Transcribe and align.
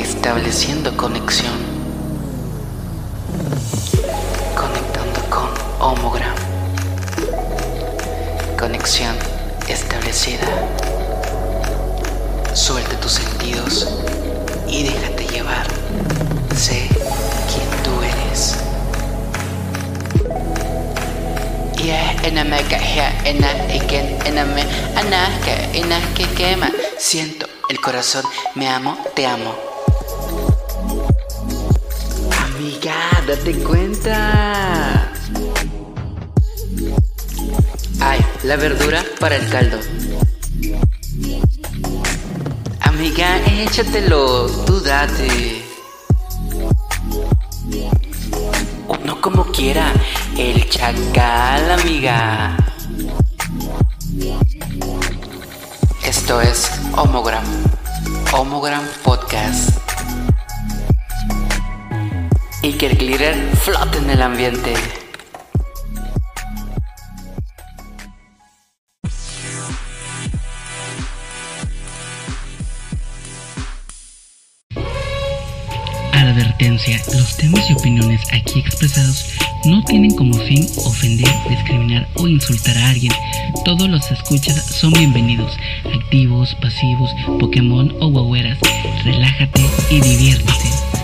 estableciendo 0.00 0.96
conexión, 0.96 1.52
conectando 4.54 5.20
con 5.28 5.48
homogram, 5.80 6.34
conexión 8.58 9.16
establecida. 9.68 10.46
Suelta 12.54 12.98
tus 13.00 13.12
sentidos 13.12 13.88
y 14.68 14.84
déjate 14.84 15.26
llevar. 15.26 15.66
Sé 16.56 16.88
quién 17.52 17.82
tú 17.82 18.02
eres. 18.02 18.56
Siento 26.98 27.46
el 27.68 27.80
corazón, 27.80 28.24
me 28.54 28.68
amo, 28.68 28.98
te 29.14 29.26
amo. 29.26 29.67
Amiga, 32.78 33.24
date 33.26 33.54
cuenta. 33.64 35.10
Ay, 37.98 38.24
la 38.44 38.54
verdura 38.54 39.04
para 39.18 39.34
el 39.34 39.48
caldo. 39.48 39.78
Amiga, 42.82 43.38
échatelo, 43.46 44.46
tú 44.64 44.80
date. 44.80 45.64
Uno 48.86 49.20
como 49.20 49.46
quiera, 49.46 49.92
el 50.36 50.68
chacal, 50.70 51.72
amiga. 51.80 52.56
Esto 56.04 56.40
es 56.40 56.70
Homogram, 56.94 57.44
Homogram 58.32 58.86
Podcast. 59.02 59.77
Iker 62.62 62.96
Glitter 62.96 63.36
flota 63.62 63.98
en 63.98 64.10
el 64.10 64.20
ambiente. 64.20 64.74
Advertencia, 76.12 77.00
los 77.14 77.36
temas 77.36 77.70
y 77.70 77.74
opiniones 77.74 78.20
aquí 78.32 78.58
expresados 78.58 79.24
no 79.64 79.84
tienen 79.84 80.16
como 80.16 80.34
fin 80.38 80.66
ofender, 80.84 81.28
discriminar 81.48 82.08
o 82.16 82.26
insultar 82.26 82.76
a 82.76 82.88
alguien. 82.90 83.12
Todos 83.64 83.88
los 83.88 84.10
escuchas 84.10 84.56
son 84.66 84.92
bienvenidos, 84.94 85.56
activos, 85.94 86.56
pasivos, 86.56 87.14
Pokémon 87.38 87.94
o 88.00 88.08
guagueras. 88.10 88.58
Relájate 89.04 89.64
y 89.90 90.00
diviértete. 90.00 90.97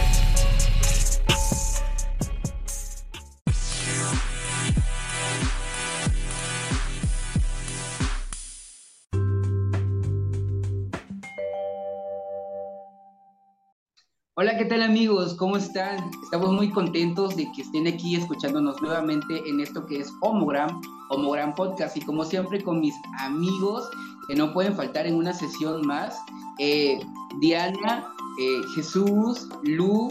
Hola, 14.44 14.58
¿qué 14.58 14.66
tal 14.66 14.82
amigos? 14.82 15.32
¿Cómo 15.36 15.56
están? 15.56 16.10
Estamos 16.22 16.52
muy 16.52 16.68
contentos 16.70 17.34
de 17.34 17.50
que 17.52 17.62
estén 17.62 17.86
aquí 17.86 18.14
escuchándonos 18.14 18.82
nuevamente 18.82 19.42
en 19.48 19.58
esto 19.58 19.86
que 19.86 20.00
es 20.00 20.12
Homogram, 20.20 20.82
Homogram 21.08 21.54
Podcast 21.54 21.96
y 21.96 22.02
como 22.02 22.26
siempre 22.26 22.62
con 22.62 22.78
mis 22.78 22.94
amigos 23.20 23.88
que 24.28 24.34
no 24.34 24.52
pueden 24.52 24.76
faltar 24.76 25.06
en 25.06 25.14
una 25.14 25.32
sesión 25.32 25.86
más, 25.86 26.18
eh, 26.58 27.00
Diana, 27.40 28.06
eh, 28.38 28.60
Jesús, 28.74 29.48
Lu, 29.62 30.10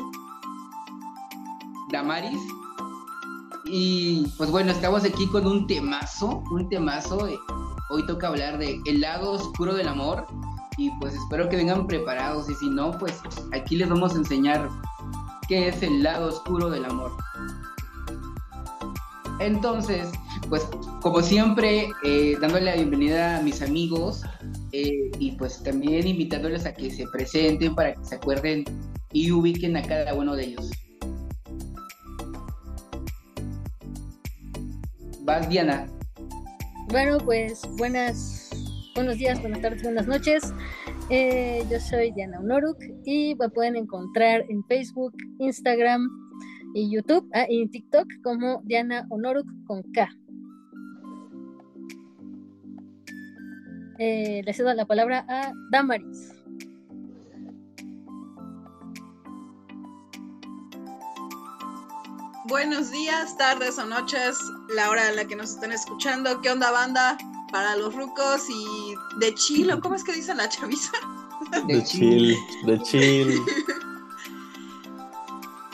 Damaris 1.92 2.42
y 3.66 4.26
pues 4.36 4.50
bueno, 4.50 4.72
estamos 4.72 5.04
aquí 5.04 5.28
con 5.28 5.46
un 5.46 5.68
temazo, 5.68 6.42
un 6.50 6.68
temazo, 6.70 7.28
eh, 7.28 7.38
hoy 7.92 8.04
toca 8.08 8.30
hablar 8.30 8.58
de 8.58 8.82
El 8.88 9.02
lado 9.02 9.34
oscuro 9.34 9.76
del 9.76 9.90
amor 9.90 10.26
y 10.78 10.90
pues 11.00 11.14
espero 11.14 11.50
que 11.50 11.58
vengan 11.58 11.88
preparados 11.88 12.50
y 12.50 12.56
si 12.56 12.70
no, 12.70 12.92
pues 12.98 13.22
aquí 13.54 13.76
les 13.76 13.90
vamos 13.90 14.14
a 14.14 14.18
enseñar 14.18 14.70
qué 15.48 15.68
es 15.70 15.82
el 15.84 16.04
lado 16.04 16.30
oscuro 16.30 16.70
del 16.70 16.86
amor. 16.86 17.12
Entonces, 19.40 20.10
pues 20.50 20.68
como 21.02 21.22
siempre, 21.22 21.90
eh, 22.04 22.38
dándole 22.40 22.66
la 22.66 22.76
bienvenida 22.76 23.38
a 23.38 23.42
mis 23.42 23.62
amigos 23.62 24.24
eh, 24.72 25.12
y 25.20 25.32
pues 25.34 25.62
también 25.64 26.08
invitándoles 26.08 26.66
a 26.66 26.74
que 26.74 26.92
se 26.92 27.06
presenten 27.08 27.76
para 27.76 27.94
que 27.96 28.04
se 28.06 28.16
acuerden 28.16 28.64
y 29.12 29.32
ubiquen 29.32 29.76
a 29.78 29.82
cada 29.82 30.14
uno 30.14 30.36
de 30.36 30.46
ellos. 30.46 30.72
Vas, 35.22 35.48
Diana. 35.50 35.88
Bueno, 36.90 37.18
pues 37.18 37.62
buenas 37.78 38.43
Buenos 38.96 39.18
días, 39.18 39.42
buenas 39.42 39.60
tardes, 39.60 39.82
buenas 39.82 40.06
noches. 40.06 40.54
Eh, 41.10 41.66
yo 41.68 41.80
soy 41.80 42.12
Diana 42.12 42.40
Honoruk 42.40 42.78
y 43.06 43.34
me 43.34 43.50
pueden 43.50 43.76
encontrar 43.76 44.46
en 44.50 44.64
Facebook, 44.66 45.16
Instagram 45.40 46.08
y 46.76 46.94
YouTube 46.94 47.28
ah, 47.34 47.48
y 47.50 47.68
TikTok 47.70 48.08
como 48.24 48.62
Diana 48.66 49.08
Honoruk 49.10 49.48
con 49.66 49.82
K. 49.94 50.10
Eh, 53.98 54.44
le 54.46 54.54
cedo 54.54 54.72
la 54.76 54.86
palabra 54.86 55.26
a 55.28 55.54
Damaris. 55.72 56.32
Buenos 62.46 62.92
días, 62.92 63.36
tardes 63.38 63.80
o 63.80 63.86
noches, 63.88 64.38
la 64.76 64.92
hora 64.92 65.10
en 65.10 65.16
la 65.16 65.26
que 65.26 65.36
nos 65.36 65.50
están 65.50 65.72
escuchando. 65.72 66.42
¿Qué 66.42 66.52
onda, 66.52 66.70
banda? 66.70 67.18
Para 67.54 67.76
los 67.76 67.94
rucos 67.94 68.50
y 68.50 68.96
de 69.18 69.34
chilo, 69.36 69.80
¿cómo 69.80 69.94
es 69.94 70.04
que 70.04 70.12
dice 70.12 70.34
la 70.34 70.50
chaviza? 70.50 70.92
De 71.68 71.84
chill, 71.84 72.36
de 72.66 72.82
chill. 72.82 73.40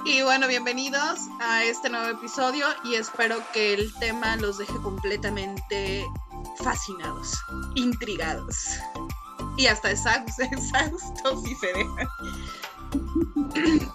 Y 0.04 0.22
bueno, 0.24 0.48
bienvenidos 0.48 1.20
a 1.40 1.64
este 1.64 1.90
nuevo 1.90 2.08
episodio 2.18 2.66
y 2.84 2.96
espero 2.96 3.38
que 3.54 3.76
el 3.76 3.94
tema 3.96 4.36
los 4.38 4.58
deje 4.58 4.76
completamente 4.84 6.06
fascinados, 6.62 7.34
intrigados 7.76 8.58
y 9.58 9.68
hasta 9.68 9.92
exhaustos 9.92 11.44
si 11.44 11.56
se 11.56 11.68
dejan. 11.68 12.08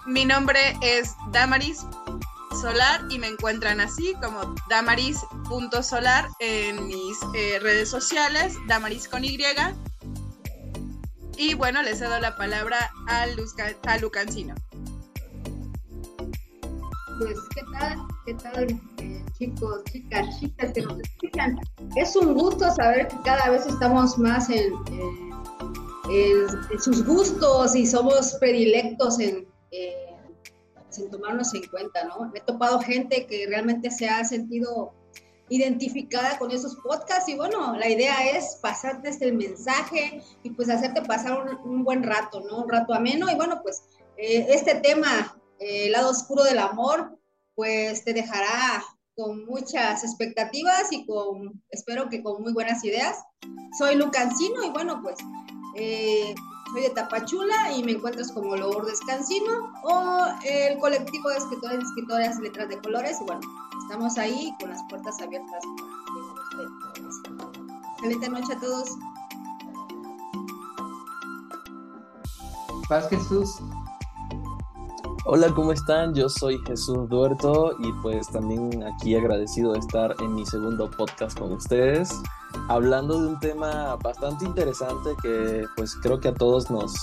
Mi 0.07 0.25
nombre 0.25 0.75
es 0.81 1.15
Damaris 1.31 1.85
Solar 2.55 3.01
y 3.09 3.19
me 3.19 3.27
encuentran 3.27 3.81
así 3.81 4.13
como 4.21 4.55
damaris.solar 4.69 6.29
en 6.39 6.87
mis 6.87 7.17
eh, 7.35 7.59
redes 7.59 7.89
sociales, 7.89 8.55
damaris 8.67 9.07
con 9.07 9.23
Y. 9.23 9.37
Y 11.37 11.53
bueno, 11.53 11.83
les 11.83 11.99
cedo 11.99 12.19
la 12.19 12.35
palabra 12.37 12.91
a, 13.07 13.25
a 13.87 13.97
Lucancino. 13.97 14.55
Pues, 17.19 17.37
¿qué 17.53 17.61
tal? 17.77 17.97
¿Qué 18.25 18.33
tal, 18.35 18.81
eh, 18.99 19.23
chicos, 19.37 19.83
chicas, 19.91 20.39
chicas 20.39 20.71
que 20.73 20.81
nos 20.81 20.99
escuchan? 20.99 21.59
Es 21.95 22.15
un 22.15 22.33
gusto 22.33 22.73
saber 22.73 23.07
que 23.09 23.17
cada 23.23 23.49
vez 23.49 23.65
estamos 23.65 24.17
más 24.17 24.49
en, 24.49 24.73
en 26.09 26.79
sus 26.79 27.05
gustos 27.05 27.75
y 27.75 27.85
somos 27.85 28.33
predilectos 28.39 29.19
en 29.19 29.45
sin 30.95 31.09
tomarnos 31.09 31.53
en 31.53 31.67
cuenta, 31.67 32.03
¿no? 32.05 32.31
he 32.33 32.41
topado 32.41 32.79
gente 32.79 33.27
que 33.27 33.45
realmente 33.47 33.91
se 33.91 34.07
ha 34.07 34.23
sentido 34.23 34.93
identificada 35.49 36.37
con 36.39 36.51
esos 36.51 36.75
podcasts 36.77 37.29
y 37.29 37.35
bueno, 37.35 37.75
la 37.77 37.87
idea 37.87 38.31
es 38.31 38.57
pasarte 38.61 39.09
este 39.09 39.31
mensaje 39.31 40.23
y 40.43 40.49
pues 40.51 40.69
hacerte 40.69 41.01
pasar 41.03 41.59
un, 41.63 41.83
buen 41.83 42.03
rato, 42.03 42.41
¿no? 42.41 42.63
Un 42.63 42.69
rato 42.69 42.93
ameno 42.93 43.29
y 43.29 43.35
bueno, 43.35 43.61
pues 43.61 43.83
eh, 44.17 44.47
este 44.49 44.75
tema, 44.75 45.37
eh, 45.59 45.85
el 45.85 45.91
lado 45.91 46.09
oscuro 46.09 46.43
del 46.43 46.57
amor, 46.57 47.19
pues 47.53 48.03
te 48.03 48.13
dejará 48.13 48.83
con 49.15 49.45
muchas 49.45 50.03
expectativas 50.03 50.91
y 50.91 51.05
con, 51.05 51.63
espero 51.69 52.09
que 52.09 52.23
con 52.23 52.41
muy 52.41 52.53
buenas 52.53 52.83
ideas. 52.83 53.23
Soy 53.77 53.95
Lucancino 53.95 54.63
y 54.63 54.71
bueno, 54.71 54.99
pues 55.01 55.17
eh, 55.75 56.33
soy 56.75 56.83
de 56.83 56.89
Tapachula 56.89 57.71
y 57.71 57.83
me 57.83 57.93
encuentras 57.93 58.33
como 58.33 58.53
Lourdes 58.53 58.99
Cancino 59.07 59.71
o 59.83 60.25
el 60.43 60.77
colectivo 60.79 61.29
de 61.29 61.37
escritores 61.37 61.79
y 61.79 61.83
escritoras 61.83 62.39
letras 62.39 62.67
de 62.67 62.81
colores. 62.81 63.17
Bueno, 63.25 63.39
estamos 63.83 64.17
ahí 64.17 64.53
con 64.59 64.71
las 64.71 64.83
puertas 64.89 65.21
abiertas 65.21 65.63
Excelente 67.93 68.29
noche 68.29 68.53
a 68.53 68.59
todos. 68.59 68.89
Paz 72.89 73.07
Jesús. 73.09 73.61
Hola, 75.27 75.51
¿cómo 75.55 75.71
están? 75.71 76.13
Yo 76.13 76.29
soy 76.29 76.59
Jesús 76.67 77.09
Duerto 77.09 77.75
y 77.79 77.91
pues 78.03 78.27
también 78.27 78.83
aquí 78.83 79.15
agradecido 79.15 79.73
de 79.73 79.79
estar 79.79 80.15
en 80.19 80.35
mi 80.35 80.45
segundo 80.45 80.89
podcast 80.91 81.37
con 81.37 81.51
ustedes 81.51 82.11
hablando 82.69 83.19
de 83.19 83.27
un 83.29 83.39
tema 83.39 83.95
bastante 83.95 84.45
interesante 84.45 85.09
que 85.21 85.65
pues 85.75 85.95
creo 85.95 86.19
que 86.19 86.27
a 86.27 86.33
todos 86.33 86.69
nos, 86.69 86.93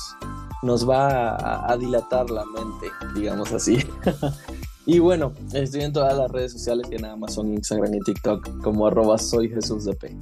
nos 0.62 0.88
va 0.88 1.70
a, 1.70 1.76
dilatar 1.76 2.30
la 2.30 2.44
mente, 2.44 2.86
digamos 3.14 3.52
así. 3.52 3.78
y 4.86 4.98
bueno, 4.98 5.32
estoy 5.52 5.82
en 5.82 5.92
todas 5.92 6.16
las 6.16 6.30
redes 6.30 6.52
sociales 6.52 6.88
que 6.88 6.98
nada 6.98 7.16
más 7.16 7.34
son 7.34 7.52
Instagram 7.52 7.94
y 7.94 8.00
TikTok 8.00 8.62
como 8.62 8.86
arroba 8.86 9.18
soy 9.18 9.48
Jesús 9.48 9.84
de 9.84 9.94
P. 9.94 10.16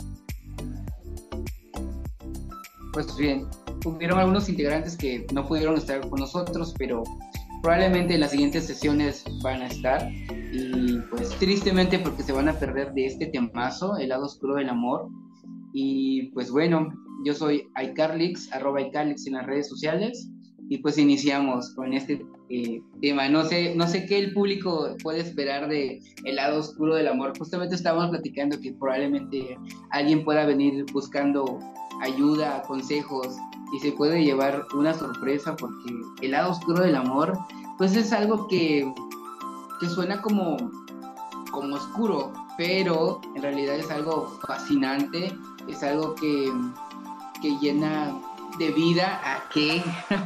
Pues 2.92 3.14
bien, 3.16 3.46
hubieron 3.84 4.18
algunos 4.18 4.48
integrantes 4.48 4.96
que 4.96 5.26
no 5.32 5.46
pudieron 5.46 5.76
estar 5.76 6.00
con 6.08 6.20
nosotros, 6.20 6.74
pero 6.76 7.04
probablemente 7.62 8.14
en 8.14 8.20
las 8.20 8.30
siguientes 8.30 8.66
sesiones 8.66 9.24
van 9.42 9.62
a 9.62 9.66
estar 9.66 10.10
y 10.52 10.98
pues 11.10 11.30
tristemente 11.38 11.98
porque 11.98 12.22
se 12.22 12.32
van 12.32 12.48
a 12.48 12.58
perder 12.58 12.92
de 12.92 13.06
este 13.06 13.26
temazo, 13.26 13.96
el 13.96 14.08
lado 14.08 14.26
oscuro 14.26 14.56
del 14.56 14.68
amor. 14.68 15.08
Y 15.72 16.30
pues 16.32 16.50
bueno, 16.50 16.92
yo 17.24 17.34
soy 17.34 17.68
iCarlix, 17.80 18.52
arroba 18.52 18.80
iCarlix 18.80 19.26
en 19.26 19.34
las 19.34 19.46
redes 19.46 19.68
sociales 19.68 20.28
y 20.68 20.78
pues 20.78 20.98
iniciamos 20.98 21.74
con 21.74 21.92
este 21.92 22.24
eh, 22.48 22.80
tema. 23.00 23.28
No 23.28 23.44
sé, 23.44 23.74
no 23.74 23.86
sé 23.86 24.06
qué 24.06 24.18
el 24.18 24.32
público 24.32 24.96
puede 25.02 25.20
esperar 25.20 25.68
de 25.68 26.00
el 26.24 26.36
lado 26.36 26.60
oscuro 26.60 26.94
del 26.94 27.08
amor. 27.08 27.36
Justamente 27.38 27.74
estábamos 27.74 28.10
platicando 28.10 28.58
que 28.60 28.72
probablemente 28.72 29.58
alguien 29.90 30.24
pueda 30.24 30.46
venir 30.46 30.86
buscando 30.92 31.60
ayuda, 32.00 32.62
consejos 32.62 33.36
y 33.72 33.80
se 33.80 33.92
puede 33.92 34.22
llevar 34.22 34.66
una 34.74 34.94
sorpresa 34.94 35.56
porque 35.56 35.94
el 36.22 36.30
lado 36.32 36.50
oscuro 36.52 36.82
del 36.82 36.96
amor 36.96 37.38
pues 37.78 37.96
es 37.96 38.12
algo 38.12 38.46
que, 38.48 38.92
que 39.80 39.88
suena 39.88 40.20
como, 40.20 40.56
como 41.50 41.76
oscuro, 41.76 42.32
pero 42.58 43.20
en 43.34 43.42
realidad 43.42 43.76
es 43.76 43.90
algo 43.90 44.38
fascinante, 44.46 45.32
es 45.66 45.82
algo 45.82 46.14
que, 46.14 46.52
que 47.40 47.56
llena 47.58 48.14
de 48.58 48.70
vida 48.72 49.20
a 49.24 49.48
qué. 49.52 49.82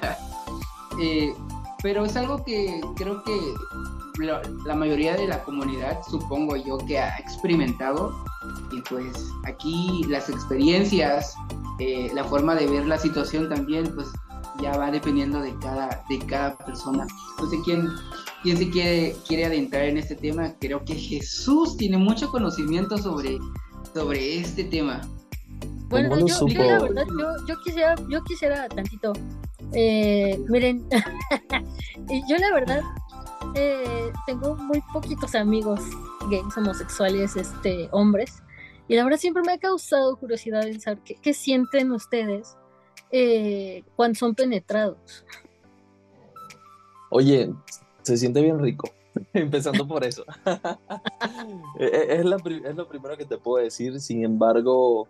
Eh, 1.00 1.34
pero 1.82 2.04
es 2.04 2.16
algo 2.16 2.44
que 2.44 2.80
creo 2.94 3.24
que 3.24 3.36
la, 4.18 4.74
mayoría 4.74 5.16
de 5.16 5.26
la 5.26 5.42
comunidad, 5.42 6.00
supongo 6.08 6.56
yo, 6.56 6.78
que 6.78 6.98
ha 6.98 7.16
experimentado. 7.18 8.14
Y 8.72 8.80
pues 8.82 9.28
aquí 9.44 10.04
las 10.08 10.28
experiencias, 10.28 11.34
eh, 11.78 12.10
la 12.14 12.24
forma 12.24 12.54
de 12.54 12.66
ver 12.66 12.86
la 12.86 12.98
situación 12.98 13.48
también, 13.48 13.94
pues 13.94 14.08
ya 14.60 14.76
va 14.76 14.90
dependiendo 14.90 15.40
de 15.40 15.56
cada, 15.58 16.04
de 16.08 16.18
cada 16.20 16.56
persona. 16.58 17.06
No 17.38 17.50
sé 17.50 17.58
quién, 17.64 17.88
quién 18.42 18.56
se 18.56 18.70
quiere, 18.70 19.16
quiere 19.26 19.46
adentrar 19.46 19.84
en 19.84 19.98
este 19.98 20.14
tema. 20.14 20.54
Creo 20.60 20.84
que 20.84 20.94
Jesús 20.94 21.76
tiene 21.76 21.98
mucho 21.98 22.30
conocimiento 22.30 22.96
sobre, 22.98 23.38
sobre 23.92 24.38
este 24.38 24.64
tema. 24.64 25.00
Bueno, 25.88 26.26
yo, 26.26 26.46
la 26.48 26.80
verdad, 26.80 27.06
yo, 27.46 27.56
quisiera, 27.64 27.94
yo 28.08 28.22
quisiera 28.24 28.68
tantito. 28.68 29.12
Eh, 29.72 30.38
miren, 30.48 30.86
yo 32.28 32.36
la 32.38 32.52
verdad 32.52 32.82
eh, 33.54 34.12
tengo 34.26 34.56
muy 34.56 34.80
poquitos 34.92 35.34
amigos 35.34 35.80
gays 36.30 36.56
homosexuales, 36.56 37.36
este, 37.36 37.88
hombres. 37.92 38.42
Y 38.88 38.96
la 38.96 39.04
verdad 39.04 39.18
siempre 39.18 39.42
me 39.44 39.52
ha 39.52 39.58
causado 39.58 40.16
curiosidad 40.16 40.66
en 40.66 40.80
saber 40.80 41.00
qué, 41.02 41.34
sienten 41.34 41.90
ustedes 41.92 42.56
eh, 43.10 43.82
cuando 43.96 44.18
son 44.18 44.34
penetrados. 44.34 45.24
Oye, 47.10 47.50
se 48.02 48.16
siente 48.16 48.42
bien 48.42 48.58
rico, 48.58 48.90
empezando 49.32 49.86
por 49.86 50.04
eso. 50.04 50.24
E, 51.78 51.84
e, 51.84 52.14
es, 52.14 52.20
es, 52.20 52.76
lo 52.76 52.88
primero 52.88 53.16
que 53.16 53.24
te 53.24 53.36
puedo 53.36 53.62
decir, 53.62 54.00
sin 54.00 54.24
embargo, 54.24 55.08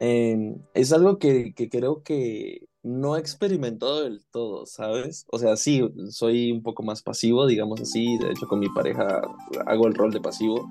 es 0.00 0.92
algo 0.92 1.18
que, 1.18 1.52
que, 1.54 1.68
creo 1.68 2.02
que 2.02 2.66
no 2.82 3.16
he 3.16 3.20
experimentado 3.20 4.02
del 4.02 4.24
todo, 4.32 4.66
¿sabes? 4.66 5.26
O 5.30 5.38
sea, 5.38 5.56
sí, 5.56 5.88
soy 6.08 6.50
un 6.50 6.62
poco 6.62 6.82
más 6.82 7.02
pasivo, 7.02 7.46
digamos 7.46 7.80
así, 7.80 8.18
de 8.18 8.32
hecho 8.32 8.48
con 8.48 8.58
mi 8.58 8.68
pareja 8.70 9.22
hago 9.66 9.86
el 9.86 9.94
rol 9.94 10.12
de 10.12 10.20
pasivo, 10.20 10.68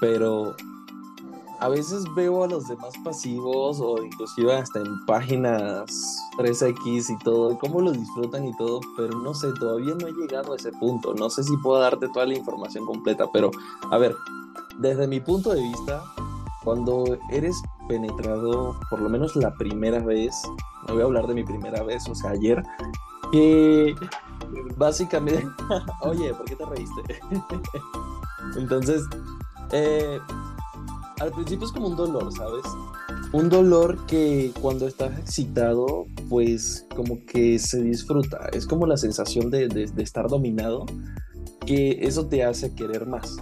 pero 0.00 0.56
a 1.62 1.68
veces 1.68 2.04
veo 2.16 2.42
a 2.42 2.48
los 2.48 2.66
demás 2.66 2.92
pasivos 3.04 3.78
o 3.80 4.02
inclusive 4.02 4.52
hasta 4.52 4.80
en 4.80 5.06
páginas 5.06 6.18
3X 6.36 7.10
y 7.10 7.18
todo, 7.22 7.56
cómo 7.56 7.80
lo 7.80 7.92
disfrutan 7.92 8.44
y 8.48 8.56
todo, 8.56 8.80
pero 8.96 9.16
no 9.20 9.32
sé, 9.32 9.52
todavía 9.52 9.94
no 9.94 10.08
he 10.08 10.12
llegado 10.12 10.54
a 10.54 10.56
ese 10.56 10.72
punto. 10.72 11.14
No 11.14 11.30
sé 11.30 11.44
si 11.44 11.56
puedo 11.58 11.78
darte 11.78 12.08
toda 12.08 12.26
la 12.26 12.34
información 12.34 12.84
completa, 12.84 13.26
pero 13.32 13.52
a 13.92 13.96
ver, 13.96 14.12
desde 14.80 15.06
mi 15.06 15.20
punto 15.20 15.54
de 15.54 15.62
vista, 15.62 16.02
cuando 16.64 17.04
eres 17.30 17.54
penetrado 17.86 18.76
por 18.90 19.00
lo 19.00 19.08
menos 19.08 19.36
la 19.36 19.54
primera 19.54 20.00
vez, 20.00 20.34
no 20.88 20.94
voy 20.94 21.02
a 21.02 21.06
hablar 21.06 21.28
de 21.28 21.34
mi 21.34 21.44
primera 21.44 21.84
vez, 21.84 22.08
o 22.08 22.14
sea, 22.16 22.30
ayer, 22.30 22.60
que 23.30 23.94
básicamente, 24.76 25.46
oye, 26.00 26.34
¿por 26.34 26.44
qué 26.44 26.56
te 26.56 26.66
reíste? 26.66 27.20
Entonces, 28.56 29.04
eh, 29.70 30.18
al 31.22 31.30
principio 31.30 31.66
es 31.66 31.72
como 31.72 31.86
un 31.86 31.96
dolor, 31.96 32.32
¿sabes? 32.32 32.64
Un 33.32 33.48
dolor 33.48 34.06
que 34.06 34.52
cuando 34.60 34.88
estás 34.88 35.16
excitado, 35.18 36.06
pues 36.28 36.84
como 36.96 37.24
que 37.24 37.60
se 37.60 37.80
disfruta. 37.80 38.48
Es 38.52 38.66
como 38.66 38.86
la 38.86 38.96
sensación 38.96 39.48
de, 39.48 39.88
estar 39.98 40.28
dominado, 40.28 40.84
que 41.64 41.98
eso 42.02 42.26
te 42.26 42.42
hace 42.42 42.74
querer 42.74 43.06
más. 43.06 43.36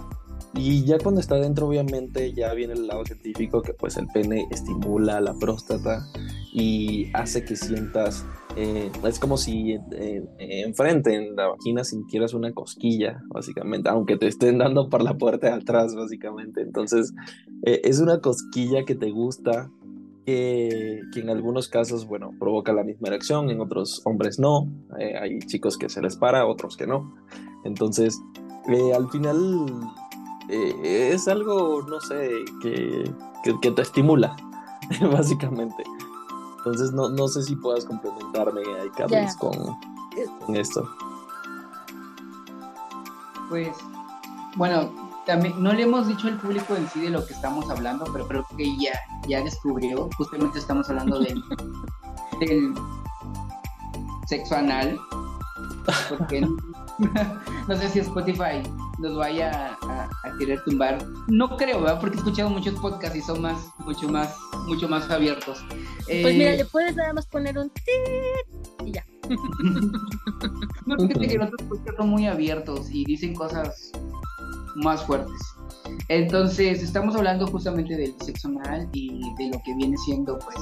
Y 0.53 0.83
ya 0.83 0.99
cuando 0.99 1.21
está 1.21 1.35
dentro, 1.35 1.67
obviamente, 1.67 2.33
ya 2.33 2.53
viene 2.53 2.73
el 2.73 2.85
lado 2.85 3.03
científico 3.03 3.63
que 3.63 3.73
pues 3.73 3.97
el 3.97 4.05
pene 4.07 4.47
estimula 4.51 5.19
la 5.19 5.33
próstata 5.33 6.05
y 6.53 7.09
hace 7.13 7.43
que 7.43 7.55
sientas, 7.55 8.25
eh, 8.55 8.91
es 9.05 9.19
como 9.19 9.37
si 9.37 9.73
eh, 9.91 10.23
enfrente 10.39 11.15
en 11.15 11.35
la 11.35 11.47
vagina 11.47 11.83
sintieras 11.83 12.33
una 12.33 12.51
cosquilla, 12.51 13.21
básicamente, 13.27 13.89
aunque 13.89 14.17
te 14.17 14.27
estén 14.27 14.57
dando 14.57 14.89
por 14.89 15.01
la 15.01 15.17
puerta 15.17 15.47
de 15.47 15.53
atrás, 15.53 15.95
básicamente. 15.95 16.61
Entonces, 16.61 17.13
eh, 17.63 17.81
es 17.83 17.99
una 17.99 18.19
cosquilla 18.19 18.83
que 18.83 18.95
te 18.95 19.09
gusta, 19.09 19.69
que, 20.25 21.01
que, 21.13 21.19
en 21.21 21.29
algunos 21.29 21.69
casos, 21.69 22.05
bueno, 22.05 22.31
provoca 22.39 22.73
la 22.73 22.83
misma 22.83 23.07
erección, 23.07 23.49
en 23.49 23.61
otros 23.61 24.01
hombres 24.05 24.37
no. 24.37 24.67
hay 24.99 25.39
chicos 25.39 25.77
que 25.77 25.89
se 25.89 26.01
les 26.01 26.17
para, 26.17 26.45
otros 26.45 26.75
que 26.75 26.87
no. 26.87 27.15
Entonces, 27.63 28.19
al 28.93 29.09
final 29.09 29.65
es 30.83 31.27
algo, 31.27 31.81
no 31.83 31.99
sé, 32.01 32.29
que, 32.61 33.03
que 33.61 33.71
te 33.71 33.81
estimula, 33.81 34.35
básicamente. 35.11 35.83
Entonces 36.63 36.91
no, 36.91 37.09
no 37.09 37.27
sé 37.27 37.41
si 37.41 37.55
puedas 37.55 37.85
complementarme 37.85 38.61
ahí, 38.79 38.89
Carlos, 38.91 39.35
con, 39.35 40.55
esto. 40.55 40.87
Pues, 43.49 43.69
bueno, 44.55 44.91
también 45.25 45.61
no 45.61 45.73
le 45.73 45.83
hemos 45.83 46.07
dicho 46.07 46.27
al 46.27 46.37
público 46.37 46.75
en 46.75 46.87
sí 46.89 47.01
de 47.01 47.09
lo 47.09 47.25
que 47.25 47.33
estamos 47.33 47.67
hablando, 47.71 48.05
pero 48.13 48.27
creo 48.27 48.45
que 48.55 48.77
ya, 48.77 48.93
ya 49.27 49.41
descubrió. 49.41 50.07
Justamente 50.17 50.59
estamos 50.59 50.87
hablando 50.89 51.19
del, 51.19 51.41
del 52.39 52.75
sexo 54.27 54.55
anal. 54.55 54.99
Porque 56.09 56.47
no 57.67 57.75
sé 57.75 57.89
si 57.89 57.99
Spotify 57.99 58.61
nos 58.99 59.15
vaya 59.15 59.77
a, 59.81 60.09
querer 60.37 60.63
tumbar. 60.63 60.97
No 61.27 61.57
creo, 61.57 61.81
¿verdad? 61.81 61.99
Porque 61.99 62.15
he 62.15 62.19
escuchado 62.19 62.49
muchos 62.49 62.79
podcasts 62.79 63.17
y 63.17 63.21
son 63.21 63.41
más, 63.41 63.69
mucho 63.79 64.07
más, 64.07 64.35
mucho 64.67 64.87
más 64.87 65.09
abiertos. 65.09 65.63
Pues 66.05 66.35
mira, 66.35 66.53
eh, 66.53 66.57
le 66.57 66.65
puedes 66.65 66.95
nada 66.95 67.13
más 67.13 67.25
poner 67.25 67.57
un 67.57 67.71
y 68.85 68.91
ya. 68.91 69.05
no, 70.85 70.97
fíjate 70.97 71.27
que 71.27 71.37
los 71.37 71.47
otros 71.47 71.69
podcasts 71.69 71.97
son 71.97 72.09
muy 72.09 72.27
abiertos 72.27 72.89
y 72.91 73.05
dicen 73.05 73.33
cosas 73.33 73.91
más 74.75 75.03
fuertes. 75.05 75.41
Entonces, 76.07 76.83
estamos 76.83 77.15
hablando 77.15 77.47
justamente 77.47 77.95
del 77.95 78.13
sexo 78.21 78.47
anal 78.49 78.89
y 78.93 79.21
de 79.37 79.49
lo 79.49 79.61
que 79.63 79.75
viene 79.75 79.97
siendo, 79.97 80.37
pues, 80.39 80.57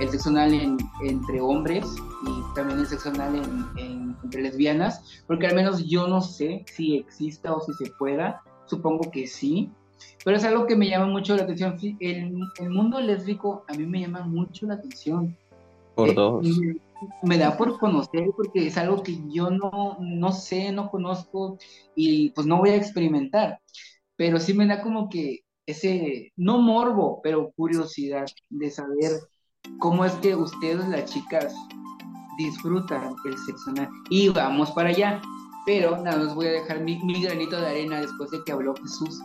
el 0.00 0.08
sexo 0.08 0.30
anal 0.30 0.78
entre 1.02 1.40
hombres 1.40 1.86
y 2.26 2.54
también 2.54 2.80
el 2.80 2.86
sexo 2.86 3.10
anal 3.10 3.42
entre 3.76 4.42
lesbianas, 4.42 5.22
porque 5.26 5.46
al 5.46 5.54
menos 5.54 5.86
yo 5.86 6.08
no 6.08 6.20
sé 6.22 6.64
si 6.66 6.96
exista 6.96 7.54
o 7.54 7.60
si 7.60 7.72
se 7.74 7.90
pueda, 7.92 8.42
supongo 8.66 9.10
que 9.10 9.26
sí, 9.26 9.70
pero 10.24 10.36
es 10.36 10.44
algo 10.44 10.66
que 10.66 10.76
me 10.76 10.88
llama 10.88 11.06
mucho 11.06 11.36
la 11.36 11.42
atención. 11.42 11.76
El, 12.00 12.38
el 12.58 12.70
mundo 12.70 13.00
lésbico 13.00 13.64
a 13.68 13.74
mí 13.74 13.86
me 13.86 14.00
llama 14.00 14.22
mucho 14.22 14.66
la 14.66 14.74
atención. 14.74 15.36
Por 15.94 16.10
eh, 16.10 16.14
dos. 16.14 16.46
Me, 17.22 17.36
da 17.36 17.56
por 17.56 17.78
conocer 17.78 18.30
porque 18.36 18.68
es 18.68 18.78
algo 18.78 19.02
que 19.02 19.18
yo 19.28 19.50
no, 19.50 19.98
no 20.00 20.32
sé, 20.32 20.70
no 20.70 20.90
conozco 20.90 21.58
y 21.96 22.30
pues 22.30 22.46
no 22.46 22.58
voy 22.58 22.70
a 22.70 22.76
experimentar, 22.76 23.60
pero 24.22 24.38
sí 24.38 24.54
me 24.54 24.68
da 24.68 24.80
como 24.82 25.08
que 25.08 25.40
ese, 25.66 26.32
no 26.36 26.58
morbo, 26.58 27.18
pero 27.24 27.50
curiosidad 27.56 28.24
de 28.50 28.70
saber 28.70 29.10
cómo 29.80 30.04
es 30.04 30.12
que 30.12 30.36
ustedes, 30.36 30.86
las 30.86 31.06
chicas, 31.06 31.52
disfrutan 32.38 33.16
el 33.24 33.36
sexo 33.36 33.70
anal. 33.70 33.88
Y 34.10 34.28
vamos 34.28 34.70
para 34.70 34.90
allá. 34.90 35.20
Pero 35.66 36.00
nada 36.00 36.18
más 36.18 36.36
voy 36.36 36.46
a 36.46 36.52
dejar 36.52 36.82
mi, 36.82 37.00
granito 37.20 37.60
de 37.60 37.66
arena 37.66 38.00
después 38.00 38.30
de 38.30 38.44
que 38.44 38.52
habló 38.52 38.76
Jesús. 38.76 39.18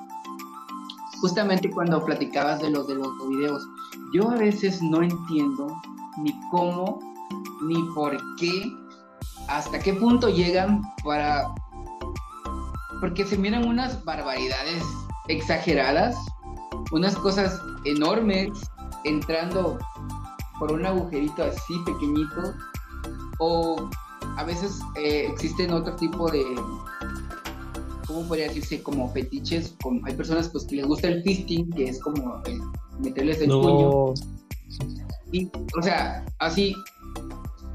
Justamente 1.22 1.70
cuando 1.70 2.04
platicabas 2.04 2.60
de 2.60 2.72
los 2.72 2.88
de 2.88 2.96
los 2.96 3.30
videos, 3.30 3.64
yo 4.16 4.32
a 4.32 4.36
veces 4.36 4.82
no 4.82 5.04
entiendo 5.04 5.80
ni 6.24 6.34
cómo 6.50 7.00
ni 7.68 7.76
por 7.94 8.18
qué 8.38 8.64
hasta 9.48 9.78
qué 9.78 9.94
punto 9.94 10.28
llegan 10.28 10.82
para... 11.04 11.54
Porque 13.00 13.26
se 13.26 13.38
miran 13.38 13.68
unas 13.68 14.04
barbaridades 14.04 14.84
exageradas, 15.28 16.16
unas 16.92 17.16
cosas 17.16 17.60
enormes 17.86 18.50
entrando 19.04 19.78
por 20.60 20.72
un 20.72 20.86
agujerito 20.86 21.44
así 21.44 21.80
pequeñito, 21.86 22.54
o 23.40 23.90
a 24.38 24.44
veces 24.44 24.80
eh, 24.96 25.28
existen 25.32 25.72
otro 25.72 25.96
tipo 25.96 26.30
de, 26.32 26.44
¿cómo 28.08 28.28
podría 28.28 28.48
decirse? 28.48 28.82
Como 28.82 29.12
fetiches, 29.12 29.76
como, 29.82 30.06
hay 30.06 30.16
personas 30.16 30.50
pues 30.50 30.66
que 30.66 30.78
les 30.78 30.86
gusta 30.86 31.08
el 31.08 31.24
fisting, 31.24 31.70
que 31.72 31.90
es 31.90 32.02
como 32.02 32.42
meterles 33.00 33.42
el 33.42 33.50
puño. 33.50 34.14
Y, 35.32 35.50
o 35.78 35.82
sea, 35.82 36.26
así, 36.40 36.76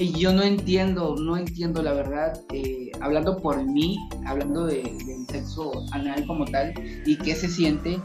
y 0.03 0.13
yo 0.19 0.33
no 0.33 0.43
entiendo, 0.43 1.15
no 1.17 1.37
entiendo 1.37 1.81
la 1.81 1.93
verdad, 1.93 2.33
eh, 2.53 2.91
hablando 3.01 3.37
por 3.39 3.65
mí, 3.65 3.97
hablando 4.27 4.67
de, 4.67 4.83
del 4.83 5.27
sexo 5.31 5.71
anal 5.93 6.27
como 6.27 6.45
tal, 6.45 6.75
y 7.07 7.17
qué 7.19 7.37
se 7.37 7.49
siente, 7.49 8.01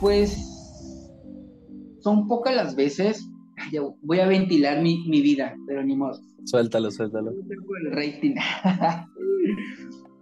pues 0.00 0.38
son 2.00 2.28
pocas 2.28 2.54
las 2.54 2.76
veces, 2.76 3.28
voy 4.02 4.20
a 4.20 4.28
ventilar 4.28 4.80
mi, 4.82 5.04
mi 5.08 5.20
vida, 5.20 5.56
pero 5.66 5.82
ni 5.82 5.96
modo. 5.96 6.20
Suéltalo, 6.44 6.92
suéltalo. 6.92 7.32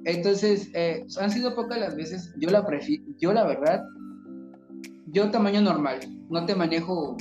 Entonces, 0.07 0.71
eh, 0.75 1.05
han 1.21 1.31
sido 1.31 1.55
pocas 1.55 1.79
las 1.79 1.97
veces, 1.97 2.35
yo 2.39 2.49
la 2.49 2.65
prefiero, 2.67 3.05
yo 3.19 3.35
la 3.35 3.45
verdad, 3.45 3.83
yo 5.09 5.31
tamaño 5.31 5.61
normal, 5.61 6.01
no 6.31 6.47
te 6.47 6.55
manejo 6.55 7.19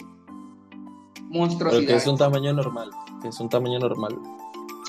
monstruosidad. 1.29 1.85
Pero 1.85 1.97
es 1.97 2.07
un 2.07 2.17
tamaño 2.17 2.53
normal, 2.53 2.89
es 3.29 3.39
un 3.39 3.49
tamaño 3.49 3.79
normal. 3.79 4.19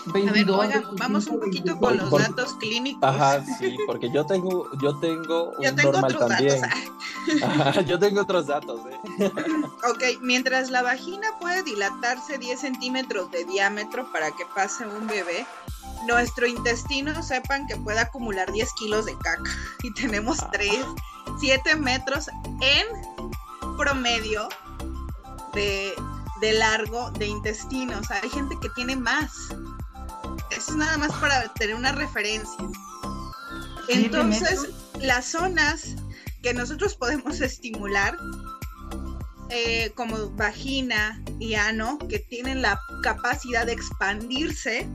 a 0.07 0.33
ver, 0.33 0.50
oigan, 0.50 0.85
vamos 0.99 1.26
un 1.26 1.41
poquito 1.41 1.79
con 1.79 1.97
los 1.97 2.11
datos 2.11 2.55
clínicos. 2.55 3.03
Ajá, 3.03 3.45
sí, 3.59 3.76
porque 3.87 4.11
yo 4.11 4.25
tengo, 4.26 4.69
yo 4.81 4.99
tengo 4.99 5.50
un 5.59 5.64
yo 5.64 5.75
tengo 5.75 5.93
normal 5.93 6.17
también. 6.19 6.62
Ajá, 7.43 7.81
yo 7.83 7.99
tengo 7.99 8.23
otros 8.23 8.47
datos. 8.47 8.81
¿eh? 8.91 9.31
Ok, 9.88 10.21
mientras 10.21 10.71
la 10.71 10.83
vagina 10.83 11.29
puede 11.41 11.62
dilatarse 11.62 12.38
10 12.38 12.61
centímetros 12.61 13.31
de 13.31 13.45
diámetro 13.45 14.11
para 14.12 14.31
que 14.31 14.45
pase 14.55 14.87
un 14.87 15.07
bebé, 15.07 15.47
nuestro 16.07 16.47
intestino 16.47 17.23
sepan 17.23 17.67
que 17.67 17.76
puede 17.76 18.00
acumular 18.00 18.50
10 18.53 18.73
kilos 18.75 19.07
de 19.07 19.17
caca 19.19 19.50
y 19.83 19.93
tenemos 19.95 20.38
3, 20.53 20.71
ah. 20.85 21.37
7 21.38 21.76
metros 21.76 22.29
en 22.61 22.87
promedio 23.76 24.49
de, 25.55 25.95
de 26.44 26.52
largo 26.52 27.10
de 27.12 27.26
intestino. 27.26 27.98
O 27.98 28.04
sea, 28.04 28.20
hay 28.22 28.28
gente 28.28 28.54
que 28.60 28.68
tiene 28.70 28.96
más. 28.96 29.32
Eso 30.50 30.72
es 30.72 30.76
nada 30.76 30.98
más 30.98 31.10
para 31.12 31.48
tener 31.54 31.74
una 31.74 31.92
referencia. 31.92 32.68
Entonces, 33.88 34.68
las 35.00 35.24
zonas 35.24 35.96
que 36.42 36.52
nosotros 36.52 36.96
podemos 36.96 37.40
estimular, 37.40 38.18
eh, 39.48 39.90
como 39.94 40.28
vagina 40.32 41.22
y 41.38 41.54
ano, 41.54 41.96
que 42.10 42.18
tienen 42.18 42.60
la 42.60 42.78
capacidad 43.02 43.64
de 43.64 43.72
expandirse, 43.72 44.86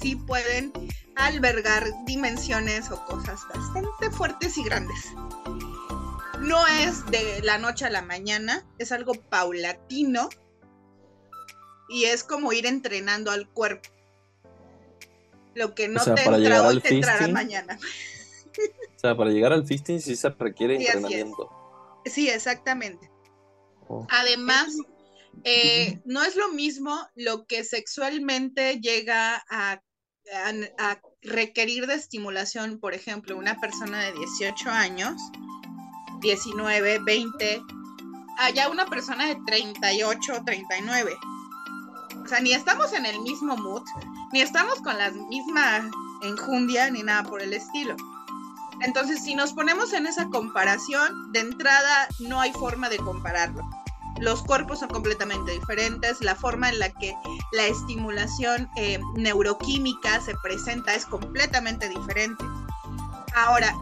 sí 0.00 0.16
pueden 0.16 0.72
albergar 1.16 1.84
dimensiones 2.06 2.90
o 2.90 3.04
cosas 3.04 3.40
bastante 3.54 4.10
fuertes 4.12 4.56
y 4.56 4.64
grandes. 4.64 5.12
No 6.40 6.66
es 6.66 7.04
de 7.10 7.40
la 7.42 7.58
noche 7.58 7.84
a 7.84 7.90
la 7.90 8.02
mañana, 8.02 8.66
es 8.78 8.92
algo 8.92 9.14
paulatino 9.14 10.28
y 11.88 12.04
es 12.04 12.24
como 12.24 12.52
ir 12.52 12.66
entrenando 12.66 13.30
al 13.30 13.48
cuerpo. 13.48 13.88
Lo 15.54 15.74
que 15.74 15.88
no 15.88 16.02
te 16.02 16.22
entra 16.22 16.62
hoy 16.62 16.80
te 16.80 16.94
entrará 16.94 17.28
mañana. 17.28 17.78
O 18.96 19.00
sea, 19.00 19.16
para 19.16 19.30
llegar 19.30 19.52
al 19.52 19.64
fisting 19.64 20.00
sí 20.00 20.16
se 20.16 20.28
requiere 20.30 20.74
entrenamiento. 20.74 21.48
Sí, 22.04 22.28
exactamente. 22.28 23.08
Oh. 23.86 24.04
Además, 24.10 24.76
eh, 25.44 26.00
no 26.04 26.24
es 26.24 26.34
lo 26.34 26.48
mismo 26.48 27.06
lo 27.14 27.46
que 27.46 27.62
sexualmente 27.62 28.80
llega 28.80 29.44
a 29.48 29.80
a, 30.78 31.00
requerir 31.22 31.86
de 31.86 31.94
estimulación, 31.94 32.78
por 32.78 32.94
ejemplo, 32.94 33.36
una 33.36 33.60
persona 33.60 34.00
de 34.00 34.12
18 34.12 34.70
años, 34.70 35.20
19, 36.20 37.00
20, 37.00 37.62
allá 38.38 38.68
una 38.68 38.86
persona 38.86 39.26
de 39.26 39.36
38, 39.46 40.42
39. 40.44 41.16
O 42.24 42.28
sea, 42.28 42.40
ni 42.40 42.52
estamos 42.52 42.92
en 42.92 43.06
el 43.06 43.20
mismo 43.20 43.56
mood, 43.56 43.82
ni 44.32 44.40
estamos 44.40 44.80
con 44.80 44.96
la 44.98 45.10
misma 45.10 45.90
enjundia, 46.22 46.90
ni 46.90 47.02
nada 47.02 47.22
por 47.24 47.42
el 47.42 47.52
estilo. 47.52 47.96
Entonces, 48.80 49.22
si 49.22 49.34
nos 49.34 49.52
ponemos 49.54 49.92
en 49.92 50.06
esa 50.06 50.28
comparación, 50.28 51.32
de 51.32 51.40
entrada 51.40 52.08
no 52.20 52.40
hay 52.40 52.52
forma 52.52 52.88
de 52.88 52.98
compararlo 52.98 53.68
los 54.20 54.42
cuerpos 54.42 54.80
son 54.80 54.88
completamente 54.88 55.52
diferentes, 55.52 56.20
la 56.20 56.34
forma 56.34 56.68
en 56.68 56.78
la 56.78 56.90
que 56.90 57.14
la 57.52 57.66
estimulación 57.66 58.68
eh, 58.76 58.98
neuroquímica 59.14 60.20
se 60.20 60.34
presenta 60.42 60.94
es 60.94 61.06
completamente 61.06 61.88
diferente. 61.88 62.44
Ahora, 63.34 63.74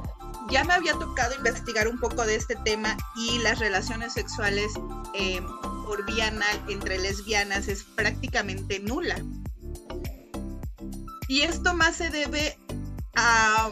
ya 0.51 0.65
me 0.65 0.75
había 0.75 0.93
tocado 0.95 1.35
investigar 1.35 1.89
un 1.89 1.99
poco 1.99 2.25
de 2.25 2.37
este 2.37 2.57
tema 2.65 2.97
y 3.17 3.39
las 3.39 3.59
relaciones 3.59 4.13
sexuales 4.13 4.73
eh, 5.15 5.41
por 5.85 6.05
vía 6.07 6.29
anal 6.29 6.65
entre 6.69 6.99
lesbianas 6.99 7.69
es 7.69 7.85
prácticamente 7.85 8.81
nula. 8.81 9.17
Y 11.29 11.43
esto 11.43 11.75
más 11.75 11.97
se 11.97 12.11
debe 12.11 12.59
a 13.17 13.71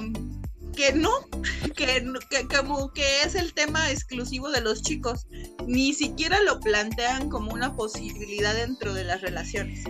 que 0.74 0.92
no, 0.92 1.10
que, 1.76 2.04
como 2.48 2.92
que 2.92 3.22
es 3.22 3.34
el 3.34 3.54
tema 3.54 3.90
exclusivo 3.90 4.50
de 4.50 4.60
los 4.60 4.82
chicos, 4.82 5.26
ni 5.66 5.94
siquiera 5.94 6.40
lo 6.42 6.60
plantean 6.60 7.30
como 7.30 7.52
una 7.52 7.74
posibilidad 7.74 8.54
dentro 8.54 8.94
de 8.94 9.04
las 9.04 9.20
relaciones. 9.20 9.84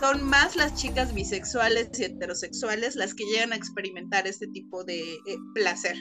Son 0.00 0.24
más 0.24 0.56
las 0.56 0.74
chicas 0.74 1.12
bisexuales 1.12 1.90
y 1.98 2.04
heterosexuales 2.04 2.96
las 2.96 3.14
que 3.14 3.24
llegan 3.24 3.52
a 3.52 3.56
experimentar 3.56 4.26
este 4.26 4.46
tipo 4.46 4.82
de 4.82 5.12
eh, 5.12 5.36
placer. 5.54 5.96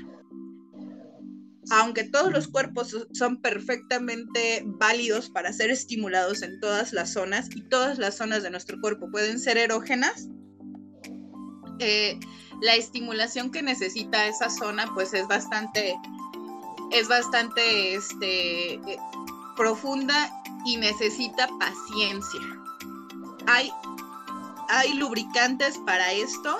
Aunque 1.72 2.06
todos 2.06 2.32
los 2.32 2.48
cuerpos 2.48 2.96
son 3.12 3.42
perfectamente 3.42 4.64
válidos 4.66 5.30
para 5.30 5.52
ser 5.52 5.70
estimulados 5.70 6.42
en 6.42 6.60
todas 6.62 6.94
las 6.94 7.12
zonas 7.12 7.50
y 7.54 7.62
todas 7.68 8.00
las 8.00 8.16
zonas 8.16 8.42
de 8.42 8.50
nuestro 8.50 8.80
cuerpo 8.80 9.12
pueden 9.12 9.38
ser 9.38 9.58
erógenas, 9.58 10.30
eh, 11.80 12.18
la 12.62 12.76
estimulación 12.76 13.52
que 13.52 13.62
necesita 13.62 14.28
esa 14.28 14.50
zona 14.50 14.86
pues 14.94 15.14
es 15.14 15.28
bastante 15.28 15.96
es 16.92 17.08
bastante 17.08 17.96
este 17.96 18.74
eh, 18.76 18.98
profunda 19.56 20.32
y 20.66 20.78
necesita 20.78 21.50
paciencia. 21.60 22.42
Hay 23.48 23.72
hay 24.70 24.94
lubricantes 24.94 25.78
para 25.80 26.12
esto. 26.14 26.60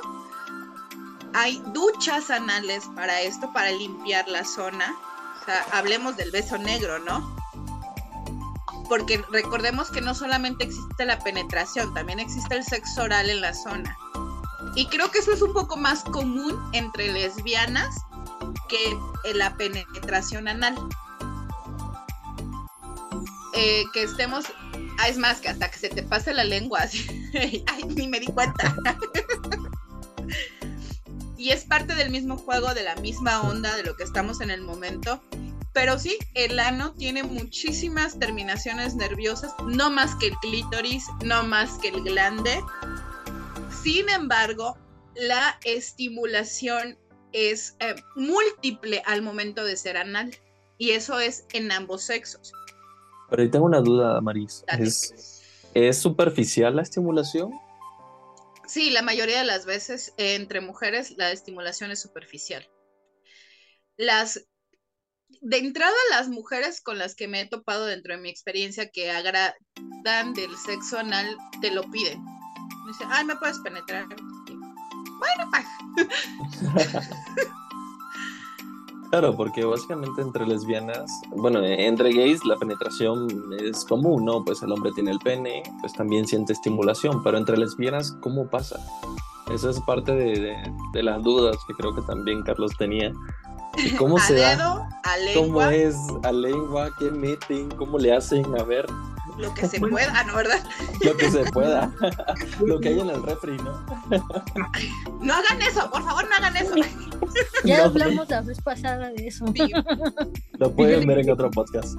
Hay 1.34 1.62
duchas 1.68 2.30
anales 2.32 2.84
para 2.96 3.22
esto, 3.22 3.54
para 3.54 3.72
limpiar 3.72 4.28
la 4.28 4.44
zona. 4.44 4.96
O 5.42 5.46
sea, 5.46 5.66
hablemos 5.72 6.18
del 6.18 6.32
beso 6.32 6.58
negro, 6.58 7.00
¿no? 7.00 7.38
Porque 8.90 9.24
recordemos 9.30 9.92
que 9.92 10.02
no 10.02 10.16
solamente 10.16 10.64
existe 10.64 11.06
la 11.06 11.20
penetración, 11.20 11.94
también 11.94 12.20
existe 12.20 12.56
el 12.56 12.64
sexo 12.64 13.04
oral 13.04 13.30
en 13.30 13.42
la 13.42 13.54
zona. 13.54 13.96
Y 14.76 14.88
creo 14.88 15.12
que 15.12 15.20
eso 15.20 15.32
es 15.32 15.44
un 15.44 15.54
poco 15.54 15.78
más 15.78 16.04
común 16.04 16.60
entre 16.74 17.12
lesbianas 17.14 17.96
que 18.68 18.98
la 19.34 19.56
penetración 19.56 20.48
anal. 20.48 20.76
Eh, 23.54 23.84
que 23.94 24.04
estemos, 24.04 24.46
ah, 25.00 25.08
es 25.08 25.18
más, 25.18 25.40
que 25.40 25.50
hasta 25.50 25.70
que 25.72 25.80
se 25.80 25.90
te 25.90 26.04
pase 26.04 26.34
la 26.34 26.44
lengua, 26.44 26.80
así, 26.82 27.06
ay, 27.68 27.84
ni 27.86 28.08
me 28.08 28.20
di 28.20 28.28
cuenta. 28.28 28.76
y 31.38 31.50
es 31.50 31.64
parte 31.64 31.96
del 31.96 32.10
mismo 32.10 32.38
juego, 32.38 32.74
de 32.74 32.84
la 32.84 32.96
misma 32.98 33.42
onda, 33.42 33.76
de 33.76 33.84
lo 33.84 33.96
que 33.96 34.04
estamos 34.04 34.42
en 34.42 34.52
el 34.52 34.62
momento. 34.62 35.24
Pero 35.74 35.98
sí, 36.00 36.18
el 36.34 36.60
ano 36.60 36.94
tiene 36.94 37.24
muchísimas 37.24 38.20
terminaciones 38.20 38.96
nerviosas, 38.96 39.54
no 39.66 39.90
más 39.90 40.16
que 40.16 40.28
el 40.28 40.36
clítoris, 40.38 41.06
no 41.24 41.44
más 41.44 41.74
que 41.78 41.90
el 41.90 42.04
glande. 42.04 42.60
Sin 43.84 44.10
embargo, 44.10 44.78
la 45.16 45.60
estimulación 45.64 46.98
es 47.32 47.76
eh, 47.80 47.96
múltiple 48.16 49.04
al 49.06 49.22
momento 49.22 49.64
de 49.64 49.78
ser 49.78 49.98
anal 49.98 50.36
y 50.78 50.92
eso 50.92 51.20
es 51.20 51.46
en 51.54 51.72
ambos 51.72 52.04
sexos. 52.04 52.52
Pero 53.30 53.42
ahí 53.42 53.50
tengo 53.50 53.66
una 53.66 53.82
duda, 53.82 54.20
Maris. 54.22 54.64
¿Es, 55.74 55.98
superficial 55.98 56.76
la 56.76 56.82
estimulación? 56.82 57.52
Sí, 58.68 58.90
la 58.90 59.02
mayoría 59.02 59.40
de 59.40 59.46
las 59.46 59.66
veces 59.66 60.14
entre 60.18 60.62
mujeres 60.62 61.16
la 61.18 61.32
estimulación 61.32 61.92
es 61.92 62.02
superficial. 62.02 62.68
Las 63.98 64.46
de 65.42 65.58
entrada 65.58 65.94
las 66.10 66.28
mujeres 66.28 66.82
con 66.82 66.98
las 66.98 67.16
que 67.16 67.28
me 67.28 67.42
he 67.42 67.48
topado 67.48 67.86
dentro 67.86 68.16
de 68.16 68.22
mi 68.22 68.30
experiencia 68.30 68.90
que 68.90 69.12
agradan 69.12 69.54
del 70.34 70.58
sexo 70.58 70.98
anal 70.98 71.38
te 71.62 71.70
lo 71.70 71.84
piden 71.92 72.20
Me 72.24 72.92
dice, 72.92 73.04
ay, 73.08 73.26
¿me 73.26 73.36
puedes 73.36 73.60
penetrar? 73.60 74.08
Bueno, 75.20 75.52
pa. 75.52 75.64
Claro, 79.10 79.36
porque 79.36 79.66
básicamente 79.66 80.22
entre 80.22 80.46
lesbianas, 80.46 81.10
bueno, 81.32 81.64
entre 81.66 82.14
gays 82.14 82.46
la 82.46 82.56
penetración 82.58 83.28
es 83.60 83.84
común, 83.86 84.24
¿no? 84.26 84.44
Pues 84.46 84.62
el 84.62 84.72
hombre 84.72 84.92
tiene 84.94 85.10
el 85.12 85.18
pene, 85.20 85.64
pues 85.82 85.94
también 85.94 86.28
siente 86.28 86.54
estimulación, 86.54 87.24
pero 87.24 87.38
entre 87.40 87.58
lesbianas, 87.58 88.12
¿cómo 88.22 88.48
pasa? 88.48 88.80
Esa 89.52 89.72
es 89.72 89.80
parte 89.82 90.12
de, 90.12 90.40
de- 90.40 90.74
de 90.94 91.04
las 91.04 91.24
dudas 91.24 91.58
que 91.68 91.74
creo 91.74 91.96
que 91.96 92.04
también 92.04 92.44
Carlos 92.44 92.72
tenía. 92.78 93.12
¿Y 93.78 93.90
¿Cómo 93.98 94.18
a 94.18 94.22
se 94.22 94.36
da? 94.36 94.56
dedo, 94.56 94.84
a 95.04 95.16
¿Cómo 95.34 95.60
lengua, 95.62 95.74
es 95.74 95.96
a 96.24 96.32
lengua? 96.32 96.90
¿Qué 97.00 97.10
meten? 97.10 97.70
¿Cómo 97.72 97.98
le 97.98 98.14
hacen? 98.16 98.46
A 98.60 98.64
ver, 98.64 98.86
lo 99.40 99.54
que 99.54 99.68
se 99.68 99.80
pueda, 99.80 100.24
¿no, 100.26 100.36
verdad? 100.36 100.60
lo 101.04 101.16
que 101.16 101.32
se 101.32 101.44
pueda. 101.52 101.92
lo 102.66 102.80
que 102.80 102.90
hay 102.90 103.00
en 103.00 103.10
el 103.10 103.24
refri, 103.24 103.58
¿no? 103.58 103.86
No 105.22 105.34
hagan 105.34 105.62
eso, 105.62 105.90
por 105.90 106.04
favor, 106.04 106.28
no 106.30 106.36
hagan 106.36 106.58
eso. 106.58 106.76
Ya 107.64 107.80
No, 107.80 107.84
hablamos 107.86 108.30
la 108.30 108.42
vez 108.42 108.62
pasada 108.62 109.12
de 109.12 109.28
eso. 109.28 109.46
Sí, 109.54 109.72
Lo 110.58 110.72
pueden 110.72 111.06
ver 111.08 111.20
en 111.20 111.30
otro 111.32 111.52
podcast. 111.52 111.98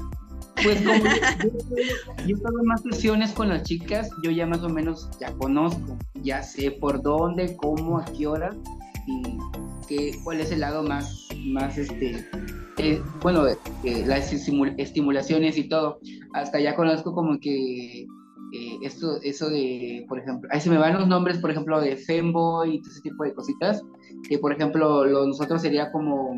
Pues 0.63 0.81
como 0.83 1.05
yo, 1.05 2.27
yo 2.27 2.37
tengo 2.37 2.63
más 2.65 2.83
sesiones 2.83 3.33
con 3.33 3.49
las 3.49 3.63
chicas, 3.63 4.11
yo 4.23 4.31
ya 4.31 4.47
más 4.47 4.63
o 4.63 4.69
menos 4.69 5.09
ya 5.21 5.33
conozco, 5.35 5.97
ya 6.15 6.43
sé 6.43 6.71
por 6.71 7.03
dónde, 7.03 7.57
cómo, 7.57 7.99
a 7.99 8.05
qué 8.05 8.27
hora 8.27 8.51
y 9.07 9.39
qué, 9.91 10.13
cuál 10.25 10.41
es 10.41 10.53
el 10.53 10.61
lado 10.61 10.83
más, 10.85 11.29
más 11.47 11.77
este, 11.77 12.25
eh, 12.79 13.03
bueno, 13.23 13.47
eh, 13.49 13.57
las 14.07 14.33
estimu- 14.33 14.75
estimulaciones 14.79 15.59
y 15.59 15.69
todo. 15.69 15.99
Hasta 16.33 16.61
ya 16.61 16.77
conozco 16.77 17.13
como 17.13 17.39
que 17.41 18.03
eh, 18.03 18.79
esto, 18.83 19.21
eso 19.23 19.51
de, 19.51 20.07
por 20.09 20.21
ejemplo, 20.21 20.49
ahí 20.53 20.61
se 20.61 20.71
me 20.71 20.79
van 20.79 20.95
los 20.95 21.09
nombres, 21.09 21.39
por 21.39 21.51
ejemplo, 21.51 21.81
de 21.81 21.97
femboy 21.97 22.77
y 22.77 22.81
todo 22.81 22.93
ese 22.93 23.01
tipo 23.03 23.25
de 23.25 23.35
cositas, 23.35 23.83
que 24.29 24.39
por 24.39 24.53
ejemplo, 24.53 25.05
lo, 25.05 25.27
nosotros 25.27 25.61
sería 25.61 25.91
como 25.91 26.35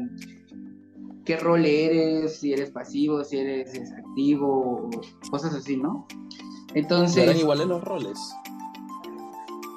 qué 1.24 1.36
rol 1.36 1.64
eres, 1.66 2.40
si 2.40 2.52
eres 2.52 2.70
pasivo, 2.70 3.22
si 3.22 3.36
eres 3.38 3.74
es, 3.74 3.92
activo, 3.92 4.90
cosas 5.30 5.54
así, 5.54 5.76
¿no? 5.76 6.06
¿Serán 6.08 6.82
Entonces, 6.84 7.38
iguales 7.38 7.66
los 7.66 7.84
roles? 7.84 8.18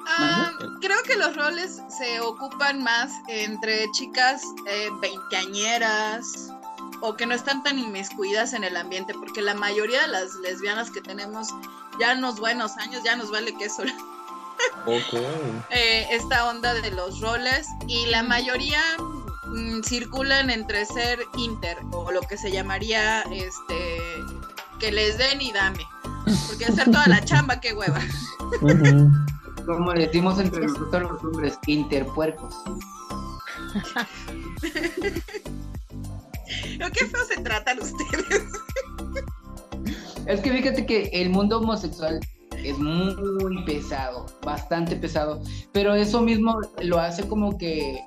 Ah, 0.06 0.52
creo 0.80 1.02
que 1.02 1.16
los 1.16 1.36
roles 1.36 1.82
se 1.88 2.20
ocupan 2.20 2.82
más 2.82 3.12
entre 3.28 3.90
chicas 3.92 4.42
eh, 4.66 4.88
veinteañeras 5.00 6.52
o 7.00 7.14
que 7.16 7.26
no 7.26 7.34
están 7.34 7.62
tan 7.62 7.78
inmiscuidas 7.78 8.52
en 8.52 8.64
el 8.64 8.76
ambiente, 8.76 9.14
porque 9.14 9.42
la 9.42 9.54
mayoría 9.54 10.02
de 10.02 10.08
las 10.08 10.34
lesbianas 10.36 10.90
que 10.90 11.00
tenemos 11.00 11.48
ya 12.00 12.14
unos 12.14 12.38
buenos 12.38 12.76
años, 12.78 13.02
ya 13.04 13.16
nos 13.16 13.30
vale 13.30 13.54
queso 13.56 13.82
Ok. 14.86 15.12
eh, 15.70 16.06
esta 16.10 16.48
onda 16.48 16.74
de 16.74 16.90
los 16.90 17.20
roles 17.20 17.66
y 17.86 18.06
la 18.06 18.22
mayoría 18.22 18.80
mm, 19.46 19.82
circulan 19.82 20.50
entre 20.50 20.86
ser 20.86 21.20
inter 21.36 21.78
o 21.92 22.10
lo 22.10 22.22
que 22.22 22.38
se 22.38 22.50
llamaría 22.50 23.22
este 23.22 24.00
que 24.78 24.92
les 24.92 25.16
den 25.16 25.40
y 25.40 25.52
dame, 25.52 25.86
porque 26.46 26.66
hacer 26.66 26.90
toda 26.90 27.06
la 27.06 27.24
chamba, 27.24 27.60
qué 27.60 27.72
hueva. 27.72 28.00
Como 29.66 29.92
decimos 29.92 30.38
entre 30.38 30.66
nosotros 30.66 31.10
los 31.10 31.24
hombres, 31.24 31.58
interpuercos. 31.66 32.54
Pero 36.78 36.90
qué 36.92 37.06
feo 37.06 37.24
se 37.24 37.40
tratan 37.42 37.80
ustedes. 37.80 38.44
Es 40.26 40.40
que 40.40 40.52
fíjate 40.52 40.86
que 40.86 41.10
el 41.12 41.30
mundo 41.30 41.58
homosexual 41.58 42.20
es 42.64 42.78
muy 42.78 43.64
pesado, 43.64 44.26
bastante 44.42 44.96
pesado, 44.96 45.40
pero 45.72 45.94
eso 45.94 46.20
mismo 46.20 46.58
lo 46.82 46.98
hace 46.98 47.28
como 47.28 47.56
que 47.56 48.00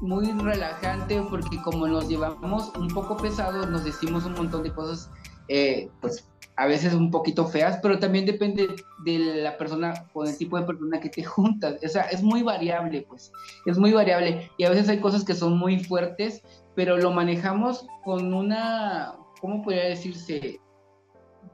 muy 0.00 0.32
relajante 0.32 1.20
porque 1.28 1.60
como 1.62 1.86
nos 1.86 2.08
llevamos 2.08 2.72
un 2.76 2.88
poco 2.88 3.16
pesados, 3.16 3.68
nos 3.68 3.84
decimos 3.84 4.24
un 4.24 4.32
montón 4.32 4.62
de 4.62 4.72
cosas, 4.72 5.10
eh, 5.48 5.90
pues 6.00 6.26
a 6.62 6.66
veces 6.66 6.94
un 6.94 7.10
poquito 7.10 7.44
feas, 7.48 7.80
pero 7.82 7.98
también 7.98 8.24
depende 8.24 8.68
de 9.04 9.18
la 9.18 9.58
persona 9.58 10.08
o 10.12 10.22
del 10.22 10.38
tipo 10.38 10.56
de 10.56 10.64
persona 10.64 11.00
que 11.00 11.08
te 11.08 11.24
juntas. 11.24 11.80
O 11.84 11.88
sea, 11.88 12.02
es 12.02 12.22
muy 12.22 12.44
variable, 12.44 13.04
pues, 13.08 13.32
es 13.66 13.78
muy 13.78 13.92
variable. 13.92 14.48
Y 14.58 14.64
a 14.64 14.70
veces 14.70 14.88
hay 14.88 15.00
cosas 15.00 15.24
que 15.24 15.34
son 15.34 15.58
muy 15.58 15.82
fuertes, 15.82 16.40
pero 16.76 16.96
lo 16.98 17.10
manejamos 17.10 17.84
con 18.04 18.32
una, 18.32 19.12
¿cómo 19.40 19.62
podría 19.62 19.86
decirse? 19.86 20.60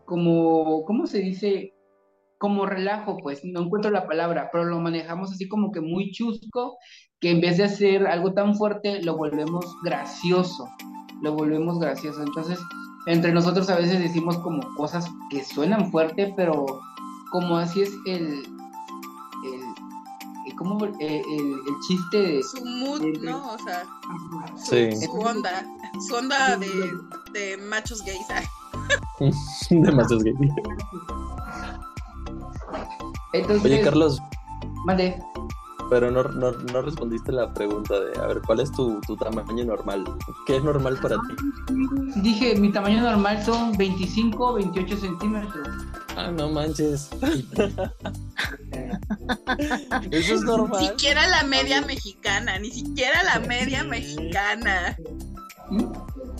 Como, 0.04 0.84
¿cómo 0.84 1.06
se 1.06 1.20
dice? 1.20 1.72
Como 2.36 2.66
relajo, 2.66 3.16
pues, 3.16 3.42
no 3.46 3.62
encuentro 3.62 3.90
la 3.90 4.06
palabra, 4.06 4.50
pero 4.52 4.64
lo 4.64 4.78
manejamos 4.78 5.32
así 5.32 5.48
como 5.48 5.72
que 5.72 5.80
muy 5.80 6.10
chusco, 6.10 6.76
que 7.18 7.30
en 7.30 7.40
vez 7.40 7.56
de 7.56 7.64
hacer 7.64 8.06
algo 8.06 8.34
tan 8.34 8.54
fuerte, 8.56 9.02
lo 9.02 9.16
volvemos 9.16 9.64
gracioso, 9.82 10.68
lo 11.22 11.32
volvemos 11.32 11.78
gracioso. 11.78 12.22
Entonces, 12.22 12.58
entre 13.08 13.32
nosotros 13.32 13.68
a 13.70 13.76
veces 13.76 14.00
decimos 14.00 14.36
como 14.38 14.60
cosas 14.74 15.10
que 15.30 15.42
suenan 15.44 15.90
fuerte, 15.90 16.32
pero 16.36 16.66
como 17.30 17.56
así 17.56 17.82
es 17.82 17.90
el, 18.06 18.26
el, 18.26 18.44
el- 20.46 20.54
como 20.56 20.84
el, 20.84 20.94
el- 21.00 21.20
el 21.20 21.74
chiste 21.86 22.16
de... 22.18 22.42
Su 22.42 22.64
mood, 22.64 23.02
¿no? 23.22 23.52
O 23.52 23.58
sea, 23.58 23.84
su, 24.56 24.74
Sí. 24.74 24.96
su 25.06 25.12
onda, 25.12 25.64
su 26.08 26.14
onda 26.16 26.56
de, 26.56 26.68
de 27.32 27.56
machos 27.58 28.02
gays. 28.02 28.26
ah. 28.30 28.42
Demasiado 29.70 30.22
gay. 30.22 30.34
Entonces, 33.34 33.64
Oye, 33.64 33.80
Carlos, 33.82 34.20
mande. 34.86 35.20
Pero 35.90 36.10
no, 36.10 36.22
no, 36.24 36.52
no 36.52 36.82
respondiste 36.82 37.32
la 37.32 37.52
pregunta 37.54 37.98
de, 37.98 38.18
a 38.20 38.26
ver, 38.26 38.40
¿cuál 38.46 38.60
es 38.60 38.70
tu, 38.72 39.00
tu 39.06 39.16
tamaño 39.16 39.64
normal? 39.64 40.04
¿Qué 40.46 40.56
es 40.56 40.64
normal 40.64 40.98
para 41.00 41.16
ti? 41.16 41.34
Dije, 42.20 42.56
mi 42.56 42.70
tamaño 42.72 43.00
normal 43.00 43.42
son 43.44 43.76
25, 43.76 44.54
28 44.54 44.96
centímetros. 44.96 45.68
Ah, 46.16 46.30
no 46.30 46.48
manches. 46.50 47.10
Eh, 48.72 48.92
Eso 50.10 50.34
es 50.34 50.40
Ni 50.40 50.46
normal. 50.46 50.84
siquiera 50.86 51.26
la 51.28 51.42
media 51.44 51.80
mexicana, 51.82 52.58
ni 52.58 52.70
siquiera 52.70 53.22
la 53.22 53.40
media 53.46 53.84
mexicana. 53.84 54.96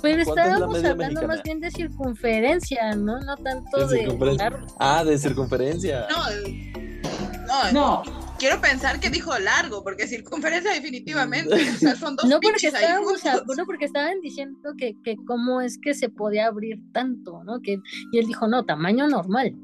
Pero 0.00 0.24
¿Cuánto 0.24 0.30
es 0.32 0.37
la 0.37 0.42
estábamos 0.42 0.76
hablando 0.78 0.96
mexicana? 0.96 1.26
más 1.26 1.42
bien 1.42 1.61
de 1.61 1.70
circunferencia, 1.70 2.94
¿no? 2.96 3.20
No 3.20 3.37
tanto 3.37 3.87
De 3.88 3.96
de. 4.06 4.52
Ah, 4.78 5.04
de 5.04 5.18
circunferencia. 5.18 6.06
No, 6.11 6.30
eh, 6.30 7.02
no, 7.46 7.72
No, 7.72 8.02
quiero 8.38 8.61
pensar 8.61 9.01
que 9.01 9.11
dijo 9.11 9.37
largo, 9.38 9.83
porque 9.83 10.07
circunferencia 10.07 10.72
definitivamente. 10.72 11.55
O 11.55 11.59
sea, 11.79 11.94
son 11.96 12.16
dos 12.16 12.27
No 12.27 12.40
porque 12.40 12.53
pinches 12.61 12.74
ahí 12.74 12.85
estábamos, 12.85 13.27
a- 13.27 13.33
juntos. 13.38 13.57
no 13.57 13.66
porque 13.66 13.85
estaban 13.85 14.20
diciendo 14.22 14.70
que, 14.79 14.94
que 15.05 15.16
cómo 15.27 15.61
es 15.61 15.79
que 15.79 15.94
se 15.94 16.09
podía 16.09 16.46
abrir 16.46 16.79
tanto, 16.92 17.42
¿no? 17.44 17.61
Que, 17.61 17.79
y 18.12 18.18
él 18.18 18.27
dijo, 18.27 18.46
no, 18.48 18.64
tamaño 18.64 19.07
normal. 19.09 19.55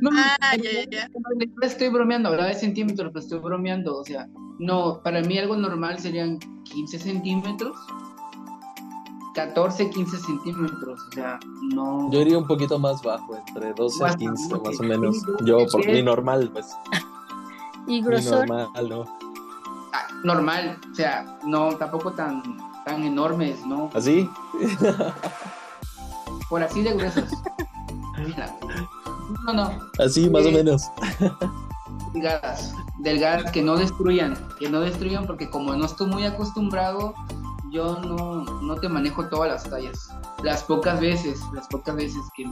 no, 0.00 0.10
Ah, 0.12 0.56
ya, 0.56 0.70
ya, 0.72 0.90
ya. 0.90 1.08
no 1.14 1.66
estoy 1.66 1.88
bromeando, 1.88 2.28
hablaba 2.28 2.48
de 2.48 2.54
centímetros, 2.54 3.10
pero 3.12 3.20
estoy 3.20 3.38
bromeando. 3.38 3.96
O 3.98 4.04
sea, 4.04 4.28
no, 4.58 5.00
para 5.02 5.22
mí 5.22 5.38
algo 5.38 5.56
normal 5.56 5.98
serían 5.98 6.38
15 6.64 6.98
centímetros. 6.98 7.76
14, 9.34 9.90
15 9.90 10.16
centímetros, 10.16 10.98
o 11.08 11.12
sea, 11.12 11.38
no. 11.74 12.10
Yo 12.10 12.22
iría 12.22 12.38
un 12.38 12.46
poquito 12.46 12.78
más 12.78 13.02
bajo, 13.02 13.36
entre 13.36 13.74
12 13.74 14.02
a 14.06 14.16
15 14.16 14.54
más 14.64 14.80
o 14.80 14.82
menos. 14.82 15.22
Yo, 15.44 15.66
por 15.70 15.86
mi 15.86 16.02
normal, 16.02 16.48
pues. 16.54 16.66
Y 17.86 18.02
grosor, 18.02 18.48
normal, 18.48 18.88
¿no? 18.88 19.04
Ah, 19.92 20.08
normal, 20.24 20.80
o 20.90 20.94
sea, 20.94 21.38
no, 21.44 21.76
tampoco 21.76 22.12
tan, 22.12 22.42
tan 22.84 23.02
enormes, 23.04 23.64
¿no? 23.66 23.90
¿Así? 23.94 24.28
Por 26.48 26.62
así 26.62 26.82
de 26.82 26.92
gruesos. 26.94 27.30
No, 29.46 29.52
no, 29.52 29.70
Así, 29.98 30.28
más 30.30 30.44
o 30.44 30.48
Eh, 30.48 30.52
menos. 30.52 30.82
delgadas, 32.12 32.72
delgadas 32.98 33.50
que 33.52 33.62
no 33.62 33.76
destruyan, 33.76 34.36
que 34.58 34.68
no 34.68 34.80
destruyan 34.80 35.26
porque 35.26 35.50
como 35.50 35.74
no 35.74 35.84
estoy 35.84 36.06
muy 36.08 36.24
acostumbrado, 36.24 37.14
yo 37.72 37.98
no, 38.00 38.44
no 38.44 38.74
te 38.76 38.88
manejo 38.88 39.28
todas 39.28 39.50
las 39.50 39.68
tallas. 39.70 40.08
Las 40.42 40.62
pocas 40.62 41.00
veces, 41.00 41.40
las 41.52 41.66
pocas 41.68 41.96
veces 41.96 42.22
que, 42.36 42.44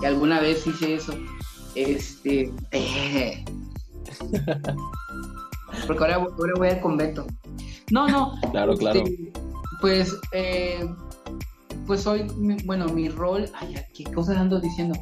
que 0.00 0.06
alguna 0.06 0.40
vez 0.40 0.66
hice 0.66 0.94
eso, 0.94 1.14
este, 1.74 2.52
eh, 2.72 3.44
porque 5.86 6.02
ahora, 6.04 6.14
ahora 6.16 6.52
voy 6.56 6.68
al 6.68 6.80
convento. 6.80 7.26
No, 7.90 8.08
no, 8.08 8.34
Claro, 8.52 8.76
claro. 8.76 9.00
este, 9.00 9.32
pues, 9.80 10.16
eh, 10.32 10.88
pues 11.86 12.06
hoy, 12.06 12.24
mi- 12.36 12.62
bueno, 12.64 12.86
mi 12.86 13.08
rol, 13.08 13.46
ay, 13.54 13.76
¿qué 13.94 14.04
cosas 14.04 14.36
ando 14.38 14.60
diciendo? 14.60 14.98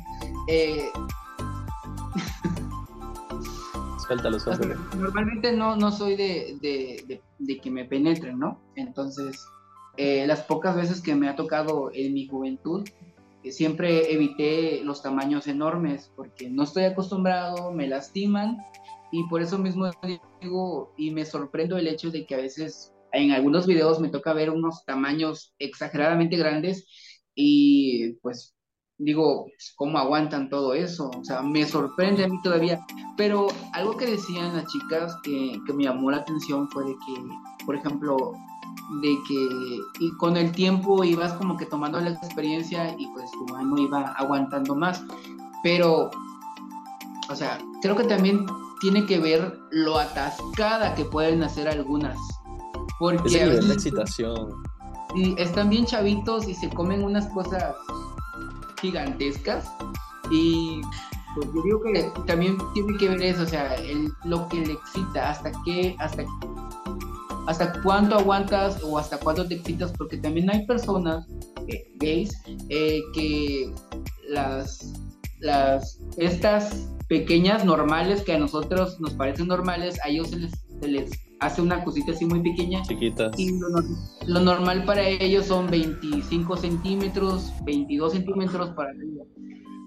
Eh, 0.49 0.89
Suéltalo, 4.07 4.41
suéltalo. 4.41 4.75
Normalmente 4.97 5.53
no, 5.53 5.77
no 5.77 5.93
soy 5.93 6.17
de, 6.17 6.57
de- 6.61 7.05
de- 7.07 7.23
de 7.39 7.61
que 7.61 7.71
me 7.71 7.85
penetren, 7.85 8.39
¿no? 8.39 8.59
Entonces, 8.75 9.45
eh, 9.97 10.27
las 10.27 10.43
pocas 10.43 10.75
veces 10.75 11.01
que 11.01 11.15
me 11.15 11.29
ha 11.29 11.37
tocado 11.37 11.91
en 11.95 12.15
mi 12.15 12.27
juventud, 12.27 12.83
siempre 13.51 14.13
evité 14.13 14.83
los 14.85 15.03
tamaños 15.03 15.47
enormes 15.47 16.11
porque 16.17 16.51
no 16.51 16.65
estoy 16.65 16.85
acostumbrado, 16.85 17.71
me 17.73 17.87
lastiman 17.87 18.59
y 19.13 19.27
por 19.29 19.43
eso 19.43 19.59
mismo 19.59 19.91
digo 20.41 20.93
y 20.97 21.11
me 21.11 21.25
sorprendo 21.25 21.77
el 21.77 21.89
hecho 21.89 22.11
de 22.11 22.27
que 22.27 22.35
a 22.35 22.39
veces 22.39 22.93
en 23.13 23.33
algunos 23.33 23.67
videos 23.67 24.01
me 24.01 24.09
toca 24.09 24.33
ver 24.33 24.51
unos 24.51 24.85
tamaños 24.85 25.55
exageradamente 25.59 26.37
grandes 26.37 26.87
y 27.35 28.15
pues 28.23 28.55
digo, 29.01 29.47
¿cómo 29.77 29.99
aguantan 29.99 30.51
todo 30.51 30.75
eso? 30.75 31.11
O 31.19 31.25
sea, 31.25 31.43
me 31.43 31.65
sorprende 31.65 32.25
a 32.25 32.29
mí 32.29 32.41
todavía. 32.43 32.81
Pero 33.17 33.49
algo 33.73 33.97
que 33.97 34.07
decían 34.07 34.55
las 34.55 34.67
chicas 34.67 35.17
que, 35.23 35.59
que 35.67 35.73
me 35.73 35.85
llamó 35.85 36.11
la 36.11 36.19
atención 36.19 36.69
fue 36.71 36.85
de 36.85 36.93
que, 36.93 37.65
por 37.65 37.77
ejemplo, 37.77 38.33
de 39.03 39.17
que 39.27 40.05
y 40.05 40.11
con 40.19 40.37
el 40.37 40.53
tiempo 40.53 41.03
ibas 41.03 41.33
como 41.35 41.57
que 41.57 41.67
tomando 41.67 42.01
la 42.01 42.11
experiencia 42.11 42.95
y 42.99 43.07
pues 43.09 43.31
tu 43.33 43.47
mano 43.53 43.79
iba 43.79 44.13
aguantando 44.13 44.75
más. 44.75 45.03
Pero, 45.63 46.11
o 47.31 47.35
sea, 47.35 47.59
creo 47.81 47.97
que 47.97 48.05
también 48.05 48.47
tiene 48.81 49.07
que 49.07 49.19
ver 49.19 49.59
lo 49.71 49.99
atascada 49.99 50.95
que 50.95 51.05
pueden 51.05 51.43
hacer 51.43 51.69
algunas. 51.69 52.17
Porque 52.99 53.29
es 53.29 53.35
nivel 53.35 53.69
de 53.69 53.75
excitación. 53.75 54.55
Y 55.15 55.41
están 55.41 55.71
bien 55.71 55.87
chavitos 55.87 56.47
y 56.49 56.55
se 56.55 56.69
comen 56.71 57.03
unas 57.03 57.27
cosas 57.29 57.75
gigantescas 58.81 59.71
y 60.31 60.81
pues 61.35 61.47
yo 61.55 61.63
digo 61.63 61.81
que 61.83 62.13
también 62.27 62.57
tiene 62.75 62.97
que 62.99 63.09
ver 63.09 63.23
eso, 63.23 63.43
o 63.43 63.47
sea, 63.47 63.75
el, 63.75 64.13
lo 64.25 64.49
que 64.49 64.65
le 64.65 64.73
excita, 64.73 65.31
hasta 65.31 65.53
qué, 65.65 65.97
hasta 65.99 66.25
hasta 67.47 67.83
cuánto 67.83 68.17
aguantas 68.17 68.83
o 68.83 68.99
hasta 68.99 69.19
cuánto 69.19 69.47
te 69.47 69.55
excitas, 69.55 69.93
porque 69.97 70.17
también 70.19 70.51
hay 70.51 70.67
personas 70.67 71.27
eh, 71.67 71.93
gays 71.97 72.33
eh, 72.69 73.01
que 73.13 73.73
las, 74.29 74.93
las, 75.41 76.01
estas 76.17 76.89
pequeñas 77.09 77.65
normales 77.65 78.23
que 78.23 78.35
a 78.35 78.39
nosotros 78.39 79.01
nos 79.01 79.15
parecen 79.15 79.49
normales, 79.49 79.99
a 80.05 80.09
ellos 80.09 80.31
se 80.31 80.37
les, 80.37 80.53
se 80.81 80.89
les 80.89 81.11
hace 81.41 81.63
una 81.63 81.83
cosita 81.83 82.13
así 82.13 82.25
muy 82.25 82.43
pequeña. 82.43 82.83
Chiquitas. 82.83 83.37
Y 83.39 83.59
lo, 83.59 83.69
lo, 84.27 84.41
normal 84.41 84.85
para 84.85 85.09
ellos 85.09 85.47
son 85.47 85.71
25 85.71 86.57
centímetros, 86.57 87.53
22 87.65 88.13
centímetros 88.13 88.71
para 88.71 88.91
arriba. 88.91 89.25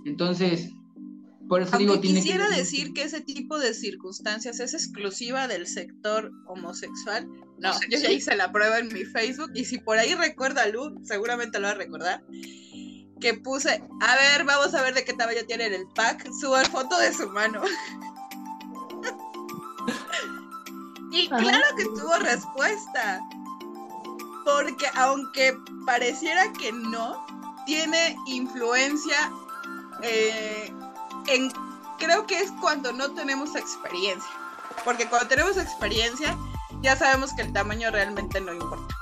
Entonces, 0.05 0.73
por 1.47 1.61
eso 1.61 1.77
digo, 1.77 1.99
tiene 1.99 2.19
quisiera 2.19 2.49
decir 2.49 2.93
que 2.93 3.03
ese 3.03 3.21
tipo 3.21 3.59
de 3.59 3.73
circunstancias 3.73 4.59
es 4.59 4.73
exclusiva 4.73 5.47
del 5.47 5.67
sector 5.67 6.31
homosexual. 6.47 7.27
No, 7.59 7.71
yo 7.89 7.99
ya 7.99 8.11
hice 8.11 8.35
la 8.35 8.51
prueba 8.51 8.79
en 8.79 8.87
mi 8.87 9.03
Facebook 9.03 9.51
y 9.53 9.65
si 9.65 9.77
por 9.77 9.97
ahí 9.97 10.15
recuerda 10.15 10.67
Lu, 10.67 10.99
seguramente 11.03 11.59
lo 11.59 11.67
va 11.67 11.71
a 11.71 11.75
recordar, 11.75 12.23
que 13.23 13.33
puse, 13.35 13.81
a 14.01 14.15
ver, 14.15 14.43
vamos 14.43 14.73
a 14.73 14.81
ver 14.81 14.93
de 14.93 15.05
qué 15.05 15.13
tamaño 15.13 15.45
tiene 15.47 15.67
el 15.67 15.87
pack, 15.87 16.29
suba 16.41 16.65
foto 16.65 16.99
de 16.99 17.13
su 17.13 17.29
mano. 17.29 17.61
y 21.11 21.29
claro 21.29 21.75
que 21.77 21.85
tuvo 21.85 22.17
respuesta, 22.19 23.21
porque 24.43 24.85
aunque 24.95 25.57
pareciera 25.85 26.51
que 26.51 26.73
no, 26.73 27.25
tiene 27.65 28.17
influencia 28.27 29.31
eh, 30.01 30.69
creo 31.97 32.27
que 32.27 32.39
es 32.39 32.51
cuando 32.59 32.91
no 32.91 33.09
tenemos 33.11 33.55
experiencia. 33.55 34.29
Porque 34.83 35.07
cuando 35.07 35.29
tenemos 35.29 35.55
experiencia, 35.55 36.37
ya 36.81 36.97
sabemos 36.97 37.31
que 37.33 37.43
el 37.43 37.53
tamaño 37.53 37.89
realmente 37.89 38.41
no 38.41 38.51
importa. 38.51 38.93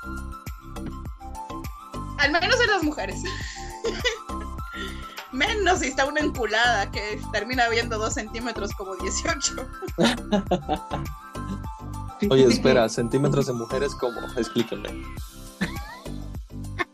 Al 2.19 2.31
menos 2.31 2.61
en 2.61 2.69
las 2.69 2.83
mujeres. 2.83 3.23
Menos 5.31 5.79
si 5.79 5.87
está 5.87 6.05
una 6.05 6.19
enculada 6.19 6.91
que 6.91 7.19
termina 7.31 7.69
viendo 7.69 7.97
dos 7.97 8.13
centímetros 8.13 8.71
como 8.73 8.95
18. 8.97 9.55
Oye, 12.29 12.45
espera, 12.45 12.87
centímetros 12.89 13.47
de 13.47 13.53
mujeres, 13.53 13.95
¿cómo? 13.95 14.19
Explíquenme. 14.37 14.89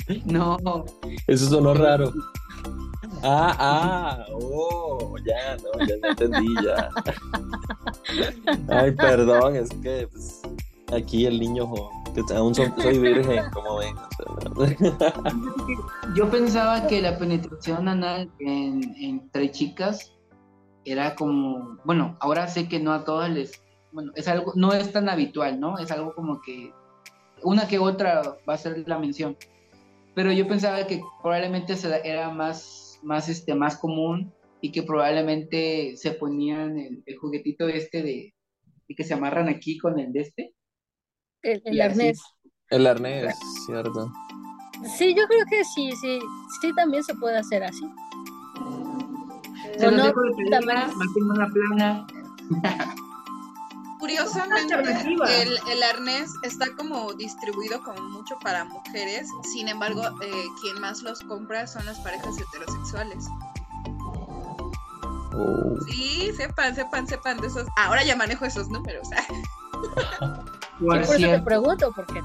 No. 0.24 0.58
Eso 1.28 1.50
sonó 1.50 1.74
raro. 1.74 2.14
Ah, 3.24 3.56
ah, 3.60 4.26
oh, 4.32 5.16
ya, 5.26 5.58
no, 5.58 5.86
ya, 5.86 5.96
entendí, 6.10 6.56
ya. 6.64 6.90
Ay, 8.70 8.92
perdón, 8.92 9.56
es 9.56 9.70
que 9.82 10.08
pues, 10.08 10.42
aquí 10.94 11.26
el 11.26 11.40
niño, 11.40 11.70
que 12.14 12.22
aún 12.34 12.54
soy, 12.56 12.70
virgen, 13.00 13.50
como 13.52 13.78
ven. 13.78 13.96
Yo 16.16 16.30
pensaba 16.30 16.88
que 16.88 17.02
la 17.02 17.18
penetración 17.18 17.88
anal 17.88 18.32
en, 18.40 18.96
entre 18.98 19.52
chicas 19.52 20.14
era 20.86 21.16
como, 21.16 21.78
bueno, 21.84 22.18
ahora 22.20 22.48
sé 22.48 22.68
que 22.68 22.80
no 22.80 22.94
a 22.94 23.04
todas 23.04 23.30
les, 23.30 23.62
bueno, 23.92 24.12
es 24.16 24.28
algo, 24.28 24.54
no 24.56 24.74
es 24.74 24.92
tan 24.92 25.10
habitual, 25.10 25.60
¿no? 25.60 25.78
Es 25.78 25.92
algo 25.92 26.14
como 26.16 26.42
que 26.42 26.72
una 27.44 27.68
que 27.68 27.80
otra 27.80 28.38
va 28.48 28.54
a 28.54 28.58
ser 28.58 28.88
la 28.88 28.98
mención. 28.98 29.38
Pero 30.16 30.32
yo 30.32 30.48
pensaba 30.48 30.88
que 30.88 31.02
probablemente 31.22 31.76
era 32.04 32.30
más 32.30 32.88
más, 33.04 33.30
este, 33.30 33.56
más 33.56 33.78
común 33.78 34.34
y 34.62 34.72
que 34.72 34.84
probablemente 34.84 35.96
se 35.98 36.12
ponían 36.12 36.78
el, 36.78 37.18
juguetito 37.18 37.68
este 37.68 38.02
de, 38.04 38.34
que 38.96 39.04
se 39.04 39.14
amarran 39.14 39.50
aquí 39.50 39.78
con 39.78 40.00
el 40.00 40.12
de 40.14 40.22
este. 40.22 40.54
El, 41.42 41.82
arnés. 41.82 42.22
El 42.70 42.88
arnés, 42.88 43.36
cierto. 43.66 44.12
Sí, 44.86 45.16
yo 45.16 45.28
creo 45.28 45.46
que 45.50 45.64
sí, 45.64 45.92
sí, 46.00 46.20
sí 46.62 46.74
también 46.76 47.04
se 47.04 47.16
puede 47.16 47.38
hacer 47.38 47.64
así. 47.64 47.90
Se 49.78 49.92
no, 49.92 50.14
una 50.14 51.48
plana. 51.48 52.08
Curiosamente, 54.00 54.76
el, 55.42 55.60
el, 55.72 55.84
arnés 55.84 56.32
está 56.44 56.68
como 56.76 57.14
distribuido 57.14 57.82
como 57.82 58.00
mucho 58.04 58.38
para 58.40 58.64
mujeres, 58.64 59.28
sin 59.44 59.68
embargo, 59.68 60.04
eh, 60.22 60.46
quien 60.62 60.80
más 60.80 61.02
los 61.02 61.20
compra 61.22 61.66
son 61.66 61.84
las 61.88 62.00
parejas 62.00 62.36
heterosexuales. 62.40 63.26
Oh. 65.34 65.76
Sí, 65.88 66.32
sepan, 66.38 66.76
sepan, 66.76 67.08
sepan 67.08 67.38
de 67.38 67.48
esos. 67.48 67.68
Ahora 67.76 68.04
ya 68.04 68.16
manejo 68.16 68.46
esos 68.46 68.70
números. 68.70 69.08
por 70.80 70.98
eso 71.00 71.14
te 71.14 71.40
pregunto, 71.40 71.92
porque 71.96 72.22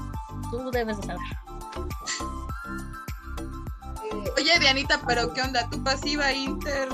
tú 0.51 0.69
debes 0.71 0.97
de 0.97 1.07
saber. 1.07 1.27
Oye, 4.37 4.59
Dianita, 4.59 5.01
pero 5.07 5.33
¿qué 5.33 5.41
onda? 5.41 5.69
¿Tu 5.69 5.83
pasiva 5.83 6.33
inter 6.33 6.89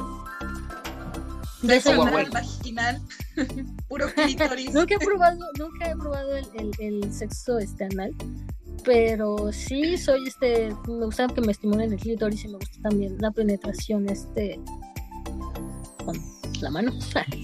Beso 1.62 1.92
vaginal, 2.32 3.02
puro 3.90 4.08
clítoris. 4.16 4.74
nunca 4.74 4.96
he 4.96 5.00
probado, 5.00 5.46
nunca 5.58 5.92
he 5.92 5.96
probado 5.96 6.38
el, 6.38 6.72
el, 6.80 7.14
sexo 7.14 7.60
este 7.60 7.86
anal, 7.86 8.16
pero 8.86 9.52
sí 9.52 9.98
soy 9.98 10.26
este, 10.26 10.74
me 10.88 11.06
gusta 11.06 11.28
que 11.28 11.42
me 11.42 11.52
estimulen 11.52 11.92
el 11.92 12.00
clítoris 12.00 12.46
y 12.46 12.48
me 12.48 12.56
gusta 12.56 12.82
también 12.82 13.18
la 13.20 13.32
penetración 13.32 14.08
este 14.10 14.58
con 16.06 16.18
la 16.62 16.70
mano. 16.70 16.94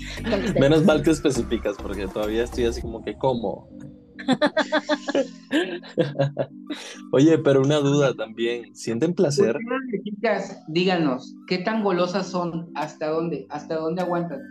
Menos 0.59 0.85
mal 0.85 1.03
que 1.03 1.11
especificas, 1.11 1.75
porque 1.77 2.07
todavía 2.07 2.43
estoy 2.43 2.65
así 2.65 2.81
como 2.81 3.03
que 3.03 3.17
como. 3.17 3.69
Oye, 7.11 7.37
pero 7.39 7.61
una 7.61 7.77
duda 7.77 8.13
también, 8.15 8.75
¿sienten 8.75 9.13
placer? 9.13 9.57
Chicas, 10.03 10.61
díganos, 10.67 11.35
¿qué 11.47 11.59
tan 11.59 11.83
golosas 11.83 12.27
son? 12.27 12.69
¿Hasta 12.75 13.07
dónde? 13.07 13.45
¿Hasta 13.49 13.75
dónde 13.75 14.01
aguantan? 14.01 14.41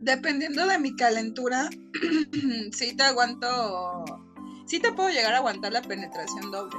Dependiendo 0.00 0.66
de 0.66 0.78
mi 0.78 0.94
calentura, 0.96 1.70
sí 2.72 2.96
te 2.96 3.02
aguanto, 3.02 4.04
sí 4.66 4.80
te 4.80 4.92
puedo 4.92 5.08
llegar 5.08 5.34
a 5.34 5.38
aguantar 5.38 5.72
la 5.72 5.82
penetración 5.82 6.50
doble. 6.50 6.76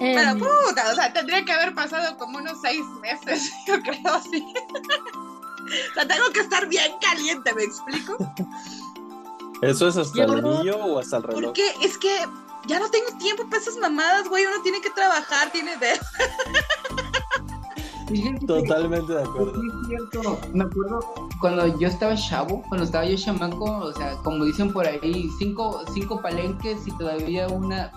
Pero 0.00 0.30
em. 0.30 0.38
puta, 0.38 0.92
o 0.92 0.94
sea, 0.94 1.12
tendría 1.12 1.44
que 1.44 1.52
haber 1.52 1.74
pasado 1.74 2.16
como 2.16 2.38
unos 2.38 2.58
seis 2.62 2.82
meses, 3.02 3.52
yo 3.66 3.80
creo 3.82 4.14
así. 4.14 4.42
o 5.90 5.94
sea, 5.94 6.08
tengo 6.08 6.30
que 6.32 6.40
estar 6.40 6.66
bien 6.68 6.92
caliente, 7.00 7.52
¿me 7.54 7.64
explico? 7.64 8.16
¿Eso 9.62 9.88
es 9.88 9.96
hasta 9.96 10.24
el 10.24 10.30
anillo 10.30 10.78
o 10.78 10.98
hasta 10.98 11.18
el 11.18 11.22
reloj? 11.24 11.44
Porque 11.44 11.74
es 11.82 11.98
que 11.98 12.10
ya 12.66 12.78
no 12.78 12.90
tengo 12.90 13.16
tiempo 13.18 13.44
para 13.48 13.62
esas 13.62 13.76
mamadas, 13.76 14.28
güey. 14.28 14.46
Uno 14.46 14.62
tiene 14.62 14.80
que 14.80 14.90
trabajar, 14.90 15.50
tiene 15.52 15.76
de. 15.76 15.92
Totalmente 18.46 19.12
de 19.12 19.22
acuerdo. 19.22 19.62
Me 20.52 20.64
acuerdo 20.64 21.00
cuando 21.40 21.78
yo 21.78 21.86
estaba 21.86 22.16
chavo, 22.16 22.62
cuando 22.68 22.84
estaba 22.84 23.04
yo 23.04 23.16
chamaco, 23.16 23.64
o 23.64 23.92
sea, 23.92 24.16
como 24.24 24.44
dicen 24.44 24.72
por 24.72 24.86
ahí, 24.86 25.30
cinco, 25.38 25.82
cinco 25.92 26.20
palenques 26.20 26.86
y 26.86 26.90
todavía 26.98 27.46
una. 27.48 27.92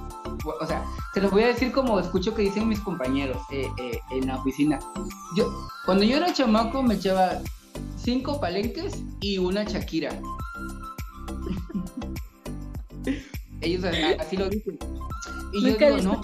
O 0.62 0.67
sea, 0.67 0.86
se 1.13 1.21
los 1.21 1.32
voy 1.32 1.43
a 1.43 1.47
decir 1.47 1.71
como 1.71 1.99
escucho 1.99 2.36
que 2.36 2.43
dicen 2.43 2.67
mis 2.67 2.80
compañeros 2.80 3.38
eh, 3.52 3.67
eh, 3.78 3.99
en 4.12 4.28
la 4.28 4.38
oficina. 4.38 4.80
Yo, 5.36 5.52
cuando 5.86 6.04
yo 6.04 6.17
era 6.17 6.34
chamaco, 6.34 6.84
me 6.84 6.95
echaba 6.95 7.39
cinco 7.97 8.39
palenques 8.39 9.02
y 9.21 9.39
una 9.39 9.63
Shakira. 9.63 10.19
Ellos 13.62 13.84
así 14.19 14.38
lo 14.38 14.49
dicen. 14.49 14.77
Y 15.53 15.62
yo 15.62 15.77
digo, 15.77 15.97
no, 15.97 16.21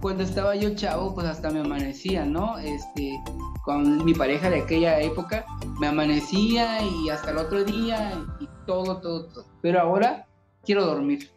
cuando 0.00 0.22
estaba 0.22 0.56
yo 0.56 0.74
chavo, 0.74 1.14
pues 1.14 1.26
hasta 1.26 1.50
me 1.50 1.60
amanecía, 1.60 2.24
¿no? 2.24 2.58
Este, 2.58 3.18
con 3.64 4.04
mi 4.04 4.14
pareja 4.14 4.50
de 4.50 4.62
aquella 4.62 5.00
época, 5.00 5.46
me 5.78 5.86
amanecía 5.86 6.82
y 6.82 7.08
hasta 7.08 7.30
el 7.30 7.38
otro 7.38 7.64
día 7.64 8.24
y 8.40 8.48
todo, 8.66 9.00
todo, 9.00 9.26
todo. 9.26 9.46
Pero 9.62 9.80
ahora 9.80 10.26
quiero 10.64 10.84
dormir. 10.84 11.30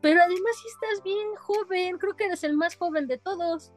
Pero 0.00 0.20
además 0.20 0.56
si 0.62 0.68
estás 0.68 1.04
bien 1.04 1.34
joven, 1.36 1.98
creo 1.98 2.16
que 2.16 2.24
eres 2.24 2.44
el 2.44 2.56
más 2.56 2.76
joven 2.76 3.06
de 3.06 3.18
todos. 3.18 3.72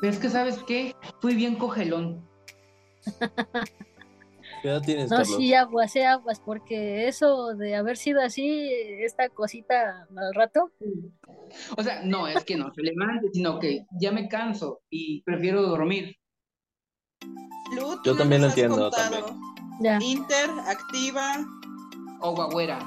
Pero 0.00 0.12
es 0.12 0.18
que, 0.18 0.28
¿sabes 0.28 0.58
qué? 0.66 0.94
Fui 1.20 1.34
bien 1.34 1.56
cogelón. 1.56 2.26
¿Qué 4.64 4.70
edad 4.70 4.80
tienes, 4.80 5.10
No, 5.10 5.18
Carlos? 5.18 5.36
sí, 5.36 5.52
aguas, 5.52 5.94
eh, 5.94 6.06
aguas, 6.06 6.40
porque 6.40 7.06
eso 7.06 7.54
de 7.54 7.76
haber 7.76 7.98
sido 7.98 8.22
así, 8.22 8.66
esta 9.00 9.28
cosita 9.28 10.08
al 10.16 10.32
rato, 10.34 10.72
O 11.76 11.82
sea, 11.82 12.00
no 12.02 12.26
es 12.26 12.42
que 12.46 12.56
no 12.56 12.72
se 12.72 12.80
levante, 12.80 13.28
sino 13.30 13.58
que 13.58 13.84
ya 14.00 14.10
me 14.10 14.26
canso 14.26 14.80
y 14.88 15.22
prefiero 15.24 15.60
dormir. 15.60 16.16
Lu, 17.76 18.00
Yo 18.06 18.16
también 18.16 18.40
lo 18.40 18.48
entiendo, 18.48 18.90
contado. 18.90 19.36
ya. 19.82 19.98
Inter, 20.00 20.48
activa, 20.66 21.44
O 22.22 22.34
guagüera. 22.34 22.78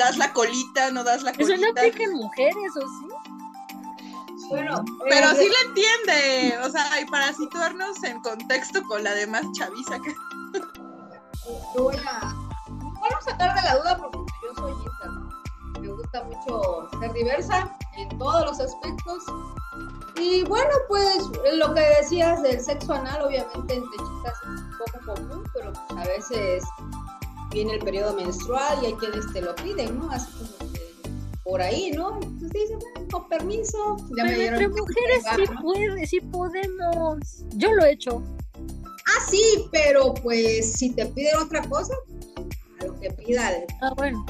das 0.00 0.18
la 0.18 0.32
colita, 0.32 0.90
no 0.90 1.04
das 1.04 1.22
la 1.22 1.30
Eso 1.30 1.38
colita. 1.52 1.60
no 1.60 1.70
aplica 1.70 2.02
en 2.02 2.14
mujeres, 2.14 2.72
¿o 2.76 2.80
sí? 2.80 3.13
Bueno, 4.50 4.84
Pero 5.08 5.30
eh, 5.30 5.36
sí 5.36 5.48
le 5.48 5.68
entiende, 5.68 6.58
o 6.64 6.70
sea, 6.70 7.00
y 7.00 7.06
para 7.06 7.32
situarnos 7.32 8.02
en 8.04 8.20
contexto 8.22 8.82
con 8.84 9.02
la 9.02 9.14
demás 9.14 9.44
chaviza 9.56 9.98
que 10.00 10.14
yo 11.74 11.82
voy 11.82 11.96
a, 11.96 12.34
sacar 13.22 13.54
de 13.54 13.62
la 13.62 13.76
duda 13.76 13.96
porque 13.98 14.32
yo 14.42 14.54
soy 14.56 14.72
inter. 14.72 15.80
Me 15.80 15.88
gusta 15.88 16.24
mucho 16.24 16.88
ser 16.98 17.12
diversa 17.12 17.76
en 17.96 18.18
todos 18.18 18.44
los 18.46 18.60
aspectos. 18.60 19.24
Y 20.16 20.44
bueno, 20.44 20.70
pues 20.88 21.24
lo 21.54 21.74
que 21.74 21.80
decías 21.80 22.42
del 22.42 22.60
sexo 22.60 22.94
anal, 22.94 23.22
obviamente 23.22 23.74
entre 23.74 23.98
chicas 23.98 24.34
es 24.42 24.60
un 24.60 24.78
poco 24.78 25.14
común, 25.14 25.44
pero 25.52 25.72
pues, 25.72 26.00
a 26.00 26.08
veces 26.08 26.64
viene 27.50 27.74
el 27.74 27.80
periodo 27.80 28.14
menstrual 28.14 28.78
y 28.82 28.86
hay 28.86 28.94
quienes 28.94 29.30
te 29.32 29.42
lo 29.42 29.54
piden, 29.56 29.98
¿no? 29.98 30.10
Así 30.10 30.32
como 30.32 30.73
por 31.44 31.60
ahí, 31.62 31.90
¿no? 31.92 32.18
Pues 32.20 32.50
dicen, 32.52 32.78
"Bueno, 32.78 33.08
con 33.10 33.28
permiso. 33.28 33.96
Ya 34.16 34.24
me 34.24 34.30
Pero 34.30 34.40
dieron 34.40 34.62
entre 34.62 34.80
mujeres 34.80 35.24
sí 35.36 35.42
¿no? 35.52 35.60
puede, 35.62 36.06
sí 36.06 36.20
podemos. 36.20 37.44
Yo 37.56 37.72
lo 37.72 37.84
he 37.84 37.92
hecho. 37.92 38.22
Ah, 39.06 39.26
sí, 39.30 39.42
pero 39.70 40.14
pues 40.14 40.72
si 40.72 40.90
te 40.90 41.06
piden 41.06 41.36
otra 41.38 41.62
cosa, 41.68 41.94
a 42.80 42.84
lo 42.86 42.98
que 42.98 43.10
pida 43.10 43.50
el 43.56 43.64
Ah, 43.82 43.92
bueno. 43.96 44.24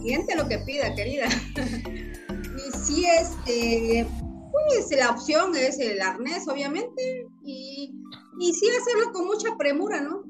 cliente, 0.00 0.34
lo 0.34 0.48
que 0.48 0.58
pida, 0.58 0.94
querida. 0.94 1.26
y 1.56 2.76
sí, 2.76 3.06
este, 3.06 4.06
pues 4.50 4.90
la 4.98 5.10
opción 5.10 5.54
es 5.56 5.78
el 5.78 6.00
arnés, 6.00 6.48
obviamente, 6.48 7.26
y, 7.44 7.92
y 8.40 8.52
sí 8.54 8.68
hacerlo 8.68 9.12
con 9.12 9.26
mucha 9.26 9.56
premura, 9.56 10.00
¿no? 10.00 10.22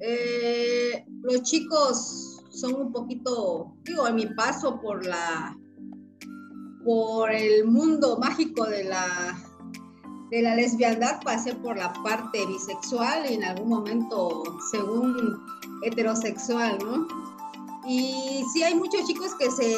Eh, 0.00 1.04
los 1.22 1.42
chicos 1.44 2.33
son 2.54 2.74
un 2.74 2.92
poquito, 2.92 3.74
digo, 3.82 4.06
en 4.06 4.14
mi 4.16 4.26
paso 4.26 4.80
por 4.80 5.04
la, 5.04 5.56
por 6.84 7.32
el 7.32 7.66
mundo 7.66 8.18
mágico 8.18 8.64
de 8.64 8.84
la 8.84 9.36
de 10.30 10.42
la 10.42 10.56
lesbiandad 10.56 11.20
pasé 11.22 11.54
por 11.54 11.76
la 11.76 11.92
parte 12.02 12.44
bisexual 12.46 13.30
y 13.30 13.34
en 13.34 13.44
algún 13.44 13.68
momento 13.68 14.42
según 14.70 15.40
heterosexual, 15.82 16.78
¿no? 16.78 17.06
Y 17.86 18.42
sí 18.52 18.62
hay 18.62 18.74
muchos 18.74 19.04
chicos 19.06 19.34
que 19.38 19.50
se, 19.50 19.76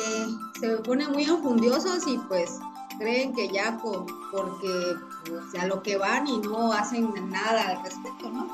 se 0.61 0.77
ponen 0.79 1.11
muy 1.13 1.25
enjundiosos 1.25 2.07
y 2.07 2.17
pues 2.29 2.59
creen 2.99 3.35
que 3.35 3.49
ya 3.49 3.77
con, 3.79 4.07
porque 4.33 4.95
pues, 5.29 5.63
a 5.63 5.67
lo 5.67 5.83
que 5.83 5.99
van 5.99 6.27
y 6.27 6.39
no 6.39 6.73
hacen 6.73 7.13
nada 7.29 7.69
al 7.71 7.83
respecto, 7.83 8.31
¿no? 8.31 8.49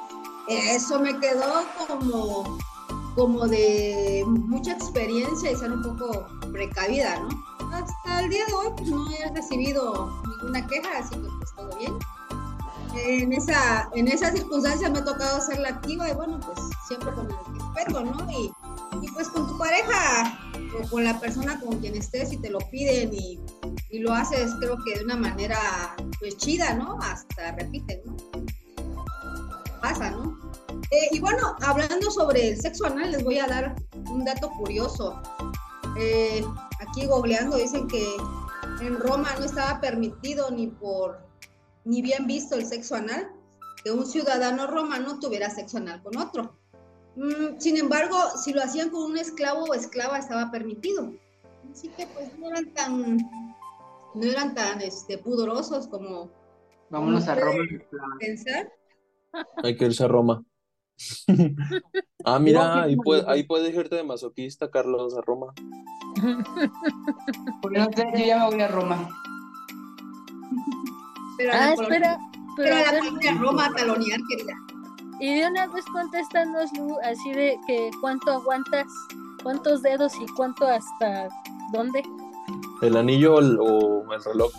Eso 0.49 0.99
me 0.99 1.19
quedó 1.21 1.65
como, 1.87 2.59
como 3.15 3.47
de 3.47 4.25
mucha 4.27 4.73
experiencia 4.73 5.51
y 5.51 5.57
ser 5.57 5.73
un 5.73 5.83
poco 5.83 6.27
precavida, 6.53 7.21
¿no? 7.21 7.29
Hasta 7.73 8.21
el 8.21 8.31
día 8.31 8.45
de 8.47 8.53
hoy 8.53 8.69
pues, 8.77 8.91
no 8.91 9.11
he 9.11 9.31
recibido 9.35 10.23
ninguna 10.27 10.67
queja, 10.67 10.99
así 10.99 11.15
que 11.15 11.29
pues 11.39 11.55
todo 11.57 11.79
bien. 11.79 11.95
En 12.95 13.33
esa, 13.33 13.89
en 13.95 14.09
esas 14.09 14.33
circunstancias 14.33 14.91
me 14.91 14.99
ha 14.99 15.05
tocado 15.05 15.41
ser 15.41 15.61
la 15.61 15.71
activa 15.71 16.11
y 16.11 16.15
bueno, 16.15 16.39
pues 16.41 16.59
siempre 16.87 17.11
con 17.13 17.27
el 17.27 17.37
respeto, 17.59 18.05
¿no? 18.05 18.31
Y, 18.31 18.53
y 19.01 19.11
pues 19.13 19.29
con 19.29 19.47
tu 19.47 19.57
pareja 19.57 20.39
o 20.79 20.89
con 20.89 21.05
la 21.05 21.19
persona 21.19 21.59
con 21.61 21.79
quien 21.79 21.95
estés 21.95 22.33
y 22.33 22.37
te 22.37 22.51
lo 22.51 22.59
piden 22.71 23.15
y, 23.15 23.41
y 23.91 23.99
lo 24.01 24.13
haces 24.13 24.53
creo 24.61 24.77
que 24.85 24.99
de 24.99 25.05
una 25.05 25.17
manera 25.17 25.59
pues 26.19 26.37
chida, 26.37 26.75
¿no? 26.75 26.99
Hasta 27.01 27.53
repiten, 27.53 28.01
¿no? 28.05 28.17
Pasa, 29.81 30.11
¿no? 30.11 30.42
Eh, 30.93 31.09
y 31.13 31.21
bueno, 31.21 31.57
hablando 31.63 32.11
sobre 32.11 32.51
el 32.51 32.61
sexo 32.61 32.85
anal, 32.85 33.13
les 33.13 33.25
voy 33.25 33.39
a 33.39 33.47
dar 33.47 33.75
un 34.11 34.27
dato 34.27 34.51
curioso. 34.51 35.23
Eh, 35.99 36.45
aquí 36.81 37.07
googleando 37.07 37.57
dicen 37.57 37.89
que 37.89 38.07
en 38.83 39.01
Roma 39.01 39.31
no 39.39 39.47
estaba 39.47 39.81
permitido 39.81 40.51
ni 40.51 40.67
por 40.67 41.19
ni 41.87 42.03
bien 42.03 42.27
visto 42.27 42.57
el 42.57 42.67
sexo 42.67 42.95
anal 42.95 43.33
que 43.83 43.91
un 43.91 44.05
ciudadano 44.05 44.67
romano 44.67 45.19
tuviera 45.19 45.49
sexo 45.49 45.79
anal 45.79 46.03
con 46.03 46.19
otro. 46.19 46.59
Mm, 47.17 47.59
sin 47.59 47.79
embargo, 47.79 48.17
si 48.37 48.53
lo 48.53 48.63
hacían 48.63 48.91
con 48.91 49.03
un 49.05 49.17
esclavo 49.17 49.65
o 49.65 49.75
esclava 49.75 50.19
estaba 50.19 50.51
permitido. 50.51 51.11
Así 51.73 51.89
que 51.89 52.07
pues 52.07 52.39
no 52.39 52.49
eran 52.49 52.71
tan 52.75 53.17
no 54.15 54.25
eran 54.25 54.55
tan 54.55 54.83
este, 54.83 55.17
pudorosos 55.17 55.89
como 55.89 56.31
Vámonos 56.91 57.27
a 57.29 57.35
Roma. 57.35 57.65
pensar. 58.21 58.71
Hay 59.63 59.75
que 59.75 59.87
irse 59.87 60.05
a 60.05 60.09
Roma. 60.09 60.45
ah, 62.25 62.39
mira, 62.39 62.83
ahí, 62.85 62.97
puede- 62.97 63.45
puedes 63.45 63.75
irte 63.75 63.97
de 63.97 64.05
masoquista, 64.05 64.71
Carlos, 64.71 65.17
a 65.17 65.21
Roma. 65.23 65.53
No 67.71 67.89
sé, 67.97 68.07
yo 68.19 68.25
ya 68.27 68.39
me 68.41 68.47
voy 68.55 68.61
a 68.61 68.69
Roma. 68.69 69.09
Pero 71.39 71.53
Ah, 71.55 71.73
espera. 71.73 72.19
Pero, 72.57 72.57
pero 72.57 72.77
a 72.77 72.93
la 72.93 73.33
Roma 73.41 73.67
a 73.67 73.73
talonear, 73.73 74.21
querida. 74.29 74.53
y 75.21 75.35
de 75.41 75.47
una 75.49 75.67
vez 75.69 75.85
contéstanos, 75.87 76.71
Lu, 76.77 76.99
así 77.03 77.33
de 77.33 77.59
que 77.67 77.91
cuánto 78.03 78.31
aguantas, 78.33 78.87
cuántos 79.43 79.81
dedos 79.83 80.13
y 80.21 80.27
cuánto 80.37 80.67
hasta 80.67 81.29
dónde. 81.73 82.03
¿El 82.83 82.97
anillo 82.97 83.37
o 83.37 83.41
el, 83.41 83.59
o 83.59 84.13
el 84.13 84.23
reloj? 84.25 84.53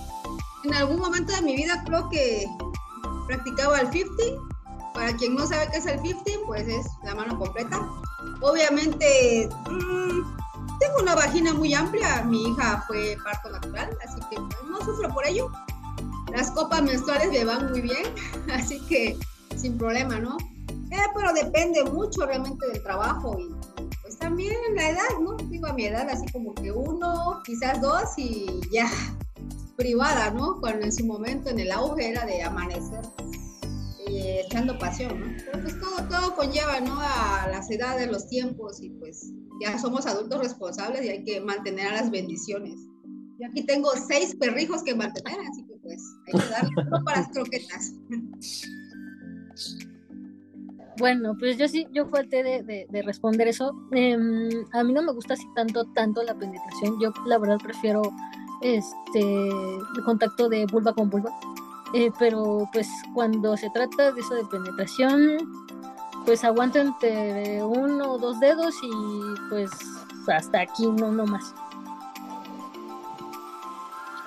En 0.64 0.74
algún 0.74 1.00
momento 1.00 1.34
de 1.36 1.42
mi 1.44 1.56
vida 1.56 1.84
creo 1.86 2.10
que 2.10 2.48
practicaba 3.28 3.80
el 3.82 3.92
50. 3.92 4.24
Para 4.94 5.16
quien 5.16 5.36
no 5.36 5.46
sabe 5.48 5.68
qué 5.72 5.78
es 5.78 5.86
el 5.86 6.00
50, 6.00 6.32
pues 6.46 6.68
es 6.68 6.86
la 7.04 7.16
mano 7.16 7.38
completa. 7.38 7.88
Obviamente, 8.42 9.50
mm, 9.70 10.80
tengo 10.80 11.02
una 11.02 11.16
vagina 11.16 11.54
muy 11.54 11.74
amplia. 11.74 12.24
Mi 12.24 12.44
hija 12.44 12.84
fue 12.88 13.18
parto 13.24 13.50
natural, 13.50 13.98
así 14.06 14.20
que 14.30 14.36
pues, 14.36 14.58
no 14.70 14.78
sufro 14.86 15.10
por 15.10 15.26
ello. 15.26 15.52
Las 16.32 16.52
copas 16.52 16.82
menstruales 16.82 17.32
me 17.32 17.46
van 17.46 17.72
muy 17.72 17.82
bien, 17.82 18.04
así 18.54 18.80
que 18.88 19.18
sin 19.56 19.78
problema, 19.78 20.20
¿no? 20.20 20.38
Eh, 20.92 21.08
pero 21.16 21.34
depende 21.34 21.84
mucho 21.86 22.26
realmente 22.26 22.68
del 22.68 22.84
trabajo 22.84 23.36
y 23.40 23.50
pues 24.02 24.18
también 24.20 24.56
la 24.76 24.90
edad, 24.90 25.20
¿no? 25.22 25.36
Digo 25.38 25.68
a 25.68 25.74
mi 25.74 25.86
edad, 25.86 26.08
así 26.10 26.26
como 26.32 26.54
que 26.54 26.72
uno, 26.72 27.42
quizás 27.44 27.82
dos 27.82 28.04
y 28.18 28.62
ya 28.72 28.90
privada, 29.76 30.30
¿no? 30.32 30.60
Cuando 30.60 30.86
en 30.86 30.94
su 30.94 31.06
momento 31.06 31.50
en 31.50 31.60
el 31.60 31.72
auge 31.72 32.10
era 32.10 32.26
de 32.26 32.44
amanecer 32.44 33.02
echando 34.18 34.78
pasión, 34.78 35.20
¿no? 35.20 35.26
Pero 35.46 35.62
pues 35.62 35.80
todo, 35.80 36.08
todo 36.10 36.36
conlleva, 36.36 36.80
¿no? 36.80 37.00
A 37.00 37.48
las 37.50 37.70
edades, 37.70 38.12
los 38.12 38.28
tiempos 38.28 38.82
y 38.82 38.90
pues 38.90 39.32
ya 39.62 39.78
somos 39.78 40.06
adultos 40.06 40.40
responsables 40.40 41.04
y 41.06 41.10
hay 41.10 41.24
que 41.24 41.42
mantener 41.42 41.88
a 41.88 42.02
las 42.02 42.12
bendiciones. 42.12 42.80
Yo 43.40 43.48
aquí 43.48 43.66
tengo 43.66 43.92
seis 44.08 44.36
perrijos 44.36 44.84
que 44.84 44.96
mantener, 44.96 45.40
así 45.50 45.66
que 45.66 45.76
pues 45.78 46.02
hay 46.28 46.40
que 46.40 46.50
darle 46.50 46.72
uno 46.88 47.04
para 47.04 47.22
las 47.22 47.30
croquetas. 47.30 47.94
Bueno, 51.00 51.36
pues 51.40 51.58
yo 51.58 51.68
sí, 51.68 51.88
yo 51.92 52.08
falté 52.08 52.44
de 52.44 53.02
responder 53.04 53.48
eso. 53.48 53.72
Em, 53.92 54.50
a 54.74 54.84
mí 54.84 54.94
no 54.94 55.02
me 55.02 55.12
gusta 55.12 55.34
así 55.34 55.46
tanto, 55.56 55.86
tanto 55.94 56.22
la 56.24 56.36
penetración. 56.36 57.00
Yo 57.02 57.12
la 57.26 57.40
verdad 57.40 57.58
prefiero 57.62 58.02
este 58.62 59.20
el 59.20 60.04
contacto 60.06 60.50
de 60.50 60.66
vulva 60.66 60.94
con 60.94 61.10
vulva. 61.10 61.32
Eh, 61.94 62.12
pero 62.18 62.68
pues 62.74 62.90
cuando 63.14 63.56
se 63.56 63.70
trata 63.70 64.12
de 64.12 64.20
eso 64.20 64.34
de 64.34 64.46
penetración, 64.46 65.38
pues 66.26 66.44
aguanto 66.44 66.80
entre 66.80 67.64
uno 67.64 68.14
o 68.14 68.18
dos 68.18 68.40
dedos 68.40 68.74
y 68.82 69.50
pues 69.50 69.70
hasta 70.28 70.62
aquí 70.62 70.88
no, 70.88 71.12
no 71.12 71.26
más. 71.26 71.54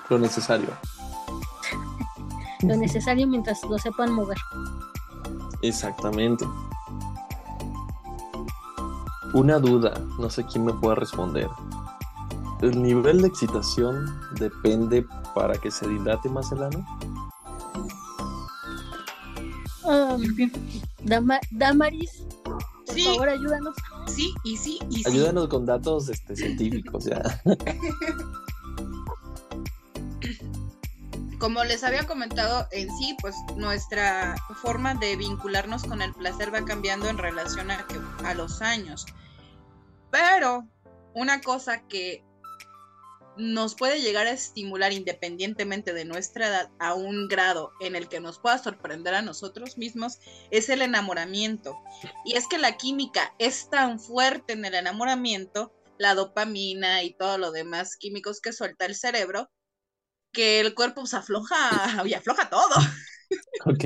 Lo 0.09 0.17
necesario. 0.17 0.69
Lo 2.61 2.75
necesario 2.75 3.27
mientras 3.27 3.61
lo 3.63 3.77
sepan 3.77 4.13
mover. 4.13 4.37
Exactamente. 5.61 6.45
Una 9.33 9.59
duda, 9.59 9.93
no 10.17 10.29
sé 10.29 10.45
quién 10.45 10.65
me 10.65 10.73
puede 10.73 10.95
responder. 10.95 11.49
¿El 12.61 12.81
nivel 12.81 13.21
de 13.21 13.27
excitación 13.27 14.19
depende 14.39 15.05
para 15.35 15.53
que 15.55 15.69
se 15.69 15.87
dilate 15.87 16.29
más 16.29 16.51
el 16.51 16.63
ano? 16.63 16.85
Um, 19.87 20.21
Dama- 21.03 21.39
Damaris, 21.51 22.23
por 22.43 22.57
Sí. 22.93 23.03
favor, 23.05 23.29
ayúdanos. 23.29 23.75
Sí, 24.07 24.33
y 24.43 24.57
sí, 24.57 24.79
y 24.89 25.03
sí. 25.03 25.09
Ayúdanos 25.09 25.47
con 25.47 25.65
datos 25.65 26.09
este, 26.09 26.35
científicos, 26.35 27.05
ya. 27.05 27.21
Como 31.39 31.63
les 31.63 31.83
había 31.83 32.07
comentado 32.07 32.67
en 32.71 32.89
sí, 32.97 33.15
pues 33.21 33.35
nuestra 33.55 34.35
forma 34.61 34.95
de 34.95 35.15
vincularnos 35.17 35.83
con 35.83 36.01
el 36.01 36.13
placer 36.13 36.51
va 36.53 36.65
cambiando 36.65 37.07
en 37.09 37.17
relación 37.19 37.69
a, 37.69 37.85
que- 37.85 37.99
a 38.25 38.33
los 38.33 38.61
años. 38.61 39.05
Pero 40.09 40.65
una 41.13 41.41
cosa 41.41 41.83
que 41.87 42.23
nos 43.37 43.75
puede 43.75 44.01
llegar 44.01 44.27
a 44.27 44.31
estimular 44.31 44.91
independientemente 44.93 45.93
de 45.93 46.05
nuestra 46.05 46.47
edad 46.47 46.69
a 46.79 46.93
un 46.93 47.27
grado 47.27 47.71
en 47.79 47.95
el 47.95 48.07
que 48.07 48.19
nos 48.19 48.39
pueda 48.39 48.57
sorprender 48.57 49.13
a 49.13 49.21
nosotros 49.21 49.77
mismos 49.77 50.19
es 50.51 50.69
el 50.69 50.81
enamoramiento. 50.81 51.77
Y 52.25 52.35
es 52.35 52.47
que 52.47 52.57
la 52.57 52.77
química 52.77 53.33
es 53.39 53.69
tan 53.69 53.99
fuerte 53.99 54.53
en 54.53 54.65
el 54.65 54.75
enamoramiento, 54.75 55.73
la 55.97 56.13
dopamina 56.13 57.03
y 57.03 57.13
todo 57.13 57.37
lo 57.37 57.51
demás 57.51 57.97
químicos 57.97 58.41
que 58.41 58.53
suelta 58.53 58.85
el 58.85 58.95
cerebro, 58.95 59.49
que 60.31 60.59
el 60.59 60.75
cuerpo 60.75 61.05
se 61.05 61.17
afloja 61.17 61.57
y 62.05 62.13
afloja 62.13 62.49
todo. 62.49 62.75
Ok. 63.65 63.85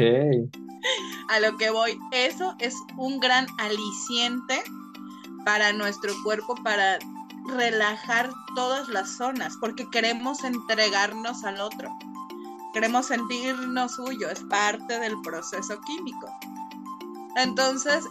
A 1.30 1.40
lo 1.40 1.58
que 1.58 1.70
voy, 1.70 1.98
eso 2.12 2.56
es 2.60 2.76
un 2.98 3.20
gran 3.20 3.48
aliciente 3.60 4.62
para 5.46 5.74
nuestro 5.74 6.14
cuerpo 6.24 6.56
para 6.64 7.00
relajar 7.48 8.30
todas 8.56 8.88
las 8.88 9.18
zonas, 9.18 9.58
porque 9.60 9.90
queremos 9.90 10.44
entregarnos 10.44 11.44
al 11.44 11.60
otro. 11.62 11.90
Queremos 12.74 13.08
sentirnos 13.08 13.96
suyo, 13.96 14.30
es 14.30 14.42
parte 14.42 15.00
del 15.00 15.20
proceso 15.22 15.80
químico. 15.82 16.30
Entonces, 17.36 18.06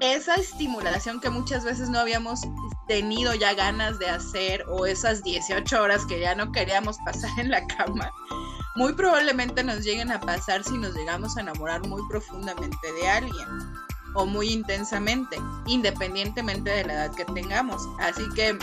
esa 0.00 0.34
estimulación 0.34 1.20
que 1.20 1.30
muchas 1.30 1.64
veces 1.64 1.88
no 1.88 1.98
habíamos 1.98 2.40
tenido 2.88 3.34
ya 3.34 3.54
ganas 3.54 3.98
de 3.98 4.08
hacer 4.08 4.64
o 4.68 4.84
esas 4.84 5.22
18 5.22 5.80
horas 5.80 6.04
que 6.06 6.20
ya 6.20 6.34
no 6.34 6.50
queríamos 6.52 6.98
pasar 7.04 7.30
en 7.38 7.50
la 7.50 7.66
cama, 7.66 8.10
muy 8.74 8.94
probablemente 8.94 9.62
nos 9.62 9.84
lleguen 9.84 10.10
a 10.10 10.20
pasar 10.20 10.64
si 10.64 10.76
nos 10.76 10.94
llegamos 10.94 11.36
a 11.36 11.42
enamorar 11.42 11.86
muy 11.86 12.02
profundamente 12.08 12.92
de 13.00 13.08
alguien 13.08 13.46
o 14.14 14.26
muy 14.26 14.50
intensamente, 14.50 15.36
independientemente 15.66 16.70
de 16.70 16.84
la 16.84 16.92
edad 16.94 17.14
que 17.14 17.24
tengamos. 17.26 17.82
Así 17.98 18.22
que 18.34 18.58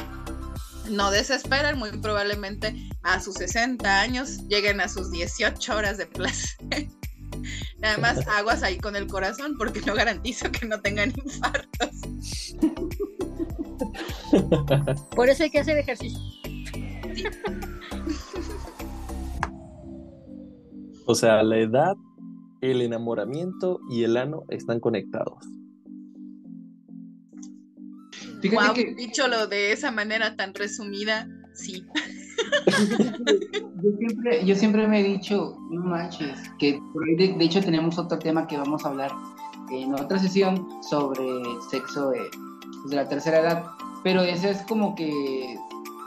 no 0.90 1.12
desesperen, 1.12 1.78
muy 1.78 1.92
probablemente 2.00 2.90
a 3.04 3.20
sus 3.20 3.36
60 3.36 4.02
años 4.02 4.48
lleguen 4.48 4.82
a 4.82 4.88
sus 4.88 5.12
18 5.12 5.76
horas 5.76 5.98
de 5.98 6.06
placer. 6.08 6.58
Nada 7.80 7.98
más 7.98 8.28
aguas 8.38 8.64
ahí 8.64 8.78
con 8.78 8.96
el 8.96 9.08
corazón 9.08 9.56
porque 9.58 9.82
no 9.82 9.94
garantizo 9.96 10.52
que 10.52 10.66
no 10.66 10.80
tengan 10.82 11.14
infartos. 11.24 11.90
Por 15.16 15.30
eso 15.30 15.44
hay 15.44 15.50
que 15.50 15.60
hacer 15.60 15.78
ejercicio. 15.78 16.20
O 21.06 21.16
sea, 21.16 21.42
la 21.42 21.58
edad, 21.58 21.96
el 22.62 22.82
enamoramiento 22.82 23.80
y 23.90 24.04
el 24.04 24.18
ano 24.18 24.44
están 24.50 24.80
conectados. 24.80 25.38
Fíjate 28.42 28.66
Wow, 28.66 28.74
que 28.74 28.96
dicholo 28.96 29.48
de 29.48 29.72
esa 29.72 29.92
manera 29.92 30.36
tan 30.36 30.54
resumida, 30.54 31.28
sí. 31.54 31.86
yo 33.84 33.92
siempre, 33.98 34.46
yo 34.46 34.56
siempre 34.56 34.88
me 34.88 35.02
he 35.02 35.04
dicho, 35.04 35.58
no 35.72 35.82
manches, 35.82 36.40
que 36.58 36.80
por 36.94 37.04
ahí 37.08 37.16
de, 37.16 37.38
de 37.38 37.46
hecho 37.46 37.62
tenemos 37.62 37.98
otro 37.98 38.18
tema 38.18 38.48
que 38.48 38.58
vamos 38.58 38.86
a 38.86 38.90
hablar 38.90 39.12
en 39.72 39.94
otra 39.94 40.18
sesión 40.18 40.68
sobre 40.82 41.26
sexo 41.70 42.12
de, 42.12 42.20
pues, 42.82 42.90
de 42.90 42.96
la 42.96 43.08
tercera 43.08 43.40
edad, 43.40 43.66
pero 44.04 44.22
ese 44.22 44.52
es 44.52 44.62
como 44.64 44.96
que, 44.96 45.58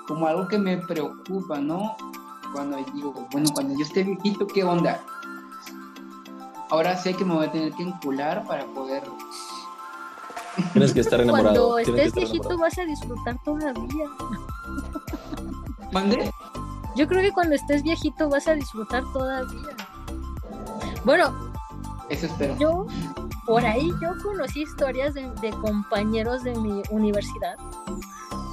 como 0.09 0.27
algo 0.27 0.49
que 0.49 0.59
me 0.59 0.79
preocupa, 0.79 1.61
¿no? 1.61 1.95
Cuando 2.53 2.79
digo, 2.95 3.29
bueno, 3.31 3.49
cuando 3.55 3.75
yo 3.75 3.85
esté 3.85 4.05
viejito, 4.05 4.47
¿qué 4.47 4.65
onda? 4.65 5.05
Ahora 6.73 6.97
sé 6.97 7.13
que 7.13 7.23
me 7.23 7.35
voy 7.35 7.45
a 7.45 7.53
tener 7.53 7.71
que 7.75 7.83
encular 7.83 8.47
para 8.47 8.65
poder... 8.65 9.03
Tienes 10.73 10.95
que 10.95 11.01
estar 11.01 11.21
enamorado. 11.21 11.73
Cuando 11.73 11.79
estés 11.79 12.15
viejito 12.15 12.57
vas 12.57 12.79
a 12.79 12.87
disfrutar 12.87 13.37
todavía. 13.45 14.07
¿Mande? 15.93 16.33
Yo 16.97 17.07
creo 17.07 17.21
que 17.21 17.31
cuando 17.31 17.57
estés 17.57 17.83
viejito 17.83 18.31
vas 18.31 18.49
a 18.49 18.55
disfrutar 18.55 19.05
todavía. 19.13 19.77
Bueno, 21.05 21.53
Eso 22.09 22.25
espero. 22.25 22.57
yo 22.59 22.87
por 23.45 23.67
ahí 23.67 23.93
yo 24.01 24.15
conocí 24.23 24.63
historias 24.63 25.13
de, 25.13 25.31
de 25.43 25.51
compañeros 25.51 26.43
de 26.43 26.55
mi 26.55 26.83
universidad, 26.89 27.57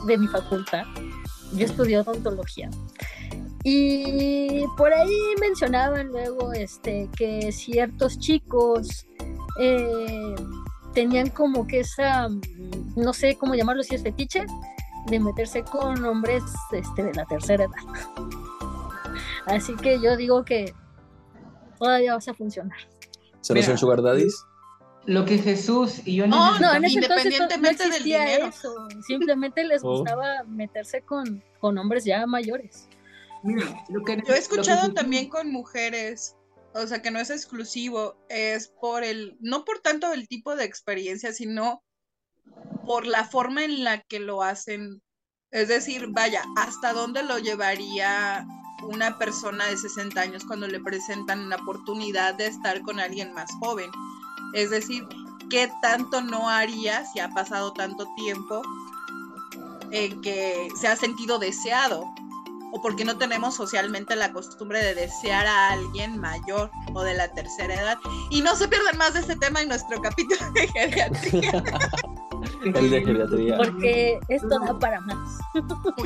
de 0.07 0.17
mi 0.17 0.27
facultad. 0.27 0.83
Yo 1.53 1.65
estudié 1.65 1.99
odontología. 1.99 2.69
Y 3.63 4.63
por 4.77 4.93
ahí 4.93 5.17
mencionaban 5.41 6.07
luego 6.07 6.53
este 6.53 7.09
que 7.17 7.51
ciertos 7.51 8.17
chicos 8.19 9.05
eh, 9.59 10.35
tenían 10.93 11.29
como 11.29 11.67
que 11.67 11.81
esa, 11.81 12.29
mm, 12.29 12.41
no 12.95 13.13
sé 13.13 13.35
cómo 13.37 13.55
llamarlo, 13.55 13.83
si 13.83 13.95
es 13.95 14.03
fetiche, 14.03 14.45
de 15.07 15.19
meterse 15.19 15.63
con 15.63 16.03
hombres 16.05 16.43
este, 16.71 17.03
de 17.03 17.13
la 17.13 17.25
tercera 17.25 17.65
edad. 17.65 18.29
Así 19.45 19.75
que 19.75 19.99
yo 19.99 20.15
digo 20.15 20.45
que 20.45 20.73
todavía 21.77 22.13
vas 22.15 22.27
a 22.27 22.33
funcionar. 22.33 22.77
¿Se 23.41 23.53
no 23.53 23.55
Mira. 23.55 23.67
son 23.67 23.77
sugar 23.77 24.01
daddies? 24.01 24.45
Lo 25.05 25.25
que 25.25 25.37
Jesús 25.39 26.01
y 26.05 26.15
yo 26.17 26.27
No, 26.27 26.59
No, 26.59 26.73
en 26.73 26.83
ese 26.85 26.99
entonces 26.99 27.25
no- 27.25 27.31
no 27.39 27.43
Independientemente 27.45 27.83
del 27.83 27.91
existía 27.93 28.19
dinero. 28.25 28.45
eso. 28.47 28.73
Simplemente 29.07 29.63
les 29.63 29.83
Oh. 29.83 29.97
gustaba 29.99 30.43
meterse 30.47 31.01
con, 31.01 31.43
con 31.59 31.77
hombres 31.77 32.03
ya 32.05 32.25
mayores. 32.27 32.87
Mira, 33.43 33.83
lo 33.89 34.03
que- 34.03 34.17
Yo 34.17 34.21
he 34.21 34.25
que 34.25 34.37
escuchado 34.37 34.93
también 34.93 35.29
con 35.29 35.51
mujeres, 35.51 36.35
o 36.73 36.85
sea 36.85 37.01
que 37.01 37.11
no 37.11 37.19
es 37.19 37.29
exclusivo, 37.29 38.15
es 38.29 38.67
por 38.81 39.03
el, 39.03 39.37
no 39.39 39.63
por 39.65 39.79
tanto 39.79 40.11
el 40.13 40.27
tipo 40.27 40.55
de 40.55 40.65
experiencia, 40.65 41.31
sino 41.33 41.83
por 42.85 43.05
la 43.05 43.23
forma 43.23 43.63
en 43.63 43.83
la 43.83 44.01
que 44.01 44.19
lo 44.19 44.43
hacen. 44.43 45.01
Es 45.51 45.67
decir, 45.67 46.07
vaya, 46.11 46.43
¿hasta 46.57 46.93
dónde 46.93 47.23
lo 47.23 47.39
llevaría 47.39 48.45
una 48.83 49.17
persona 49.17 49.65
de 49.67 49.77
60 49.77 50.21
años 50.21 50.45
cuando 50.45 50.67
le 50.67 50.79
presentan 50.79 51.49
la 51.49 51.55
oportunidad 51.57 52.35
de 52.35 52.47
estar 52.47 52.81
con 52.81 52.99
alguien 52.99 53.33
más 53.33 53.49
joven? 53.59 53.89
Es 54.53 54.69
decir, 54.69 55.07
¿qué 55.49 55.71
tanto 55.81 56.21
no 56.21 56.49
haría 56.49 57.05
si 57.05 57.19
ha 57.19 57.29
pasado 57.29 57.73
tanto 57.73 58.07
tiempo 58.15 58.61
en 59.91 60.21
que 60.21 60.69
se 60.79 60.87
ha 60.87 60.95
sentido 60.95 61.39
deseado? 61.39 62.05
O 62.71 62.81
porque 62.81 63.05
no 63.05 63.17
tenemos 63.17 63.55
socialmente 63.55 64.15
la 64.15 64.31
costumbre 64.31 64.83
de 64.83 64.95
desear 64.95 65.45
a 65.47 65.71
alguien 65.71 66.19
mayor 66.19 66.69
o 66.93 67.03
de 67.03 67.13
la 67.15 67.31
tercera 67.33 67.73
edad. 67.73 67.97
Y 68.29 68.41
no 68.41 68.55
se 68.55 68.67
pierdan 68.67 68.97
más 68.97 69.13
de 69.13 69.21
este 69.21 69.35
tema 69.35 69.61
en 69.61 69.69
nuestro 69.69 70.01
capítulo 70.01 70.51
de 70.53 70.67
geriatría. 70.67 71.63
El 72.63 72.89
de 72.89 73.01
geriatría. 73.03 73.57
Porque 73.57 74.19
esto 74.27 74.59
da 74.59 74.77
para 74.79 75.01
más. 75.01 75.39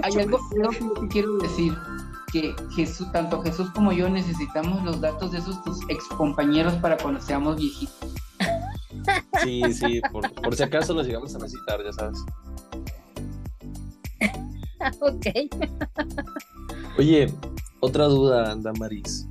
Hay 0.04 0.14
algo, 0.20 0.40
algo 0.52 0.70
que 0.72 0.80
yo 0.80 0.94
te 0.94 1.08
quiero 1.08 1.38
decir, 1.38 1.78
que 2.32 2.56
Jesús, 2.76 3.12
tanto 3.12 3.42
Jesús 3.44 3.70
como 3.72 3.92
yo 3.92 4.10
necesitamos 4.10 4.84
los 4.84 5.02
datos 5.02 5.32
de 5.32 5.40
esos 5.40 5.64
tus 5.64 5.80
ex 5.90 6.04
compañeros 6.08 6.74
para 6.76 6.98
cuando 6.98 7.22
seamos 7.22 7.58
viejitos. 7.58 8.14
Sí, 9.44 9.62
sí, 9.74 10.02
por, 10.12 10.32
por 10.34 10.56
si 10.56 10.64
acaso 10.64 10.94
los 10.94 11.06
llegamos 11.06 11.36
a 11.36 11.40
necesitar, 11.40 11.84
ya 11.84 11.94
sabes. 11.94 12.20
ok. 15.02 15.26
Oye, 16.98 17.34
otra 17.80 18.06
duda, 18.06 18.56
Damaris. 18.56 19.28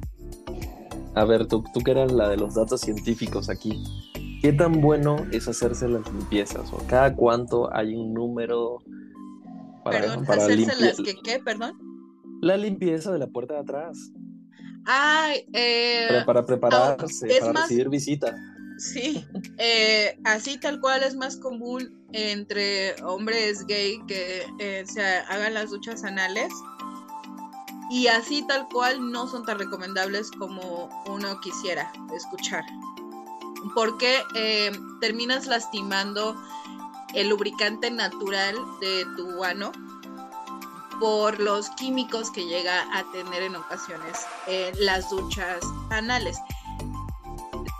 A 1.14 1.24
ver, 1.24 1.46
tú, 1.46 1.62
tú 1.74 1.80
que 1.80 1.90
eras 1.92 2.10
la 2.12 2.28
de 2.28 2.36
los 2.36 2.54
datos 2.54 2.80
científicos 2.80 3.48
aquí. 3.50 3.82
¿Qué 4.40 4.52
tan 4.52 4.80
bueno 4.80 5.16
es 5.30 5.46
hacerse 5.46 5.88
las 5.88 6.10
limpiezas? 6.12 6.72
¿O 6.72 6.78
cada 6.88 7.14
cuánto 7.14 7.72
hay 7.74 7.94
un 7.94 8.12
número 8.12 8.78
para, 9.84 10.00
Perdón, 10.00 10.24
para 10.24 10.42
hacerse 10.44 10.74
las 10.80 10.96
que, 10.96 11.14
¿qué? 11.22 11.38
Perdón. 11.38 11.78
La 12.40 12.56
limpieza 12.56 13.12
de 13.12 13.18
la 13.20 13.26
puerta 13.28 13.54
de 13.54 13.60
atrás. 13.60 14.10
Ay, 14.84 15.46
eh, 15.52 16.06
Para, 16.08 16.24
para 16.26 16.46
prepararse, 16.46 17.28
para 17.38 17.52
más- 17.52 17.62
recibir 17.68 17.88
visita. 17.88 18.34
sí, 18.78 19.24
eh, 19.58 20.18
así 20.24 20.58
tal 20.58 20.80
cual 20.80 21.04
es 21.04 21.14
más 21.14 21.36
común 21.36 22.01
entre 22.12 22.94
hombres 23.02 23.66
gay 23.66 24.02
que 24.06 24.46
eh, 24.58 24.84
se 24.86 25.02
hagan 25.02 25.54
las 25.54 25.70
duchas 25.70 26.04
anales. 26.04 26.52
Y 27.90 28.06
así 28.06 28.46
tal 28.46 28.68
cual 28.68 29.10
no 29.10 29.26
son 29.26 29.44
tan 29.44 29.58
recomendables 29.58 30.30
como 30.38 30.88
uno 31.06 31.40
quisiera 31.40 31.92
escuchar. 32.14 32.64
Porque 33.74 34.22
eh, 34.34 34.72
terminas 35.00 35.46
lastimando 35.46 36.34
el 37.14 37.28
lubricante 37.28 37.90
natural 37.90 38.56
de 38.80 39.04
tu 39.16 39.44
ano 39.44 39.72
por 40.98 41.38
los 41.40 41.68
químicos 41.70 42.30
que 42.30 42.46
llega 42.46 42.82
a 42.96 43.04
tener 43.12 43.42
en 43.42 43.56
ocasiones 43.56 44.20
las 44.78 45.10
duchas 45.10 45.60
anales. 45.90 46.38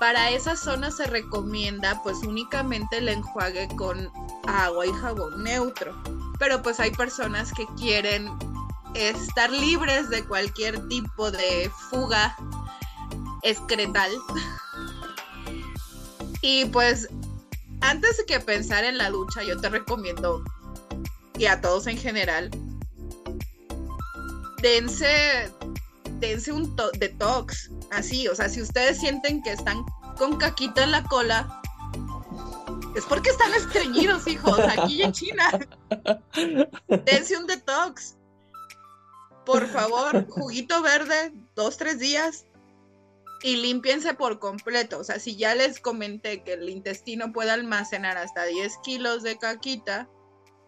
Para 0.02 0.30
esas 0.30 0.58
zonas 0.58 0.96
se 0.96 1.06
recomienda 1.06 2.02
pues 2.02 2.24
únicamente 2.24 2.98
el 2.98 3.08
enjuague 3.08 3.68
con 3.76 4.10
agua 4.48 4.84
y 4.84 4.92
jabón 4.94 5.44
neutro. 5.44 5.96
Pero 6.40 6.60
pues 6.60 6.80
hay 6.80 6.90
personas 6.90 7.52
que 7.52 7.68
quieren 7.78 8.28
estar 8.96 9.48
libres 9.48 10.10
de 10.10 10.24
cualquier 10.24 10.88
tipo 10.88 11.30
de 11.30 11.70
fuga 11.88 12.36
excretal. 13.42 14.10
Y 16.44 16.64
pues 16.64 17.08
antes 17.80 18.16
de 18.16 18.26
que 18.26 18.40
pensar 18.40 18.82
en 18.82 18.98
la 18.98 19.10
ducha, 19.10 19.44
yo 19.44 19.60
te 19.60 19.68
recomiendo, 19.68 20.42
y 21.38 21.46
a 21.46 21.60
todos 21.60 21.86
en 21.86 21.96
general, 21.96 22.50
dense, 24.60 25.52
dense 26.18 26.50
un 26.50 26.74
detox, 26.98 27.70
así, 27.92 28.28
o 28.28 28.34
sea, 28.34 28.48
si 28.48 28.60
ustedes 28.60 28.98
sienten 28.98 29.42
que 29.42 29.52
están 29.52 29.84
con 30.16 30.36
caquita 30.36 30.84
en 30.84 30.92
la 30.92 31.02
cola, 31.04 31.60
es 32.96 33.04
porque 33.04 33.30
están 33.30 33.52
estreñidos, 33.54 34.26
hijos, 34.26 34.58
aquí 34.58 35.02
en 35.02 35.12
China. 35.12 35.50
Dense 37.06 37.36
un 37.36 37.46
detox. 37.46 38.16
Por 39.44 39.66
favor, 39.66 40.28
juguito 40.28 40.82
verde, 40.82 41.32
dos, 41.56 41.76
tres 41.76 41.98
días, 41.98 42.46
y 43.42 43.56
limpiense 43.56 44.14
por 44.14 44.38
completo. 44.38 44.98
O 44.98 45.04
sea, 45.04 45.18
si 45.18 45.36
ya 45.36 45.54
les 45.54 45.80
comenté 45.80 46.42
que 46.42 46.54
el 46.54 46.68
intestino 46.68 47.32
puede 47.32 47.50
almacenar 47.50 48.16
hasta 48.16 48.44
10 48.44 48.78
kilos 48.84 49.22
de 49.22 49.38
caquita, 49.38 50.08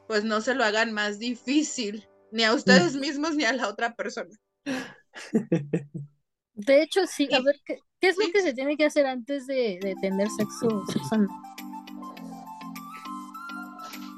pues 0.09 0.25
no 0.25 0.41
se 0.41 0.55
lo 0.55 0.65
hagan 0.65 0.93
más 0.93 1.19
difícil, 1.19 2.09
ni 2.33 2.45
a 2.45 2.53
ustedes 2.53 2.95
mismos 2.97 3.37
ni 3.37 3.45
a 3.45 3.53
la 3.53 3.69
otra 3.69 3.95
persona. 3.95 4.37
De 6.55 6.83
hecho, 6.83 7.07
sí, 7.07 7.29
a 7.33 7.41
ver, 7.41 7.61
¿qué, 7.65 7.81
es 8.01 8.17
lo 8.17 8.31
que 8.33 8.43
se 8.43 8.55
tiene 8.55 8.77
que 8.77 8.87
hacer 8.87 9.07
antes 9.07 9.47
de, 9.47 9.97
tener 10.01 10.29
sexo 10.31 10.85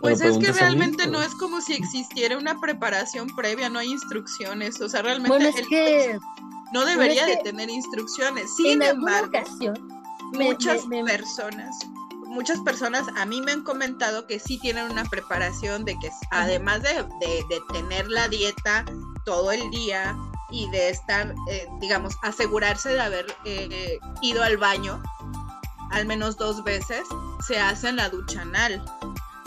Pues 0.01 0.20
es 0.20 0.37
que 0.39 0.53
realmente 0.53 1.07
no 1.07 1.22
es 1.22 1.34
como 1.34 1.61
si 1.61 1.72
existiera 1.72 2.37
una 2.37 2.61
preparación 2.61 3.28
previa, 3.34 3.70
no 3.70 3.78
hay 3.78 3.91
instrucciones, 3.91 4.80
o 4.80 4.89
sea, 4.89 5.03
realmente 5.03 5.37
bueno, 5.37 5.49
es 5.49 5.66
que 5.66 6.18
no 6.72 6.84
debería 6.84 7.26
de 7.26 7.39
tener 7.39 7.70
instrucciones. 7.70 8.55
Sin 8.57 8.82
embargo, 8.82 9.32
muchas 10.32 10.84
personas, 10.87 11.76
muchas 12.26 12.61
personas 12.61 13.07
a 13.16 13.24
mí 13.24 13.41
me 13.41 13.53
han 13.53 13.62
comentado 13.62 14.26
que 14.26 14.39
sí 14.39 14.59
tienen 14.59 14.91
una 14.91 15.05
preparación 15.05 15.84
de 15.84 15.99
que 15.99 16.11
además 16.30 16.82
de, 16.82 17.05
tener 17.72 18.09
la 18.09 18.28
dieta 18.28 18.84
todo 19.24 19.51
el 19.51 19.68
día 19.70 20.16
y 20.51 20.68
de 20.70 20.90
estar, 20.90 21.34
eh, 21.51 21.66
digamos, 21.80 22.14
asegurarse 22.22 22.90
de 22.90 23.01
haber 23.01 23.26
eh, 23.44 23.99
ido 24.22 24.42
al 24.42 24.57
baño 24.57 25.03
al 25.90 26.07
menos 26.07 26.36
dos 26.36 26.64
veces, 26.64 27.03
se 27.47 27.59
hacen 27.59 27.97
la 27.97 28.09
ducha 28.09 28.42
anal. 28.42 28.82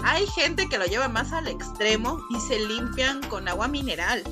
Hay 0.04 0.26
gente 0.28 0.68
que 0.70 0.78
lo 0.78 0.86
lleva 0.86 1.08
más 1.08 1.34
al 1.34 1.48
extremo 1.48 2.20
y 2.30 2.40
se 2.40 2.60
limpian 2.60 3.22
con 3.24 3.48
agua 3.48 3.68
mineral. 3.68 4.24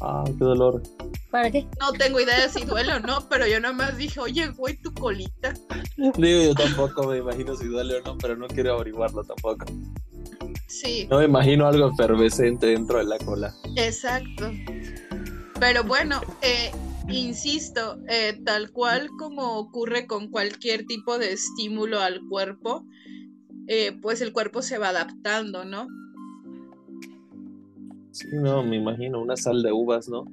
Ah, 0.00 0.24
qué 0.26 0.44
dolor. 0.44 0.82
¿Para 1.30 1.50
qué? 1.50 1.66
No 1.80 1.92
tengo 1.92 2.20
idea 2.20 2.48
si 2.48 2.64
duele 2.64 2.94
o 2.94 3.00
no, 3.00 3.28
pero 3.28 3.46
yo 3.46 3.60
nomás 3.60 3.96
dije, 3.96 4.20
oye, 4.20 4.48
güey, 4.48 4.76
tu 4.80 4.94
colita. 4.94 5.52
Digo, 5.96 6.42
yo 6.42 6.54
tampoco 6.54 7.08
me 7.08 7.18
imagino 7.18 7.54
si 7.56 7.66
duele 7.66 7.96
o 7.96 8.02
no, 8.02 8.16
pero 8.16 8.36
no 8.36 8.46
quiero 8.46 8.74
averiguarlo 8.74 9.24
tampoco. 9.24 9.66
Sí. 10.68 11.06
No 11.10 11.18
me 11.18 11.24
imagino 11.24 11.66
algo 11.66 11.90
efervescente 11.90 12.68
dentro 12.68 12.98
de 12.98 13.04
la 13.04 13.18
cola. 13.18 13.52
Exacto. 13.76 14.50
Pero 15.60 15.82
bueno, 15.82 16.20
eh, 16.40 16.70
insisto, 17.08 17.98
eh, 18.08 18.40
tal 18.44 18.70
cual 18.70 19.08
como 19.18 19.58
ocurre 19.58 20.06
con 20.06 20.28
cualquier 20.28 20.86
tipo 20.86 21.18
de 21.18 21.32
estímulo 21.32 22.00
al 22.00 22.20
cuerpo, 22.28 22.84
eh, 23.66 23.98
pues 24.00 24.20
el 24.20 24.32
cuerpo 24.32 24.62
se 24.62 24.78
va 24.78 24.90
adaptando, 24.90 25.64
¿no? 25.64 25.88
Sí, 28.12 28.28
no, 28.32 28.62
me 28.62 28.76
imagino, 28.76 29.20
una 29.20 29.36
sal 29.36 29.62
de 29.62 29.72
uvas, 29.72 30.08
¿no? 30.08 30.24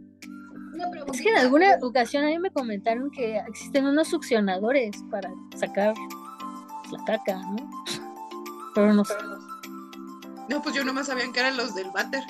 Es 1.12 1.22
que 1.22 1.30
en 1.30 1.38
alguna 1.38 1.78
ocasión 1.82 2.24
a 2.24 2.28
mí 2.28 2.38
me 2.40 2.52
comentaron 2.52 3.10
que 3.10 3.38
existen 3.48 3.88
unos 3.88 4.10
succionadores 4.10 4.96
para 5.10 5.32
sacar 5.56 5.96
la 6.92 7.04
caca, 7.06 7.38
¿no? 7.38 7.70
Pero 8.74 8.94
no 8.94 9.06
sé. 9.06 9.16
No, 10.50 10.62
pues 10.62 10.76
yo 10.76 10.84
nomás 10.84 11.08
sabían 11.08 11.32
que 11.32 11.40
eran 11.40 11.58
los 11.58 11.74
del 11.74 11.90
váter. 11.92 12.24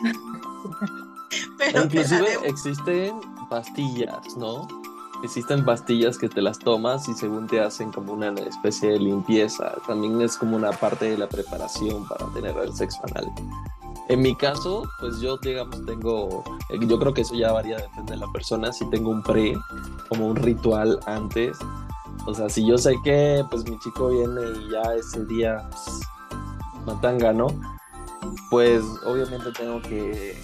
Pero 1.58 1.84
inclusive 1.84 2.38
existen 2.44 3.20
pastillas, 3.48 4.36
¿no? 4.36 4.66
Existen 5.22 5.64
pastillas 5.64 6.18
que 6.18 6.28
te 6.28 6.42
las 6.42 6.58
tomas 6.58 7.08
y 7.08 7.14
según 7.14 7.46
te 7.46 7.60
hacen 7.60 7.92
como 7.92 8.12
una 8.12 8.32
especie 8.32 8.90
de 8.90 8.98
limpieza. 8.98 9.72
También 9.86 10.20
es 10.20 10.36
como 10.36 10.56
una 10.56 10.72
parte 10.72 11.10
de 11.10 11.18
la 11.18 11.28
preparación 11.28 12.06
para 12.08 12.26
tener 12.32 12.56
el 12.56 12.74
sexo 12.74 13.00
anal. 13.04 13.30
En 14.08 14.20
mi 14.20 14.34
caso, 14.34 14.82
pues 14.98 15.20
yo, 15.20 15.38
digamos, 15.38 15.86
tengo, 15.86 16.42
eh, 16.70 16.78
yo 16.80 16.98
creo 16.98 17.14
que 17.14 17.20
eso 17.20 17.34
ya 17.34 17.52
varía, 17.52 17.76
depende 17.76 18.14
de 18.14 18.18
la 18.18 18.26
persona, 18.32 18.72
si 18.72 18.84
tengo 18.90 19.10
un 19.10 19.22
pre, 19.22 19.56
como 20.08 20.26
un 20.26 20.36
ritual 20.36 20.98
antes. 21.06 21.56
O 22.26 22.34
sea, 22.34 22.48
si 22.48 22.66
yo 22.66 22.76
sé 22.76 22.96
que, 23.04 23.44
pues 23.48 23.64
mi 23.64 23.78
chico 23.78 24.08
viene 24.08 24.42
y 24.58 24.70
ya 24.70 24.82
ese 24.94 25.24
día, 25.26 25.68
pues, 25.70 26.00
matanga, 26.84 27.32
¿no? 27.32 27.46
Pues 28.50 28.82
obviamente 29.06 29.52
tengo 29.52 29.80
que, 29.82 30.36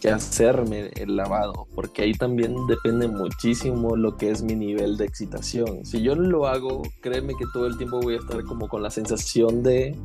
que 0.00 0.10
hacerme 0.10 0.90
el 0.96 1.16
lavado, 1.16 1.66
porque 1.74 2.02
ahí 2.02 2.12
también 2.12 2.54
depende 2.66 3.08
muchísimo 3.08 3.96
lo 3.96 4.16
que 4.16 4.30
es 4.30 4.42
mi 4.42 4.54
nivel 4.54 4.96
de 4.96 5.04
excitación. 5.04 5.84
Si 5.84 6.02
yo 6.02 6.14
no 6.14 6.22
lo 6.22 6.46
hago, 6.46 6.82
créeme 7.00 7.34
que 7.34 7.44
todo 7.52 7.66
el 7.66 7.76
tiempo 7.76 8.00
voy 8.00 8.14
a 8.14 8.18
estar 8.18 8.42
como 8.44 8.68
con 8.68 8.82
la 8.82 8.90
sensación 8.90 9.62
de... 9.62 9.96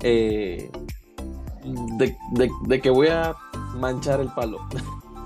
Eh, 0.00 0.70
de, 1.64 2.80
que 2.80 2.90
voy 2.90 3.08
a 3.08 3.34
manchar 3.76 4.20
el 4.20 4.28
palo. 4.28 4.58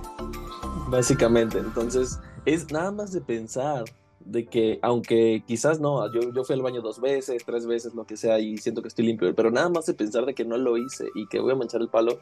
Básicamente. 0.88 1.58
Entonces, 1.58 2.20
es 2.44 2.70
nada 2.70 2.92
más 2.92 3.12
de 3.12 3.20
pensar 3.20 3.84
de 4.20 4.46
que, 4.46 4.78
aunque 4.82 5.42
quizás 5.46 5.80
no, 5.80 6.12
yo, 6.12 6.32
yo 6.32 6.44
fui 6.44 6.54
al 6.54 6.62
baño 6.62 6.82
dos 6.82 7.00
veces, 7.00 7.44
tres 7.44 7.66
veces, 7.66 7.94
lo 7.94 8.04
que 8.04 8.16
sea, 8.16 8.38
y 8.38 8.58
siento 8.58 8.82
que 8.82 8.88
estoy 8.88 9.06
limpio, 9.06 9.34
pero 9.34 9.50
nada 9.50 9.68
más 9.68 9.86
de 9.86 9.94
pensar 9.94 10.26
de 10.26 10.34
que 10.34 10.44
no 10.44 10.58
lo 10.58 10.76
hice 10.76 11.06
y 11.14 11.26
que 11.28 11.40
voy 11.40 11.52
a 11.52 11.56
manchar 11.56 11.80
el 11.80 11.88
palo, 11.88 12.18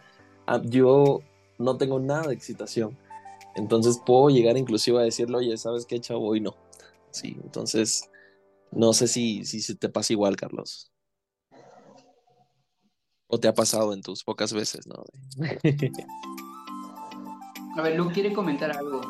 ah, 0.47 0.61
yo 0.63 1.21
no 1.59 1.77
tengo 1.77 2.01
nada 2.01 2.29
de 2.29 2.35
excitación. 2.35 2.97
Entonces 3.57 4.01
puedo 4.05 4.29
llegar 4.31 4.57
inclusive 4.57 4.99
a 4.99 5.03
decirle, 5.03 5.37
oye, 5.37 5.57
¿sabes 5.57 5.87
qué, 5.87 6.01
chavo? 6.01 6.35
Y 6.35 6.41
no. 6.41 6.57
Sí, 7.11 7.37
entonces, 7.43 8.11
no 8.73 8.93
sé 8.93 9.07
si, 9.07 9.45
si 9.45 9.61
se 9.61 9.77
te 9.77 9.89
pasa 9.89 10.13
igual, 10.13 10.37
Carlos. 10.37 10.91
¿O 13.29 13.39
te 13.39 13.49
ha 13.49 13.55
pasado 13.55 13.93
en 13.93 14.03
tus 14.03 14.23
pocas 14.25 14.53
veces, 14.53 14.87
no? 14.87 15.05
A 17.77 17.83
ver, 17.83 17.97
Lu 17.97 18.11
quiere 18.13 18.33
comentar 18.33 18.71
algo. 18.77 19.01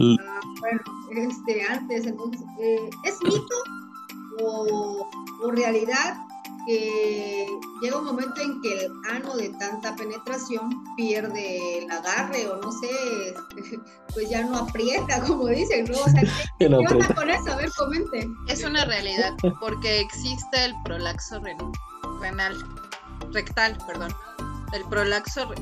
Ah, 0.00 0.40
bueno, 0.60 0.80
este, 1.10 1.62
antes, 1.62 2.06
entonces, 2.06 2.42
eh, 2.60 2.90
¿es 3.04 3.18
mito 3.22 3.56
o, 4.40 5.08
realidad 5.52 6.16
que 6.66 7.46
llega 7.80 7.98
un 7.98 8.04
momento 8.04 8.40
en 8.40 8.60
que 8.60 8.84
el 8.84 8.92
ano 9.10 9.36
de 9.36 9.50
tanta 9.50 9.94
penetración 9.96 10.84
pierde 10.96 11.78
el 11.78 11.90
agarre 11.90 12.48
o 12.48 12.56
no 12.56 12.72
sé, 12.72 13.34
pues 14.14 14.30
ya 14.30 14.44
no 14.44 14.56
aprieta, 14.58 15.20
como 15.26 15.48
dicen, 15.48 15.86
¿no? 15.86 15.98
O 15.98 16.08
sea, 16.08 16.22
¿qué, 16.58 16.68
no 16.68 16.78
¿qué 16.78 17.14
con 17.14 17.30
eso? 17.30 17.52
A 17.52 17.56
ver, 17.56 17.70
comente. 17.76 18.28
Es 18.48 18.64
una 18.64 18.84
realidad, 18.84 19.34
porque 19.60 20.00
existe 20.00 20.64
el 20.64 20.74
prolaxo 20.84 21.40
renal 21.40 21.72
renal, 22.20 22.56
rectal, 23.32 23.76
perdón, 23.86 24.14
el 24.72 24.84
prolaxo. 24.84 25.52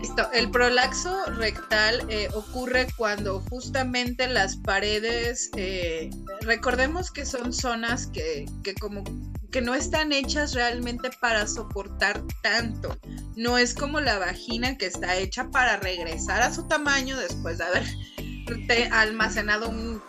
Listo. 0.00 0.30
El 0.32 0.50
prolaxo 0.50 1.24
rectal 1.36 2.04
eh, 2.08 2.28
ocurre 2.34 2.86
cuando 2.96 3.40
justamente 3.50 4.28
las 4.28 4.56
paredes, 4.56 5.50
eh, 5.56 6.10
recordemos 6.42 7.10
que 7.10 7.26
son 7.26 7.52
zonas 7.52 8.06
que, 8.06 8.46
que, 8.62 8.74
como 8.74 9.02
que 9.50 9.60
no 9.60 9.74
están 9.74 10.12
hechas 10.12 10.54
realmente 10.54 11.10
para 11.20 11.46
soportar 11.46 12.22
tanto. 12.42 12.96
No 13.36 13.58
es 13.58 13.74
como 13.74 14.00
la 14.00 14.18
vagina 14.18 14.78
que 14.78 14.86
está 14.86 15.16
hecha 15.16 15.50
para 15.50 15.76
regresar 15.78 16.42
a 16.42 16.52
su 16.52 16.68
tamaño 16.68 17.18
después 17.18 17.58
de 17.58 17.64
haber 17.64 18.92
almacenado 18.92 19.68
un 19.68 20.00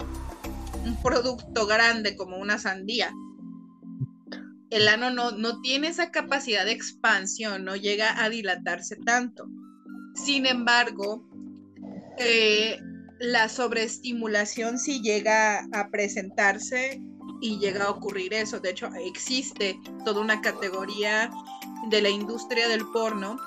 un 0.84 1.02
producto 1.02 1.68
grande 1.68 2.16
como 2.16 2.38
una 2.38 2.58
sandía, 2.58 3.14
el 4.72 4.88
ano 4.88 5.12
no, 5.12 5.32
no 5.32 5.62
tiene 5.62 5.90
esa 5.90 6.12
capacidad 6.12 6.66
de 6.66 6.72
expansión, 6.72 7.66
no 7.66 7.76
llega 7.76 8.24
a 8.24 8.30
dilatarse 8.30 8.96
tanto. 8.96 9.48
Sin 10.16 10.46
embargo, 10.46 11.28
la 13.20 13.50
sobreestimulación 13.50 14.80
si 14.80 15.02
llega 15.02 15.68
a 15.74 15.90
presentarse 15.90 17.02
y 17.42 17.60
llega 17.60 17.86
a 17.86 17.90
ocurrir 17.92 18.34
eso. 18.34 18.60
De 18.60 18.72
hecho, 18.72 18.90
existe 19.06 19.80
toda 20.06 20.22
una 20.22 20.42
categoría 20.42 21.30
de 21.90 22.02
la 22.02 22.10
industria 22.10 22.68
del 22.68 22.86
porno 22.88 23.38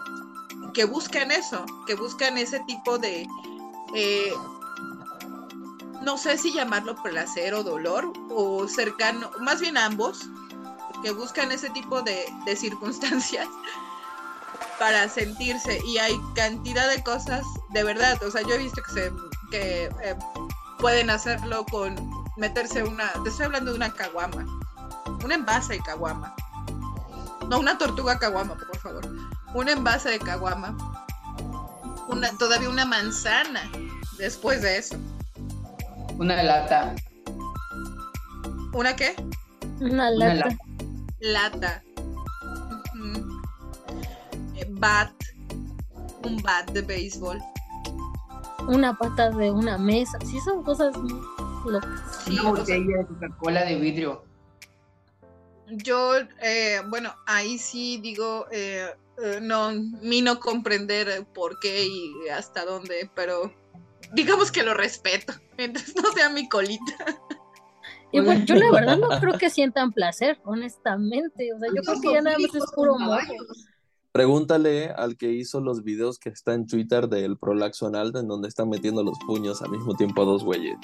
que 0.74 0.84
buscan 0.84 1.30
eso, 1.30 1.64
que 1.86 1.94
buscan 1.94 2.36
ese 2.36 2.60
tipo 2.66 2.98
de, 2.98 3.26
eh, 3.94 4.32
no 6.02 6.18
sé 6.18 6.36
si 6.36 6.52
llamarlo 6.52 7.00
placer 7.02 7.54
o 7.54 7.62
dolor, 7.62 8.12
o 8.30 8.66
cercano, 8.68 9.30
más 9.40 9.60
bien 9.60 9.76
ambos, 9.76 10.28
que 11.04 11.12
buscan 11.12 11.52
ese 11.52 11.68
tipo 11.70 12.00
de, 12.00 12.24
de 12.46 12.56
circunstancias 12.56 13.46
para 14.78 15.06
sentirse 15.08 15.78
y 15.86 15.98
hay 15.98 16.18
cantidad 16.34 16.88
de 16.88 17.02
cosas 17.04 17.44
de 17.70 17.84
verdad, 17.84 18.20
o 18.24 18.30
sea, 18.30 18.40
yo 18.42 18.54
he 18.54 18.58
visto 18.58 18.82
que 18.82 18.90
se 18.90 19.12
que 19.50 19.84
eh, 20.02 20.16
pueden 20.78 21.10
hacerlo 21.10 21.64
con 21.66 21.94
meterse 22.36 22.82
una, 22.82 23.12
te 23.22 23.28
estoy 23.28 23.46
hablando 23.46 23.70
de 23.70 23.76
una 23.76 23.92
caguama, 23.92 24.46
un 25.22 25.30
envase 25.30 25.74
de 25.74 25.80
caguama. 25.80 26.34
No, 27.48 27.58
una 27.58 27.76
tortuga 27.76 28.18
caguama, 28.18 28.56
por 28.56 28.78
favor. 28.78 29.06
Un 29.52 29.68
envase 29.68 30.08
de 30.08 30.18
caguama. 30.18 30.74
Una, 32.08 32.30
todavía 32.38 32.70
una 32.70 32.86
manzana 32.86 33.70
después 34.16 34.62
de 34.62 34.78
eso. 34.78 34.96
Una 36.18 36.42
lata. 36.42 36.94
¿Una 38.72 38.96
qué? 38.96 39.14
Una 39.80 40.10
Una 40.10 40.10
lata. 40.10 40.56
Lata. 41.24 41.82
Eh, 44.56 44.66
Bat. 44.70 45.12
Un 46.24 46.42
bat 46.42 46.70
de 46.70 46.82
béisbol. 46.82 47.38
Una 48.68 48.96
pata 48.96 49.30
de 49.30 49.50
una 49.50 49.76
mesa. 49.76 50.18
Sí, 50.24 50.38
son 50.40 50.62
cosas 50.62 50.94
locas. 51.66 52.22
Sí, 52.24 52.38
Una 52.38 52.50
botella 52.50 52.98
de 52.98 53.06
Coca-Cola 53.06 53.64
de 53.64 53.76
vidrio. 53.76 54.24
Yo, 55.68 56.16
eh, 56.42 56.82
bueno, 56.88 57.14
ahí 57.26 57.58
sí 57.58 57.98
digo, 57.98 58.46
eh, 58.50 58.86
eh, 59.22 59.38
no, 59.40 59.72
mi 60.02 60.22
no 60.22 60.38
comprender 60.40 61.26
por 61.34 61.58
qué 61.58 61.86
y 61.86 62.28
hasta 62.28 62.64
dónde, 62.64 63.10
pero 63.14 63.52
digamos 64.12 64.52
que 64.52 64.62
lo 64.62 64.74
respeto, 64.74 65.32
mientras 65.58 65.94
no 65.96 66.12
sea 66.12 66.28
mi 66.28 66.48
colita. 66.48 66.94
Y 68.14 68.44
yo 68.44 68.54
la 68.54 68.70
verdad 68.70 68.98
no 68.98 69.08
creo 69.20 69.38
que 69.38 69.50
sientan 69.50 69.92
placer, 69.92 70.38
honestamente. 70.44 71.52
O 71.52 71.58
sea, 71.58 71.68
yo 71.74 71.82
creo 71.82 72.00
que 72.00 72.12
ya 72.12 72.22
nada 72.22 72.36
más 72.38 72.54
es 72.54 72.64
puro 72.74 72.98
morbo. 72.98 73.34
Pregúntale 74.12 74.90
al 74.90 75.16
que 75.16 75.32
hizo 75.32 75.60
los 75.60 75.82
videos 75.82 76.20
que 76.20 76.28
está 76.28 76.54
en 76.54 76.68
Twitter 76.68 77.08
del 77.08 77.36
prolaxo 77.36 77.86
anal, 77.88 78.12
en 78.14 78.28
donde 78.28 78.46
están 78.46 78.68
metiendo 78.68 79.02
los 79.02 79.18
puños 79.26 79.60
al 79.62 79.70
mismo 79.70 79.94
tiempo 79.96 80.22
a 80.22 80.24
dos 80.24 80.44
güeyes. 80.44 80.78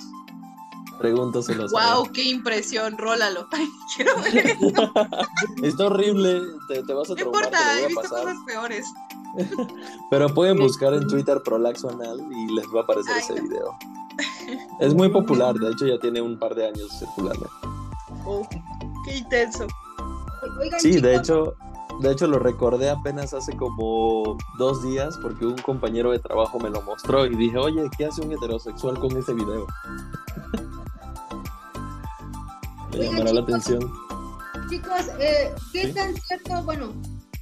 Pregúntaselo. 0.98 1.64
a 1.78 1.94
¡Wow! 1.94 2.10
¡Qué 2.12 2.24
impresión! 2.24 2.98
Rólalo. 2.98 3.46
Ay, 3.52 3.68
quiero 3.96 4.20
ver 4.22 4.46
eso. 4.60 4.92
Está 5.62 5.86
horrible, 5.86 6.40
te, 6.68 6.82
te 6.82 6.92
vas 6.92 7.10
a 7.10 7.14
No 7.14 7.20
importa, 7.20 7.58
he 7.72 7.74
voy 7.76 7.84
a 7.84 7.86
visto 7.86 8.02
pasar. 8.02 8.18
cosas 8.24 8.38
peores. 8.46 8.86
Pero 10.10 10.28
pueden 10.34 10.58
buscar 10.58 10.94
en 10.94 11.06
Twitter 11.06 11.40
prolaxo 11.44 11.88
anal 11.90 12.20
y 12.30 12.52
les 12.54 12.66
va 12.74 12.80
a 12.80 12.82
aparecer 12.82 13.14
Ay, 13.14 13.22
ese 13.22 13.34
no. 13.36 13.42
video. 13.48 13.76
Es 14.80 14.92
muy 14.94 15.08
popular, 15.08 15.54
de 15.54 15.70
hecho 15.70 15.86
ya 15.86 15.98
tiene 15.98 16.20
un 16.20 16.38
par 16.38 16.54
de 16.54 16.66
años 16.66 16.88
circulando. 16.98 17.48
Oh, 18.26 18.46
¡Qué 19.06 19.18
intenso! 19.18 19.66
Oigan, 20.60 20.80
Sí, 20.80 21.00
de 21.00 21.14
hecho, 21.16 21.54
de 22.00 22.10
hecho 22.12 22.26
lo 22.26 22.38
recordé 22.38 22.90
apenas 22.90 23.32
hace 23.32 23.56
como 23.56 24.36
dos 24.58 24.82
días 24.82 25.16
porque 25.22 25.46
un 25.46 25.56
compañero 25.58 26.10
de 26.10 26.18
trabajo 26.18 26.58
me 26.58 26.68
lo 26.70 26.82
mostró 26.82 27.24
y 27.26 27.34
dije, 27.36 27.56
oye, 27.58 27.88
¿qué 27.96 28.06
hace 28.06 28.20
un 28.22 28.32
heterosexual 28.32 28.98
con 28.98 29.16
ese 29.16 29.32
video? 29.32 29.66
Me 32.92 32.98
Oigan, 32.98 33.12
llamará 33.12 33.32
la 33.32 33.40
atención. 33.42 33.80
Chicos, 34.68 35.06
eh, 35.18 35.54
¿qué 35.72 35.86
Sí. 35.86 35.92
tan 35.94 36.14
cierto? 36.16 36.62
Bueno, 36.64 36.92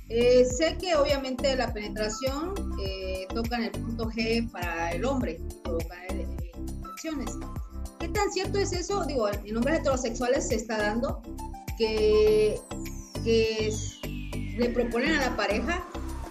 eh, 0.09 0.45
sé 0.45 0.77
que 0.79 0.97
obviamente 0.97 1.55
la 1.57 1.73
penetración 1.73 2.55
eh, 2.83 3.27
toca 3.35 3.57
en 3.57 3.65
el 3.65 3.71
punto 3.73 4.07
G 4.07 4.51
para 4.51 4.93
el 4.93 5.05
hombre, 5.05 5.39
provoca 5.63 5.97
infecciones. 6.13 7.31
¿Qué 8.01 8.09
tan 8.09 8.31
cierto 8.33 8.59
es 8.59 8.73
eso? 8.73 9.05
Digo, 9.05 9.29
en 9.29 9.57
hombres 9.57 9.81
heterosexuales 9.81 10.49
se 10.49 10.57
está 10.57 10.79
dando 10.79 11.21
que, 11.77 12.59
que 13.25 13.73
le 14.57 14.71
proponen 14.71 15.15
a 15.17 15.31
la 15.31 15.37
pareja 15.37 15.85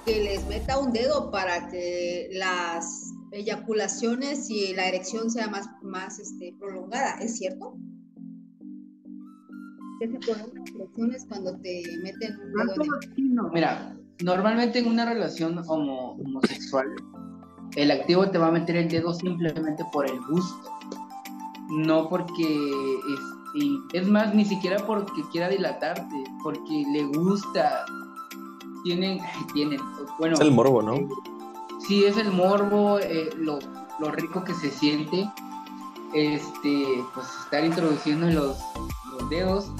que 0.06 0.24
les 0.24 0.46
meta 0.48 0.80
un 0.80 0.94
dedo 0.94 1.32
para 1.32 1.68
que 1.68 2.30
las 2.32 3.14
eyaculaciones 3.32 4.50
y 4.50 4.74
la 4.74 4.88
erección 4.88 5.30
sea 5.30 5.50
más, 5.50 5.68
más 5.82 6.20
este, 6.20 6.56
prolongada. 6.58 7.18
¿Es 7.20 7.38
cierto? 7.38 7.78
Que 10.00 10.08
se 10.08 10.18
erecciones 10.76 11.26
cuando 11.28 11.58
te 11.58 11.84
meten 12.04 12.38
un 12.40 12.68
dedo 12.68 13.50
Mira, 13.54 13.96
normalmente 14.24 14.80
en 14.80 14.88
una 14.88 15.06
relación 15.06 15.58
homo- 15.68 16.14
homosexual, 16.24 16.88
el 17.76 17.92
activo 17.92 18.30
te 18.30 18.38
va 18.38 18.48
a 18.48 18.52
meter 18.52 18.76
el 18.76 18.90
dedo 18.90 19.14
simplemente 19.14 19.84
por 19.92 20.10
el 20.10 20.20
gusto. 20.30 20.70
No 21.70 22.08
porque 22.10 22.44
es, 22.44 23.20
y 23.62 23.78
es 23.94 24.08
más, 24.08 24.34
ni 24.34 24.46
siquiera 24.46 24.78
porque 24.86 25.22
quiera 25.32 25.50
dilatarte, 25.50 26.24
porque 26.44 26.84
le 26.94 27.04
gusta. 27.06 27.86
Tienen, 28.84 29.20
tienen, 29.54 29.80
bueno, 30.20 30.36
Es 30.36 30.42
el 30.42 30.52
morbo, 30.52 30.82
¿no? 30.82 30.94
eh, 30.96 31.08
sí, 31.86 32.06
es 32.06 32.16
el 32.18 32.32
morbo, 32.32 33.00
eh, 33.00 33.30
lo, 33.36 33.60
lo 34.00 34.12
rico 34.12 34.44
que 34.46 34.54
se 34.54 34.70
siente, 34.72 35.30
este, 36.14 37.04
pues 37.14 37.28
estar 37.44 37.66
introduciendo 37.66 38.28
los, 38.28 38.58
los 39.12 39.30
dedos, 39.30 39.72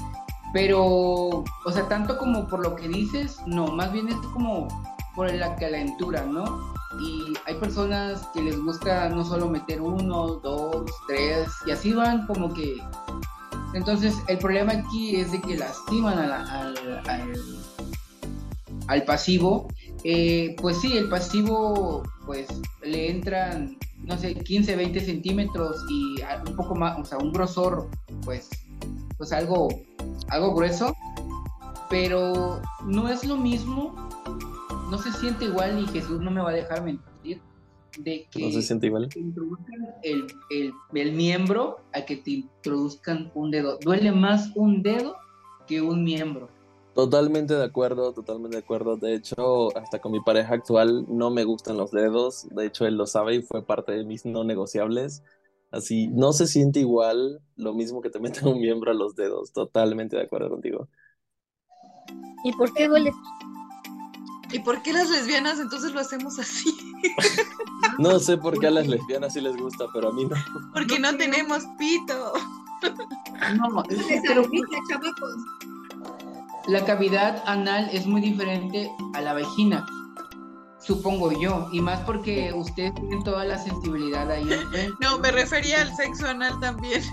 pero, 0.52 0.84
o 0.84 1.72
sea, 1.72 1.88
tanto 1.88 2.16
como 2.18 2.46
por 2.48 2.60
lo 2.62 2.74
que 2.74 2.88
dices, 2.88 3.38
no, 3.46 3.66
más 3.68 3.92
bien 3.92 4.08
es 4.08 4.16
como 4.32 4.68
por 5.14 5.32
la 5.32 5.56
calentura, 5.56 6.24
¿no? 6.24 6.72
Y 7.00 7.34
hay 7.46 7.54
personas 7.56 8.26
que 8.32 8.42
les 8.42 8.58
gusta 8.58 9.08
no 9.08 9.24
solo 9.24 9.48
meter 9.48 9.80
uno, 9.80 10.34
dos, 10.42 10.90
tres, 11.06 11.48
y 11.66 11.70
así 11.70 11.92
van 11.92 12.26
como 12.26 12.52
que... 12.54 12.78
Entonces, 13.74 14.14
el 14.28 14.38
problema 14.38 14.72
aquí 14.72 15.16
es 15.16 15.30
de 15.32 15.40
que 15.40 15.56
lastiman 15.58 16.18
a 16.18 16.26
la- 16.26 16.60
al, 16.60 17.34
al, 18.88 19.02
pasivo. 19.04 19.68
Eh, 20.04 20.56
pues 20.62 20.80
sí, 20.80 20.96
el 20.96 21.08
pasivo, 21.10 22.02
pues 22.24 22.48
le 22.82 23.10
entran, 23.10 23.76
no 24.04 24.16
sé, 24.16 24.34
15, 24.34 24.74
20 24.76 25.00
centímetros 25.00 25.76
y 25.90 26.16
un 26.48 26.56
poco 26.56 26.74
más, 26.74 26.98
o 26.98 27.04
sea, 27.04 27.18
un 27.18 27.32
grosor, 27.32 27.90
pues, 28.24 28.48
pues 29.18 29.32
algo, 29.32 29.68
algo 30.28 30.54
grueso, 30.54 30.94
pero 31.90 32.60
no 32.86 33.08
es 33.08 33.24
lo 33.24 33.36
mismo, 33.36 33.94
no 34.90 34.98
se 34.98 35.12
siente 35.12 35.46
igual 35.46 35.78
y 35.80 35.86
Jesús 35.88 36.20
no 36.20 36.30
me 36.30 36.40
va 36.40 36.50
a 36.50 36.54
dejar 36.54 36.82
mentir 36.84 37.42
de 37.98 38.28
que 38.30 38.46
No 38.46 38.52
se 38.52 38.62
siente 38.62 38.86
igual. 38.86 39.08
te 39.08 39.18
introduzcan 39.18 39.88
el, 40.02 40.26
el, 40.50 40.72
el 40.94 41.12
miembro 41.12 41.78
a 41.92 42.02
que 42.02 42.16
te 42.16 42.30
introduzcan 42.30 43.30
un 43.34 43.50
dedo. 43.50 43.78
Duele 43.82 44.12
más 44.12 44.52
un 44.54 44.82
dedo 44.82 45.16
que 45.66 45.82
un 45.82 46.04
miembro. 46.04 46.48
Totalmente 46.94 47.54
de 47.54 47.64
acuerdo, 47.64 48.12
totalmente 48.12 48.56
de 48.56 48.62
acuerdo. 48.62 48.96
De 48.96 49.14
hecho, 49.14 49.76
hasta 49.76 50.00
con 50.00 50.12
mi 50.12 50.20
pareja 50.20 50.54
actual 50.54 51.06
no 51.08 51.30
me 51.30 51.44
gustan 51.44 51.76
los 51.76 51.90
dedos. 51.92 52.48
De 52.50 52.66
hecho, 52.66 52.86
él 52.86 52.96
lo 52.96 53.06
sabe 53.06 53.36
y 53.36 53.42
fue 53.42 53.64
parte 53.64 53.92
de 53.92 54.04
mis 54.04 54.24
no 54.26 54.42
negociables. 54.44 55.22
Así, 55.70 56.08
no 56.08 56.32
se 56.32 56.46
siente 56.46 56.80
igual 56.80 57.40
lo 57.56 57.74
mismo 57.74 58.00
que 58.00 58.10
te 58.10 58.20
meten 58.20 58.48
un 58.48 58.60
miembro 58.60 58.90
a 58.90 58.94
los 58.94 59.14
dedos. 59.14 59.52
Totalmente 59.52 60.16
de 60.16 60.22
acuerdo 60.22 60.50
contigo. 60.50 60.88
¿Y 62.44 62.52
por 62.52 62.72
qué 62.72 62.88
duele? 62.88 63.12
¿Y 64.50 64.60
por 64.60 64.82
qué 64.82 64.92
las 64.92 65.10
lesbianas 65.10 65.58
entonces 65.58 65.92
lo 65.92 66.00
hacemos 66.00 66.38
así? 66.38 66.70
No 67.98 68.20
sé 68.20 68.36
por 68.36 68.58
qué 68.60 68.68
a 68.68 68.70
las 68.70 68.86
lesbianas 68.86 69.32
sí 69.32 69.40
les 69.40 69.56
gusta, 69.56 69.86
pero 69.92 70.08
a 70.08 70.12
mí 70.12 70.24
no. 70.24 70.36
Porque 70.72 70.98
no 71.00 71.16
tenemos 71.16 71.64
pito. 71.78 72.32
No, 73.56 73.82
Les 73.88 74.22
pero 74.22 74.42
la 76.68 76.84
cavidad 76.84 77.42
anal 77.46 77.88
es 77.92 78.06
muy 78.06 78.20
diferente 78.20 78.88
a 79.14 79.20
la 79.20 79.32
vagina, 79.32 79.84
supongo 80.80 81.32
yo, 81.40 81.68
y 81.72 81.80
más 81.80 82.00
porque 82.00 82.52
ustedes 82.54 82.94
tienen 82.94 83.22
toda 83.24 83.44
la 83.44 83.58
sensibilidad 83.58 84.30
ahí. 84.30 84.48
No, 85.00 85.18
me 85.18 85.30
refería 85.30 85.82
al 85.82 85.94
sexo 85.96 86.26
anal 86.28 86.58
también. 86.60 87.02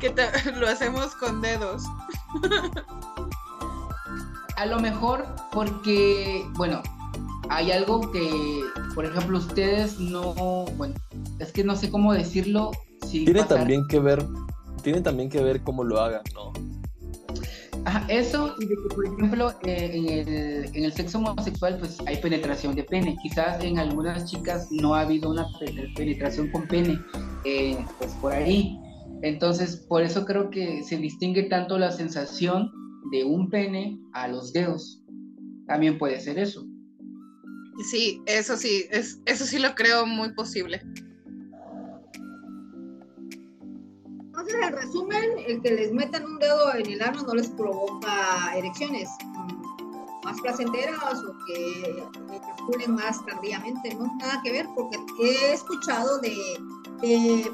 Que 0.00 0.12
lo 0.56 0.68
hacemos 0.68 1.14
con 1.14 1.40
dedos. 1.40 1.82
A 4.56 4.66
lo 4.66 4.78
mejor 4.78 5.24
porque, 5.52 6.44
bueno, 6.56 6.82
hay 7.48 7.72
algo 7.72 8.10
que, 8.12 8.64
por 8.94 9.06
ejemplo, 9.06 9.38
ustedes 9.38 9.98
no, 9.98 10.66
bueno, 10.76 10.94
es 11.38 11.52
que 11.52 11.64
no 11.64 11.74
sé 11.74 11.90
cómo 11.90 12.12
decirlo. 12.12 12.72
Tiene 13.10 13.40
pasar- 13.40 13.58
también 13.60 13.86
que 13.88 13.98
ver, 13.98 14.26
tiene 14.82 15.00
también 15.00 15.30
que 15.30 15.42
ver 15.42 15.62
cómo 15.62 15.84
lo 15.84 15.98
hagan, 16.00 16.22
¿no? 16.34 16.52
Ajá, 17.86 18.06
eso, 18.08 18.54
y 18.60 18.66
de 18.66 18.76
que, 18.76 18.94
por 18.94 19.06
ejemplo, 19.06 19.52
eh, 19.66 19.90
en, 19.92 20.08
el, 20.08 20.64
en 20.76 20.84
el 20.84 20.92
sexo 20.92 21.18
homosexual, 21.18 21.76
pues 21.78 21.98
hay 22.06 22.16
penetración 22.16 22.74
de 22.74 22.84
pene. 22.84 23.16
Quizás 23.22 23.62
en 23.62 23.78
algunas 23.78 24.30
chicas 24.30 24.68
no 24.70 24.94
ha 24.94 25.00
habido 25.02 25.30
una 25.30 25.46
pe- 25.60 25.92
penetración 25.94 26.50
con 26.50 26.66
pene, 26.66 26.98
eh, 27.44 27.86
pues 27.98 28.14
por 28.20 28.32
ahí. 28.32 28.78
Entonces, 29.22 29.84
por 29.88 30.02
eso 30.02 30.24
creo 30.24 30.50
que 30.50 30.82
se 30.82 30.96
distingue 30.96 31.44
tanto 31.44 31.78
la 31.78 31.90
sensación 31.90 32.70
de 33.12 33.24
un 33.24 33.50
pene 33.50 33.98
a 34.14 34.28
los 34.28 34.52
dedos. 34.52 35.02
También 35.66 35.98
puede 35.98 36.20
ser 36.20 36.38
eso. 36.38 36.66
Sí, 37.90 38.20
eso 38.26 38.56
sí, 38.56 38.84
es, 38.90 39.20
eso 39.26 39.44
sí 39.44 39.58
lo 39.58 39.74
creo 39.74 40.06
muy 40.06 40.32
posible. 40.32 40.80
Entonces, 44.46 44.68
en 44.68 44.76
resumen, 44.76 45.24
el 45.46 45.62
que 45.62 45.70
les 45.70 45.92
metan 45.92 46.24
un 46.26 46.38
dedo 46.38 46.74
en 46.74 46.86
el 46.86 47.02
ano 47.02 47.22
no 47.22 47.34
les 47.34 47.48
provoca 47.48 48.54
erecciones 48.54 49.08
mm, 49.24 50.24
más 50.24 50.38
placenteras 50.42 51.18
o 51.24 51.46
que 51.46 52.04
eyaculen 52.30 52.94
más 52.94 53.24
tardíamente, 53.24 53.94
no 53.94 54.06
nada 54.18 54.42
que 54.44 54.52
ver, 54.52 54.68
porque 54.74 54.98
he 55.20 55.54
escuchado 55.54 56.18
de, 56.18 56.36
de 57.00 57.50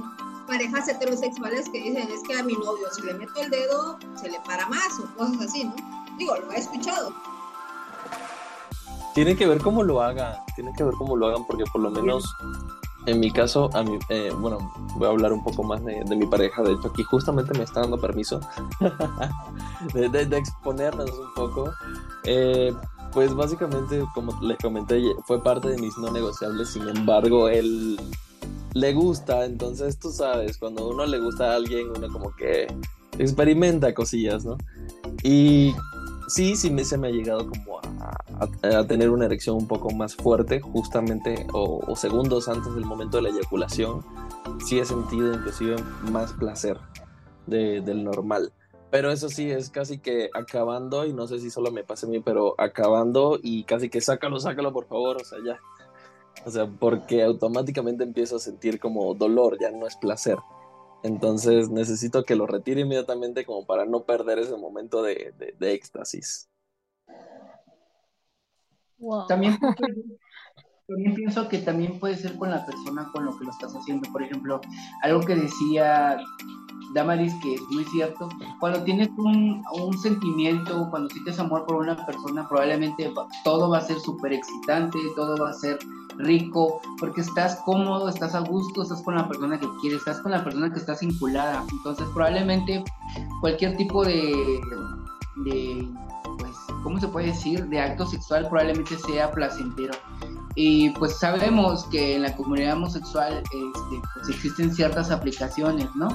parejas 0.49 0.89
heterosexuales 0.89 1.69
que 1.69 1.81
dicen 1.81 2.09
es 2.11 2.23
que 2.27 2.35
a 2.35 2.43
mi 2.43 2.55
novio 2.55 2.89
si 2.93 3.03
le 3.03 3.15
meto 3.15 3.41
el 3.41 3.51
dedo 3.51 3.97
se 4.17 4.29
le 4.29 4.41
para 4.41 4.67
más 4.67 4.99
o 4.99 5.17
cosas 5.17 5.49
así, 5.49 5.65
¿no? 5.65 5.75
Digo, 6.19 6.35
lo 6.37 6.51
he 6.51 6.59
escuchado. 6.59 7.15
Tiene 9.15 9.37
que 9.37 9.47
ver 9.47 9.61
cómo 9.61 9.85
lo 9.85 10.03
hagan, 10.03 10.35
tiene 10.57 10.73
que 10.77 10.83
ver 10.83 10.95
cómo 10.95 11.17
lo 11.17 11.29
hagan, 11.29 11.45
porque 11.47 11.65
por 11.73 11.83
lo 11.83 11.91
menos 11.91 12.25
en 13.07 13.21
mi 13.21 13.31
caso, 13.31 13.71
a 13.75 13.83
mí, 13.83 13.99
eh, 14.11 14.31
bueno, 14.39 14.73
voy 14.97 15.07
a 15.07 15.11
hablar 15.11 15.33
un 15.33 15.43
poco 15.43 15.63
más 15.63 15.83
de, 15.85 16.05
mi 16.17 16.27
pareja. 16.27 16.63
De 16.63 16.73
hecho, 16.73 16.89
aquí 16.89 17.03
justamente 17.03 17.57
me 17.57 17.65
está 17.65 17.81
dando 17.81 17.99
permiso 17.99 18.41
de, 19.95 20.37
exponernos 20.37 21.11
un 21.11 21.35
poco. 21.35 21.73
Eh, 22.25 22.75
pues 23.13 23.35
básicamente, 23.35 24.05
como 24.15 24.39
les 24.43 24.59
comenté, 24.59 25.03
fue 25.25 25.43
parte 25.43 25.69
de 25.69 25.79
mis 25.79 25.97
no 25.99 26.11
negociables. 26.13 26.69
Sin 26.69 26.89
embargo, 26.89 27.49
él 27.49 27.99
le 28.75 28.93
gusta. 28.93 29.47
Entonces, 29.47 29.99
tú 29.99 30.11
sabes, 30.11 30.59
cuando 30.59 30.89
uno 30.89 31.07
le 31.07 31.19
gusta 31.19 31.53
a 31.53 31.57
alguien, 31.57 31.89
uno 31.97 32.09
como 32.13 32.35
que 32.37 32.67
experimenta 33.19 33.95
cosillas, 33.95 34.45
¿no? 34.45 34.59
Y 35.23 35.75
sí, 36.31 36.57
sí 36.57 36.71
me, 36.71 36.85
se 36.85 36.97
me 36.97 37.09
ha 37.09 37.11
llegado 37.11 37.49
como 37.49 37.81
a, 38.41 38.87
tener 38.87 39.11
una 39.11 39.27
erección 39.27 39.57
un 39.57 39.67
poco 39.67 39.91
más 39.91 40.15
fuerte, 40.17 40.61
justamente, 40.61 41.47
o, 41.53 41.95
segundos 41.97 42.49
antes 42.49 42.75
del 42.75 42.85
momento 42.85 43.19
de 43.19 43.25
la 43.25 43.29
eyaculación. 43.31 44.05
Sí 44.67 44.79
he 44.79 44.85
sentido 44.85 45.35
inclusive 45.35 45.77
más 46.11 46.33
placer 46.33 46.79
del 47.47 48.05
normal. 48.05 48.53
Pero 48.91 49.13
eso 49.13 49.29
sí, 49.29 49.51
es 49.51 49.71
casi 49.71 49.99
que 49.99 50.31
acabando, 50.35 51.05
y 51.05 51.13
no 51.13 51.27
sé 51.27 51.39
si 51.39 51.51
solo 51.51 51.71
me 51.71 51.85
pase 51.85 52.07
a 52.07 52.09
mí, 52.09 52.21
pero 52.21 52.55
acabando 52.59 53.39
y 53.41 53.65
casi 53.65 53.89
que 53.89 54.01
sácalo, 54.01 54.41
sácalo, 54.41 54.73
por 54.73 54.87
favor, 54.87 55.19
o 55.21 55.25
sea, 55.25 55.39
ya. 55.45 55.61
O 56.45 56.51
sea, 56.51 56.67
porque 56.67 57.23
automáticamente 57.23 58.03
empiezo 58.03 58.37
a 58.37 58.41
sentir 58.41 58.81
como 58.81 59.15
dolor, 59.15 59.59
ya 59.61 59.71
no 59.71 59.87
es 59.87 59.97
placer. 59.97 60.39
Entonces 61.03 61.71
necesito 61.71 62.25
que 62.25 62.37
lo 62.37 62.47
retire 62.47 62.83
inmediatamente 62.83 63.45
como 63.45 63.67
para 63.67 63.87
no 63.87 64.05
perder 64.05 64.39
ese 64.39 64.57
momento 64.57 65.03
de, 65.03 65.35
éxtasis. 65.61 66.49
También, 69.29 69.59
también 70.91 71.15
pienso 71.15 71.49
que 71.49 71.59
también 71.59 71.99
puede 71.99 72.17
ser 72.17 72.37
con 72.37 72.51
la 72.51 72.67
persona 72.67 73.09
con 73.13 73.25
lo 73.25 73.39
que 73.39 73.45
lo 73.45 73.51
estás 73.51 73.75
haciendo. 73.75 74.11
Por 74.11 74.23
ejemplo, 74.23 74.61
algo 75.03 75.21
que 75.21 75.37
decía 75.37 76.19
Damaris, 76.95 77.33
que 77.43 77.55
es 77.55 77.63
muy 77.71 77.85
cierto, 77.85 78.29
cuando 78.59 78.83
tienes 78.83 79.09
un, 79.17 79.63
un 79.73 79.99
sentimiento, 79.99 80.89
cuando 80.91 81.09
sientes 81.11 81.39
amor 81.39 81.65
por 81.67 81.77
una 81.77 82.05
persona, 82.05 82.49
probablemente 82.49 83.13
todo 83.45 83.71
va 83.71 83.79
a 83.79 83.83
ser 83.83 84.01
súper 84.01 84.33
excitante, 84.33 84.99
todo 85.15 85.37
va 85.37 85.51
a 85.51 85.55
ser 85.55 85.79
rico, 86.19 86.81
porque 86.99 87.21
estás 87.21 87.57
cómodo, 87.65 88.09
estás 88.09 88.35
a 88.35 88.41
gusto, 88.41 88.83
estás 88.83 89.03
con 89.03 89.15
la 89.15 89.29
persona 89.29 89.59
que 89.59 89.69
quieres, 89.81 90.01
estás 90.01 90.21
con 90.21 90.33
la 90.33 90.43
persona 90.43 90.73
que 90.73 90.81
estás 90.81 91.01
vinculada. 91.01 91.65
Entonces, 91.71 92.07
probablemente 92.13 92.83
cualquier 93.41 93.77
tipo 93.77 94.05
de, 94.05 94.61
de 95.45 95.89
pues, 96.39 96.57
¿cómo 96.83 96.99
se 96.99 97.07
puede 97.07 97.29
decir? 97.29 97.67
De 97.69 97.81
acto 97.81 98.05
sexual 98.07 98.49
probablemente 98.49 98.99
sea 98.99 99.31
placentero. 99.31 99.95
Y 100.57 100.91
pues 100.91 101.19
sabemos 101.19 101.85
que 101.87 102.17
en 102.17 102.23
la 102.23 102.37
comunidad 102.37 102.77
homosexual 102.77 103.43
este, 103.45 104.09
pues 104.15 104.29
existen 104.29 104.75
ciertas 104.75 105.11
aplicaciones, 105.11 105.89
¿no? 105.95 106.09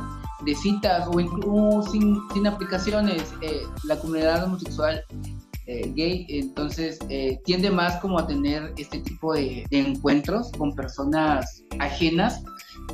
De 0.43 0.53
citas 0.55 1.07
o 1.11 1.19
incluso 1.19 1.89
sin, 1.91 2.17
sin 2.33 2.45
aplicaciones. 2.45 3.33
Eh, 3.41 3.63
la 3.85 3.97
comunidad 3.97 4.43
homosexual 4.43 5.03
eh, 5.67 5.91
gay, 5.95 6.27
entonces 6.29 6.99
eh, 7.09 7.39
tiende 7.43 7.71
más 7.71 7.95
como 7.99 8.19
a 8.19 8.27
tener 8.27 8.71
este 8.77 8.99
tipo 8.99 9.33
de, 9.33 9.65
encuentros 9.71 10.51
con 10.51 10.75
personas 10.75 11.63
ajenas. 11.79 12.43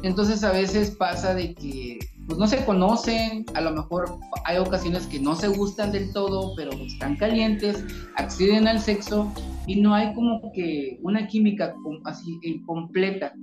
Entonces 0.03 0.43
a 0.43 0.51
veces 0.51 0.91
pasa 0.91 1.33
de 1.33 1.53
que 1.53 1.99
pues 2.27 2.39
no 2.39 2.47
se 2.47 2.63
conocen, 2.65 3.45
a 3.53 3.61
lo 3.61 3.71
mejor 3.71 4.05
hay 4.45 4.57
ocasiones 4.57 5.05
que 5.07 5.19
no 5.19 5.35
se 5.35 5.47
gustan 5.47 5.91
del 5.91 6.11
todo, 6.13 6.53
pero 6.55 6.71
están 6.71 7.15
calientes, 7.17 7.83
acceden 8.15 8.67
al 8.67 8.79
sexo 8.79 9.31
y 9.67 9.81
no 9.81 9.93
hay 9.93 10.13
como 10.13 10.51
que 10.53 10.99
una 11.01 11.27
química 11.27 11.75
así 12.05 12.39
completa. 12.65 13.33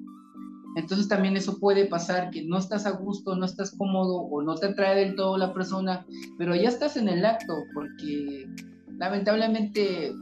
Entonces 0.77 1.09
también 1.09 1.37
eso 1.37 1.59
puede 1.59 1.87
pasar, 1.87 2.31
que 2.31 2.45
no 2.45 2.57
estás 2.57 2.87
a 2.87 2.91
gusto, 2.91 3.35
no 3.35 3.45
estás 3.45 3.75
cómodo 3.77 4.23
o 4.23 4.43
no 4.43 4.55
te 4.55 4.67
atrae 4.67 5.05
del 5.05 5.17
todo 5.17 5.37
la 5.37 5.53
persona, 5.53 6.07
pero 6.37 6.55
ya 6.55 6.69
estás 6.69 6.97
en 6.97 7.09
el 7.09 7.25
acto 7.25 7.55
porque 7.75 8.47
lamentablemente... 8.97 10.13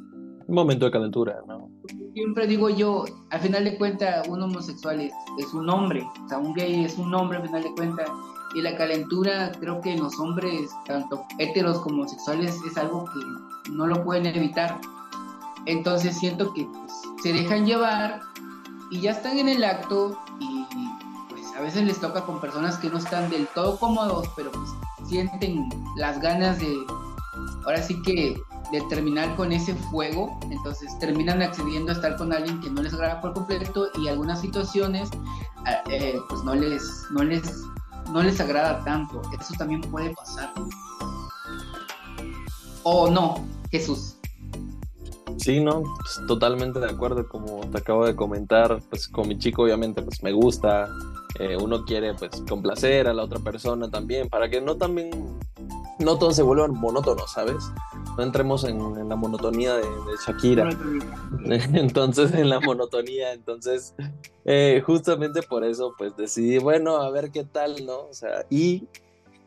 Un 0.47 0.55
momento 0.55 0.87
de 0.87 0.93
calentura, 0.93 1.43
¿no? 1.47 1.56
Siempre 2.15 2.47
digo 2.47 2.71
yo, 2.71 3.05
al 3.31 3.41
final 3.41 3.65
de 3.65 3.77
cuentas, 3.77 4.27
un 4.29 4.43
homosexual 4.43 5.01
es, 5.01 5.55
un 5.55 5.69
hombre, 5.69 6.07
o 6.25 6.29
sea, 6.29 6.39
un 6.39 6.55
gay 6.55 6.85
es 6.85 6.97
un 6.97 7.15
hombre 7.15 7.39
al 7.39 7.47
final 7.47 7.63
de 7.63 7.75
cuentas, 7.75 8.09
y 8.55 8.63
la 8.63 8.77
calentura 8.77 9.53
creo 9.61 9.81
que 9.81 9.93
en 9.93 10.03
los 10.03 10.19
hombres, 10.19 10.71
tanto 10.87 11.25
heteros 11.39 11.79
como 11.81 12.03
homosexuales, 12.03 12.59
es 12.67 12.77
algo 12.79 13.05
que 13.05 13.71
no 13.71 13.87
lo 13.87 14.03
pueden 14.05 14.27
evitar. 14.27 14.81
Entonces 15.67 16.17
siento 16.17 16.55
que 16.55 16.65
pues, 16.65 16.93
se 17.23 17.33
dejan 17.33 17.67
llevar 17.67 18.21
y 18.91 19.01
ya 19.01 19.11
están 19.11 19.39
en 19.39 19.49
el 19.49 19.65
acto 19.65 20.19
y 20.39 20.65
pues 21.29 21.45
a 21.57 21.61
veces 21.61 21.85
les 21.85 22.01
toca 22.01 22.25
con 22.25 22.41
personas 22.41 22.79
que 22.79 22.89
no 22.89 22.99
están 22.99 23.29
del 23.31 23.47
todo 23.49 23.79
cómodos, 23.79 24.29
pero 24.37 24.51
pues 24.53 24.71
sienten 25.09 25.69
las 25.97 26.21
ganas 26.21 26.59
de, 26.61 26.75
ahora 27.65 27.83
sí 27.83 28.01
que 28.03 28.41
de 28.73 28.81
terminar 28.83 29.37
con 29.37 29.53
ese 29.53 29.75
fuego, 29.75 30.39
entonces 30.51 30.99
terminan 30.99 31.43
accediendo 31.43 31.93
a 31.93 31.95
estar 31.95 32.17
con 32.17 32.33
alguien 32.33 32.61
que 32.61 32.71
no 32.71 32.83
les 32.83 32.93
agrada 32.95 33.21
por 33.21 33.35
completo 33.35 33.89
y 33.99 34.09
algunas 34.09 34.41
situaciones 34.41 35.09
ah, 35.67 35.83
eh, 35.91 36.19
pues 36.29 36.43
no 36.45 36.55
les, 36.55 37.07
no 37.11 37.23
les, 37.23 37.63
no 38.13 38.23
les 38.23 38.41
agrada 38.41 38.83
tanto. 38.85 39.23
Eso 39.39 39.55
también 39.59 39.81
puede 39.83 40.15
pasar. 40.15 40.53
O 42.83 43.11
no, 43.11 43.45
Jesús. 43.71 44.17
Sí, 45.39 45.61
no, 45.61 45.83
pues, 45.83 46.27
totalmente 46.27 46.81
de 46.81 46.87
acuerdo, 46.87 47.29
como 47.29 47.61
te 47.61 47.79
acabo 47.79 48.07
de 48.07 48.17
comentar, 48.17 48.81
pues 48.89 49.07
con 49.07 49.29
mi 49.29 49.39
chico 49.39 49.63
obviamente 49.63 50.03
pues 50.03 50.23
me 50.23 50.33
gusta, 50.33 50.89
eh, 51.39 51.57
uno 51.61 51.85
quiere 51.85 52.15
pues 52.15 52.43
complacer 52.49 53.07
a 53.07 53.13
la 53.13 53.25
otra 53.25 53.39
persona 53.41 53.91
también, 53.91 54.29
para 54.29 54.49
que 54.49 54.61
no 54.61 54.77
también, 54.77 55.11
no 55.99 56.19
todo 56.19 56.33
se 56.33 56.43
vuelva 56.43 56.69
monótono, 56.69 57.27
¿sabes? 57.27 57.73
no 58.17 58.23
entremos 58.23 58.65
en, 58.65 59.09
la 59.09 59.17
monotonía 59.17 59.75
de, 59.75 59.85
Shakira. 60.27 60.71
Entonces, 61.45 62.33
en 62.33 62.49
la 62.49 62.61
monotonía, 62.61 63.33
entonces, 63.33 63.95
eh, 64.45 64.83
justamente 64.85 65.43
por 65.43 65.65
eso, 65.65 65.95
pues 65.99 66.17
decidí, 66.17 66.59
bueno, 66.59 66.97
a 66.97 67.11
ver 67.11 67.31
qué 67.31 67.45
tal, 67.45 67.85
¿no? 67.85 68.07
O 68.07 68.15
sea, 68.15 68.47
y 68.49 68.89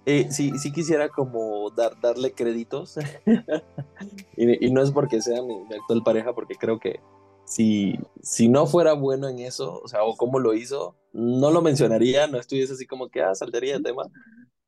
eh, 0.06 0.28
sí, 0.32 0.52
sí 0.60 0.72
quisiera 0.72 1.10
como 1.10 1.70
dar, 1.72 2.00
darle 2.00 2.32
créditos, 2.32 2.98
y, 4.38 4.72
no 4.72 4.82
es 4.82 4.92
porque 4.92 5.22
sea 5.22 5.42
mi, 5.42 5.56
actual 5.74 6.04
pareja, 6.04 6.34
porque 6.34 6.56
creo 6.56 6.80
que 6.80 7.00
si, 7.46 8.00
si 8.22 8.48
no 8.48 8.68
fuera 8.68 8.94
bueno 8.94 9.28
en 9.28 9.40
eso, 9.40 9.82
o 9.84 9.88
sea, 9.88 10.04
o 10.04 10.16
cómo 10.16 10.40
lo 10.40 10.54
hizo, 10.54 10.96
no 11.12 11.50
lo 11.50 11.62
mencionaría, 11.62 12.28
no 12.28 12.38
estuviese 12.38 12.74
así 12.74 12.86
como 12.86 13.10
que, 13.10 13.22
ah, 13.22 13.34
saltaría 13.34 13.76
el 13.76 13.84
tema, 13.84 14.04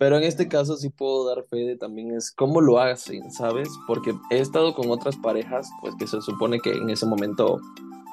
pero 0.01 0.17
en 0.17 0.23
este 0.23 0.47
caso 0.47 0.77
sí 0.77 0.89
puedo 0.89 1.27
dar 1.27 1.43
fe 1.43 1.57
de 1.57 1.77
también 1.77 2.09
es 2.15 2.31
cómo 2.31 2.59
lo 2.59 2.79
hacen, 2.79 3.31
¿sabes? 3.31 3.69
Porque 3.85 4.15
he 4.31 4.39
estado 4.39 4.73
con 4.73 4.89
otras 4.89 5.15
parejas, 5.15 5.69
pues 5.79 5.93
que 5.99 6.07
se 6.07 6.19
supone 6.21 6.59
que 6.59 6.71
en 6.71 6.89
ese 6.89 7.05
momento 7.05 7.59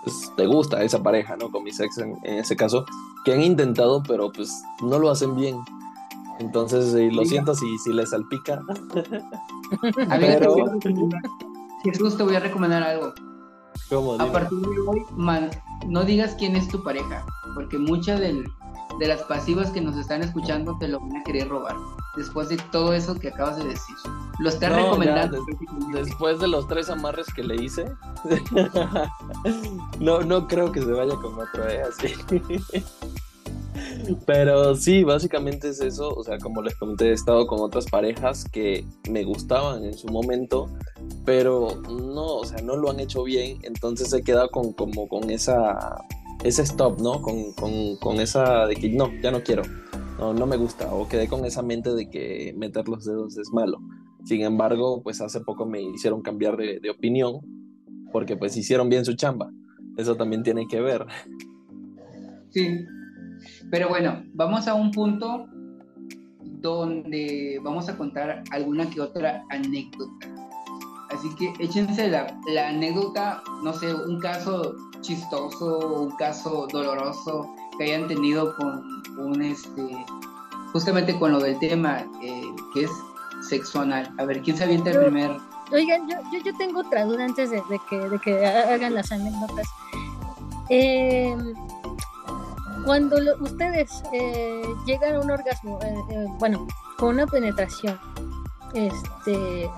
pues, 0.04 0.30
te 0.36 0.44
gusta 0.44 0.82
esa 0.82 1.02
pareja, 1.02 1.38
¿no? 1.38 1.50
Con 1.50 1.64
mi 1.64 1.70
ex 1.70 1.96
en, 1.96 2.14
ese 2.24 2.56
caso, 2.56 2.84
que 3.24 3.32
han 3.32 3.40
intentado, 3.40 4.02
pero 4.06 4.30
pues 4.30 4.52
no 4.82 4.98
lo 4.98 5.08
hacen 5.08 5.34
bien. 5.34 5.56
Entonces, 6.40 6.92
lo 7.10 7.24
siento 7.24 7.54
si, 7.54 7.78
si 7.78 7.94
les 7.94 8.10
salpica. 8.10 8.60
Pero... 10.10 10.56
Jesús, 11.84 12.18
te 12.18 12.22
voy 12.22 12.36
a 12.36 12.40
recomendar 12.40 12.82
algo. 12.82 13.14
¿Cómo? 13.88 14.14
A 14.14 14.32
partir 14.32 14.58
de 14.58 14.80
hoy, 14.80 15.04
man, 15.16 15.50
no 15.86 16.04
digas 16.04 16.34
quién 16.38 16.56
es 16.56 16.68
tu 16.68 16.82
pareja, 16.82 17.24
porque 17.54 17.78
mucha 17.78 18.18
del, 18.18 18.44
de 18.98 19.06
las 19.06 19.22
pasivas 19.22 19.70
que 19.70 19.80
nos 19.80 19.96
están 19.96 20.22
escuchando 20.22 20.76
te 20.78 20.88
lo 20.88 21.00
van 21.00 21.16
a 21.16 21.24
querer 21.24 21.48
robar. 21.48 21.76
Después 22.16 22.48
de 22.48 22.56
todo 22.72 22.92
eso 22.92 23.14
que 23.14 23.28
acabas 23.28 23.56
de 23.58 23.64
decir. 23.68 23.96
Lo 24.40 24.48
estás 24.48 24.74
recomendando. 24.74 25.44
después 25.92 26.40
de 26.40 26.48
los 26.48 26.66
tres 26.66 26.90
amarres 26.90 27.26
que 27.32 27.44
le 27.44 27.62
hice. 27.62 27.84
no, 30.00 30.20
no 30.20 30.48
creo 30.48 30.72
que 30.72 30.82
se 30.82 30.92
vaya 30.92 31.14
con 31.16 31.34
otro, 31.34 31.68
¿eh? 31.68 31.82
Así. 31.82 32.14
Pero 34.26 34.74
sí, 34.74 35.04
básicamente 35.04 35.68
es 35.68 35.80
eso. 35.80 36.08
O 36.10 36.22
sea, 36.22 36.38
como 36.38 36.62
les 36.62 36.74
comenté, 36.76 37.10
he 37.10 37.12
estado 37.12 37.46
con 37.46 37.60
otras 37.60 37.86
parejas 37.86 38.44
que 38.50 38.84
me 39.10 39.24
gustaban 39.24 39.84
en 39.84 39.94
su 39.94 40.08
momento, 40.08 40.70
pero 41.24 41.82
no, 41.88 42.36
o 42.36 42.44
sea, 42.44 42.60
no 42.62 42.76
lo 42.76 42.90
han 42.90 43.00
hecho 43.00 43.24
bien. 43.24 43.58
Entonces 43.62 44.12
he 44.12 44.22
quedado 44.22 44.50
con, 44.50 44.72
como 44.72 45.08
con 45.08 45.30
esa, 45.30 45.98
ese 46.44 46.62
stop, 46.62 47.00
¿no? 47.00 47.20
Con, 47.22 47.52
con, 47.52 47.96
con 47.96 48.20
esa 48.20 48.66
de 48.66 48.76
que 48.76 48.88
no, 48.88 49.10
ya 49.22 49.30
no 49.30 49.42
quiero. 49.42 49.62
No, 50.18 50.34
no 50.34 50.46
me 50.46 50.56
gusta. 50.56 50.92
O 50.92 51.08
quedé 51.08 51.28
con 51.28 51.44
esa 51.44 51.62
mente 51.62 51.94
de 51.94 52.08
que 52.10 52.54
meter 52.56 52.88
los 52.88 53.04
dedos 53.04 53.36
es 53.38 53.50
malo. 53.52 53.78
Sin 54.24 54.42
embargo, 54.42 55.02
pues 55.02 55.20
hace 55.20 55.40
poco 55.40 55.64
me 55.64 55.80
hicieron 55.80 56.22
cambiar 56.22 56.56
de, 56.56 56.80
de 56.80 56.90
opinión 56.90 57.40
porque 58.12 58.36
pues 58.36 58.56
hicieron 58.56 58.88
bien 58.88 59.04
su 59.04 59.14
chamba. 59.14 59.50
Eso 59.96 60.16
también 60.16 60.42
tiene 60.42 60.66
que 60.68 60.80
ver. 60.80 61.06
Sí, 62.50 62.84
pero 63.70 63.88
bueno, 63.88 64.22
vamos 64.34 64.68
a 64.68 64.74
un 64.74 64.90
punto 64.90 65.46
donde 66.60 67.60
vamos 67.62 67.88
a 67.88 67.96
contar 67.96 68.42
alguna 68.50 68.88
que 68.90 69.00
otra 69.00 69.44
anécdota. 69.50 70.28
Así 71.10 71.28
que 71.36 71.52
échense 71.58 72.08
la, 72.08 72.38
la 72.48 72.68
anécdota, 72.68 73.42
no 73.62 73.72
sé, 73.72 73.94
un 73.94 74.20
caso 74.20 74.74
chistoso, 75.00 76.02
un 76.02 76.10
caso 76.16 76.66
doloroso 76.70 77.54
que 77.78 77.84
hayan 77.84 78.08
tenido 78.08 78.54
con 78.56 79.02
un, 79.18 79.40
este, 79.42 80.04
justamente 80.72 81.18
con 81.18 81.32
lo 81.32 81.40
del 81.40 81.58
tema, 81.60 82.04
eh, 82.22 82.42
que 82.74 82.84
es 82.84 82.90
sexo 83.48 83.80
anal. 83.80 84.12
A 84.18 84.24
ver, 84.24 84.42
¿quién 84.42 84.56
se 84.56 84.64
avienta 84.64 84.90
el 84.90 85.00
primer? 85.00 85.36
Oigan, 85.72 86.08
yo, 86.08 86.16
yo, 86.32 86.42
yo 86.44 86.56
tengo 86.56 86.80
otra 86.80 87.04
duda 87.04 87.24
antes 87.24 87.50
de, 87.50 87.62
de, 87.68 87.80
que, 87.88 87.96
de 87.96 88.18
que 88.18 88.46
hagan 88.46 88.94
las 88.94 89.12
anécdotas. 89.12 89.68
Eh, 90.70 91.36
cuando 92.88 93.20
lo, 93.20 93.36
ustedes 93.42 94.02
eh, 94.14 94.62
llegan 94.86 95.16
a 95.16 95.20
un 95.20 95.30
orgasmo, 95.30 95.78
eh, 95.82 95.94
eh, 96.10 96.26
bueno, 96.38 96.66
con 96.96 97.16
una 97.16 97.26
penetración, 97.26 98.00
este, 98.72 99.68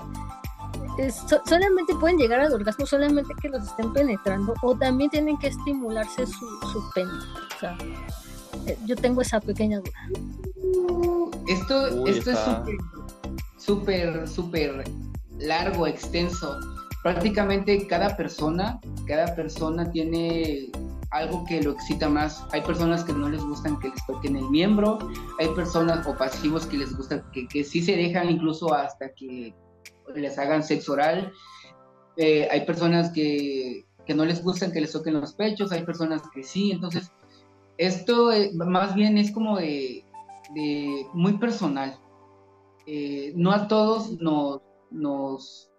so, 1.29 1.43
solamente 1.45 1.93
pueden 1.97 2.19
llegar 2.19 2.39
al 2.39 2.53
orgasmo 2.53 2.87
solamente 2.87 3.35
que 3.43 3.49
los 3.49 3.67
estén 3.67 3.93
penetrando 3.93 4.55
o 4.63 4.77
también 4.77 5.11
tienen 5.11 5.37
que 5.39 5.49
estimularse 5.49 6.25
su, 6.25 6.47
su 6.73 6.91
pene. 6.95 7.11
O 7.11 7.59
sea, 7.59 7.77
eh, 8.69 8.79
yo 8.87 8.95
tengo 8.95 9.23
esa 9.23 9.41
pequeña 9.41 9.81
duda. 9.81 11.41
Esto, 11.49 12.03
Uy, 12.03 12.11
esto 12.11 12.31
está... 12.31 12.65
es 12.69 12.77
súper, 13.57 14.29
súper, 14.29 14.29
súper 14.29 14.85
largo, 15.37 15.89
extenso. 15.89 16.61
Prácticamente 17.03 17.89
cada 17.89 18.17
persona, 18.17 18.79
cada 19.09 19.35
persona 19.35 19.91
tiene 19.91 20.71
algo 21.11 21.45
que 21.45 21.63
lo 21.63 21.73
excita 21.73 22.09
más. 22.09 22.47
Hay 22.53 22.63
personas 22.63 23.05
que 23.05 23.13
no 23.13 23.29
les 23.29 23.43
gustan 23.43 23.79
que 23.81 23.89
les 23.89 24.07
toquen 24.07 24.37
el 24.37 24.49
miembro, 24.51 24.99
hay 25.39 25.49
personas 25.49 26.07
o 26.07 26.17
pasivos 26.17 26.67
que 26.67 26.79
les 26.79 26.97
gusta 26.97 27.25
que, 27.33 27.47
que 27.49 27.65
sí 27.65 27.83
se 27.83 27.97
dejan 27.97 28.31
incluso 28.31 28.73
hasta 28.73 29.13
que 29.15 29.55
les 30.15 30.39
hagan 30.39 30.63
sexo 30.63 30.93
oral. 30.93 31.33
Eh, 32.17 32.49
hay 32.51 32.65
personas 32.65 33.11
que, 33.11 33.87
que, 34.07 34.15
no 34.15 34.25
les 34.25 34.43
gustan 34.43 34.73
que 34.73 34.81
les 34.81 34.93
toquen 34.93 35.21
los 35.21 35.35
pechos, 35.35 35.73
hay 35.73 35.85
personas 35.85 36.23
que 36.33 36.43
sí. 36.43 36.71
Entonces, 36.73 37.11
esto 37.79 38.33
eh, 38.33 38.51
más 38.55 38.95
bien 38.95 39.19
es 39.19 39.33
como 39.33 39.59
de, 39.59 40.05
de 40.55 41.07
muy 41.13 41.39
personal. 41.39 41.99
Eh, 42.87 43.33
no 43.37 43.53
a 43.53 43.69
todos 43.69 44.21
nos, 44.21 44.63
nos 44.91 45.71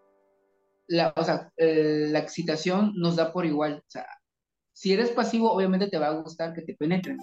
la, 0.88 1.14
o 1.16 1.24
sea, 1.24 1.52
la 1.58 2.20
excitación 2.20 2.94
nos 2.96 3.16
da 3.16 3.32
por 3.32 3.46
igual. 3.46 3.84
O 3.88 3.92
sea, 3.92 4.06
si 4.74 4.94
eres 4.94 5.10
pasivo, 5.12 5.52
obviamente 5.52 5.88
te 5.88 5.98
va 5.98 6.08
a 6.08 6.22
gustar 6.22 6.54
que 6.54 6.62
te 6.62 6.74
penetren. 6.76 7.18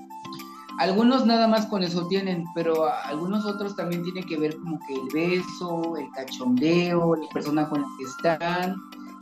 Algunos 0.79 1.27
nada 1.27 1.49
más 1.49 1.67
con 1.67 1.83
eso 1.83 2.07
tienen, 2.07 2.45
pero 2.55 2.89
algunos 3.05 3.45
otros 3.45 3.75
también 3.75 4.05
tienen 4.05 4.25
que 4.25 4.39
ver 4.39 4.57
como 4.59 4.79
que 4.87 4.95
el 4.95 5.09
beso, 5.13 5.97
el 5.97 6.09
cachondeo, 6.13 7.17
la 7.17 7.29
persona 7.31 7.69
con 7.69 7.83
la 7.83 7.89
que 7.99 8.05
están. 8.05 8.77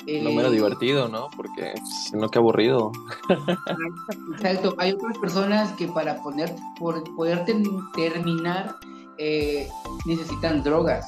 Eh... 0.07 0.23
Lo 0.23 0.33
menos 0.33 0.53
divertido, 0.53 1.09
¿no? 1.09 1.29
Porque 1.35 1.73
si 2.09 2.17
no, 2.17 2.29
qué 2.29 2.39
aburrido. 2.39 2.93
Exacto. 4.35 4.75
Hay 4.77 4.93
otras 4.93 5.17
personas 5.19 5.73
que 5.73 5.89
para 5.89 6.23
poner, 6.23 6.55
por 6.79 7.03
poder 7.17 7.45
ten, 7.47 7.65
terminar 7.95 8.77
eh, 9.19 9.67
necesitan 10.05 10.63
drogas. 10.63 11.07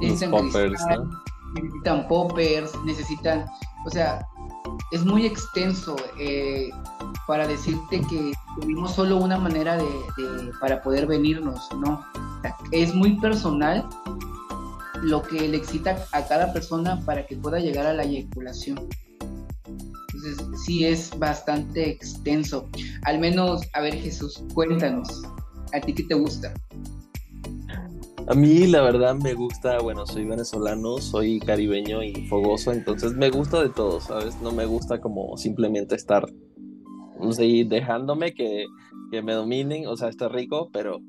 Necesitan 0.00 0.30
poppers, 0.32 0.80
¿no? 0.88 1.22
necesitan 1.54 2.08
poppers, 2.08 2.72
necesitan, 2.84 3.46
o 3.86 3.90
sea, 3.90 4.26
es 4.90 5.04
muy 5.04 5.26
extenso 5.26 5.96
eh, 6.18 6.70
para 7.26 7.46
decirte 7.46 8.02
que 8.08 8.32
tuvimos 8.60 8.94
solo 8.94 9.18
una 9.18 9.38
manera 9.38 9.76
de, 9.76 9.84
de, 9.84 10.52
para 10.60 10.82
poder 10.82 11.06
venirnos, 11.06 11.68
¿no? 11.78 12.04
Es 12.72 12.94
muy 12.94 13.18
personal 13.20 13.88
lo 15.02 15.22
que 15.22 15.48
le 15.48 15.56
excita 15.56 16.04
a 16.12 16.26
cada 16.26 16.52
persona 16.52 17.00
para 17.04 17.26
que 17.26 17.36
pueda 17.36 17.58
llegar 17.58 17.86
a 17.86 17.94
la 17.94 18.02
eyaculación. 18.02 18.88
Entonces, 20.12 20.46
sí 20.66 20.84
es 20.84 21.16
bastante 21.18 21.88
extenso. 21.88 22.68
Al 23.04 23.18
menos, 23.18 23.62
a 23.72 23.80
ver 23.80 23.94
Jesús, 23.94 24.42
cuéntanos, 24.54 25.22
¿a 25.72 25.80
ti 25.80 25.94
qué 25.94 26.02
te 26.02 26.14
gusta? 26.14 26.52
A 28.26 28.34
mí 28.34 28.66
la 28.66 28.82
verdad 28.82 29.16
me 29.16 29.34
gusta, 29.34 29.80
bueno, 29.80 30.06
soy 30.06 30.24
venezolano, 30.24 30.98
soy 30.98 31.40
caribeño 31.40 32.02
y 32.02 32.12
fogoso, 32.26 32.72
entonces 32.72 33.14
me 33.14 33.30
gusta 33.30 33.62
de 33.62 33.70
todo, 33.70 34.00
¿sabes? 34.00 34.40
No 34.40 34.52
me 34.52 34.66
gusta 34.66 35.00
como 35.00 35.36
simplemente 35.36 35.96
estar, 35.96 36.26
no 37.18 37.32
sé, 37.32 37.64
dejándome 37.66 38.32
que, 38.32 38.66
que 39.10 39.22
me 39.22 39.32
dominen, 39.32 39.86
o 39.88 39.96
sea, 39.96 40.08
está 40.08 40.28
rico, 40.28 40.70
pero 40.72 41.00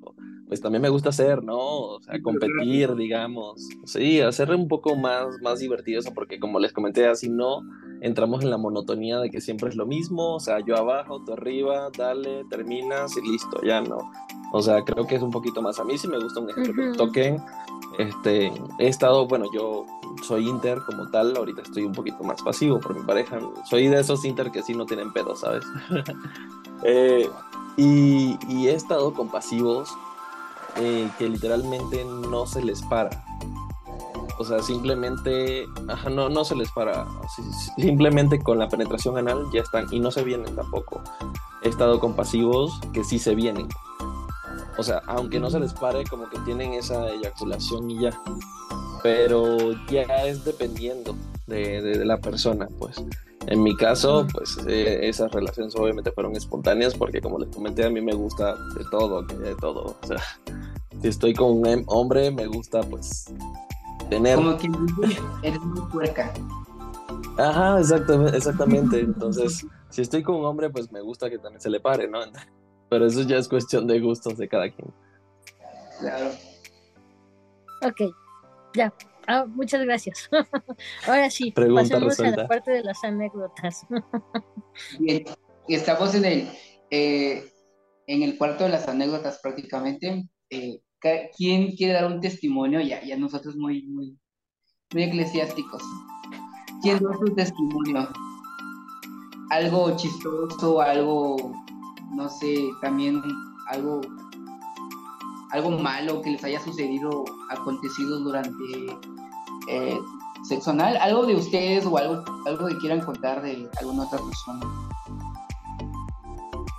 pues 0.52 0.60
también 0.60 0.82
me 0.82 0.90
gusta 0.90 1.08
hacer, 1.08 1.46
¿no? 1.46 1.58
O 1.58 2.02
sea, 2.02 2.22
competir, 2.22 2.94
digamos. 2.96 3.70
Sí, 3.86 4.20
hacer 4.20 4.54
un 4.54 4.68
poco 4.68 4.98
más, 4.98 5.28
más 5.42 5.60
divertido 5.60 6.02
eso, 6.02 6.14
porque 6.14 6.42
como 6.42 6.60
les 6.60 6.74
comenté, 6.74 7.08
así 7.08 7.30
no 7.30 7.62
entramos 8.02 8.44
en 8.44 8.50
la 8.50 8.58
monotonía 8.58 9.20
de 9.20 9.30
que 9.30 9.40
siempre 9.40 9.70
es 9.70 9.78
lo 9.78 9.86
mismo, 9.86 10.36
o 10.36 10.42
sea, 10.42 10.60
yo 10.60 10.76
abajo, 10.76 11.24
tú 11.24 11.32
arriba, 11.32 11.90
dale, 11.98 12.44
terminas 12.50 13.16
y 13.16 13.22
listo, 13.32 13.62
ya 13.64 13.80
no. 13.80 14.12
O 14.52 14.62
sea, 14.62 14.84
creo 14.84 15.08
que 15.08 15.16
es 15.16 15.22
un 15.22 15.32
poquito 15.32 15.62
más. 15.62 15.80
A 15.80 15.86
mí 15.86 15.98
sí 15.98 16.10
me 16.10 16.20
gusta 16.20 16.42
un 16.42 16.50
ejemplo 16.50 16.84
uh 16.84 16.88
-huh. 16.88 16.98
toquen. 16.98 17.42
Este, 17.98 18.52
he 18.80 18.88
estado, 18.90 19.26
bueno, 19.30 19.46
yo 19.54 19.86
soy 20.22 20.50
inter 20.50 20.80
como 20.86 21.10
tal, 21.12 21.34
ahorita 21.38 21.62
estoy 21.62 21.84
un 21.84 21.94
poquito 21.94 22.26
más 22.26 22.42
pasivo 22.42 22.78
por 22.78 22.94
mi 22.94 23.06
pareja. 23.06 23.40
Soy 23.70 23.88
de 23.88 24.02
esos 24.02 24.26
inter 24.26 24.52
que 24.52 24.62
sí 24.64 24.74
no 24.74 24.86
tienen 24.86 25.14
pedo, 25.14 25.34
¿sabes? 25.34 25.64
eh, 26.84 27.30
y, 27.78 28.38
y, 28.50 28.68
he 28.68 28.76
estado 28.76 29.14
con 29.14 29.30
pasivos 29.30 29.96
eh, 30.78 31.10
que 31.18 31.30
literalmente 31.30 32.06
no 32.06 32.46
se 32.46 32.64
les 32.64 32.82
para. 32.84 33.10
O 34.38 34.44
sea, 34.44 34.62
simplemente, 34.62 35.68
ajá, 35.88 36.10
no, 36.10 36.30
no 36.30 36.44
se 36.44 36.56
les 36.56 36.72
para. 36.72 37.06
Simplemente 37.78 38.42
con 38.42 38.58
la 38.58 38.68
penetración 38.70 39.18
anal 39.18 39.46
ya 39.54 39.62
están 39.62 39.86
y 39.92 40.00
no 40.00 40.10
se 40.10 40.24
vienen 40.24 40.56
tampoco. 40.56 41.02
He 41.62 41.70
estado 41.70 42.00
con 42.00 42.16
pasivos 42.16 42.80
que 42.94 43.04
sí 43.04 43.20
se 43.20 43.36
vienen. 43.36 43.68
O 44.78 44.84
sea, 44.84 45.02
aunque 45.06 45.40
no 45.40 45.50
se 45.50 45.60
les 45.60 45.74
pare, 45.74 46.04
como 46.06 46.28
que 46.30 46.40
tienen 46.40 46.74
esa 46.74 47.08
eyaculación 47.10 47.92
y 47.92 48.00
ya. 48.00 48.20
Pero 49.04 49.74
ya 49.88 50.04
es 50.26 50.44
dependiendo 50.46 51.16
de, 51.48 51.82
de, 51.82 51.98
de 51.98 52.06
la 52.06 52.18
persona, 52.18 52.68
pues. 52.80 53.04
En 53.48 53.64
mi 53.64 53.76
caso, 53.76 54.28
pues 54.32 54.60
eh, 54.68 55.08
esas 55.10 55.32
relaciones 55.32 55.76
obviamente 55.76 56.12
fueron 56.12 56.36
espontáneas 56.36 56.94
porque 56.94 57.22
como 57.22 57.40
les 57.40 57.50
comenté, 57.50 57.84
a 57.84 57.90
mí 57.90 58.00
me 58.00 58.14
gusta 58.14 58.56
de 58.78 58.86
todo, 58.92 59.26
que 59.26 59.36
de 59.36 59.56
todo. 59.56 59.98
O 60.02 60.08
sea, 60.08 60.22
si 61.02 61.08
estoy 61.08 61.34
con 61.34 61.54
un 61.54 61.84
hombre, 61.88 62.30
me 62.30 62.46
gusta 62.46 62.82
pues 62.82 63.34
tener... 64.10 64.36
Como 64.36 64.58
que 64.58 64.70
eres 65.42 65.60
muy 65.62 65.82
puerca. 65.92 66.32
Ajá, 67.38 67.80
exactamente, 67.80 68.38
exactamente. 68.38 69.00
Entonces, 69.00 69.66
si 69.90 70.02
estoy 70.02 70.22
con 70.22 70.36
un 70.36 70.46
hombre, 70.46 70.70
pues 70.70 70.92
me 70.92 71.02
gusta 71.02 71.30
que 71.30 71.40
también 71.40 71.62
se 71.62 71.70
le 71.72 71.80
pare, 71.80 72.08
¿no? 72.08 72.20
Pero 72.90 73.06
eso 73.08 73.24
ya 73.24 73.38
es 73.38 73.48
cuestión 73.48 73.88
de 73.88 74.00
gustos 74.00 74.38
de 74.38 74.48
cada 74.48 74.70
quien. 74.70 74.94
Claro. 76.00 76.30
Ok, 77.84 78.14
ya. 78.76 78.94
Ah, 79.28 79.46
muchas 79.48 79.84
gracias. 79.84 80.30
Ahora 81.08 81.30
sí, 81.30 81.52
Pregunta 81.52 81.84
pasemos 81.84 82.10
resuelta. 82.10 82.42
a 82.42 82.44
la 82.44 82.48
parte 82.48 82.72
de 82.72 82.84
las 82.84 83.04
anécdotas. 83.04 83.86
Bien, 85.00 85.26
estamos 85.68 86.16
en 86.16 86.26
el, 86.26 86.50
eh, 86.90 87.52
en 88.08 88.24
el 88.24 88.38
cuarto 88.38 88.64
de 88.64 88.72
las 88.72 88.88
anécdotas 88.88 89.40
prácticamente. 89.42 90.28
Eh, 90.50 90.82
¿Quién 91.38 91.76
quiere 91.76 91.94
dar 91.94 92.06
un 92.06 92.20
testimonio? 92.20 92.80
Ya, 92.82 93.04
ya 93.04 93.18
nosotros 93.18 93.56
muy, 93.56 93.84
muy, 93.88 94.18
muy 94.94 95.04
eclesiásticos. 95.04 95.84
¿Quién 96.82 97.00
da 97.00 97.14
su 97.18 97.34
testimonio? 97.36 98.10
Algo 99.50 99.96
chistoso, 99.98 100.82
algo 100.82 101.54
no 102.12 102.30
sé, 102.30 102.70
también 102.82 103.22
algo, 103.68 104.02
algo 105.52 105.72
malo 105.72 106.22
que 106.22 106.32
les 106.32 106.44
haya 106.44 106.60
sucedido, 106.62 107.26
acontecido 107.50 108.20
durante 108.20 108.64
eh, 109.68 110.00
sexo 110.44 110.72
anal, 110.72 110.98
algo 110.98 111.26
de 111.26 111.36
ustedes 111.36 111.86
o 111.86 111.98
algo, 111.98 112.24
algo 112.46 112.68
que 112.68 112.78
quieran 112.78 113.02
contar 113.02 113.42
de 113.42 113.70
alguna 113.80 114.04
otra 114.04 114.20
persona. 114.20 114.66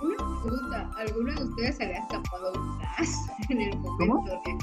Una 0.01 0.41
pregunta, 0.41 0.91
¿Alguno 0.97 1.33
de 1.33 1.43
ustedes 1.43 1.77
se 1.77 1.85
le 1.85 1.95
ha 1.95 1.99
escapado 1.99 2.53
un 2.53 2.79
gas 2.79 3.27
en 3.49 3.61
el 3.61 3.79
momento 3.79 4.31
de... 4.45 4.57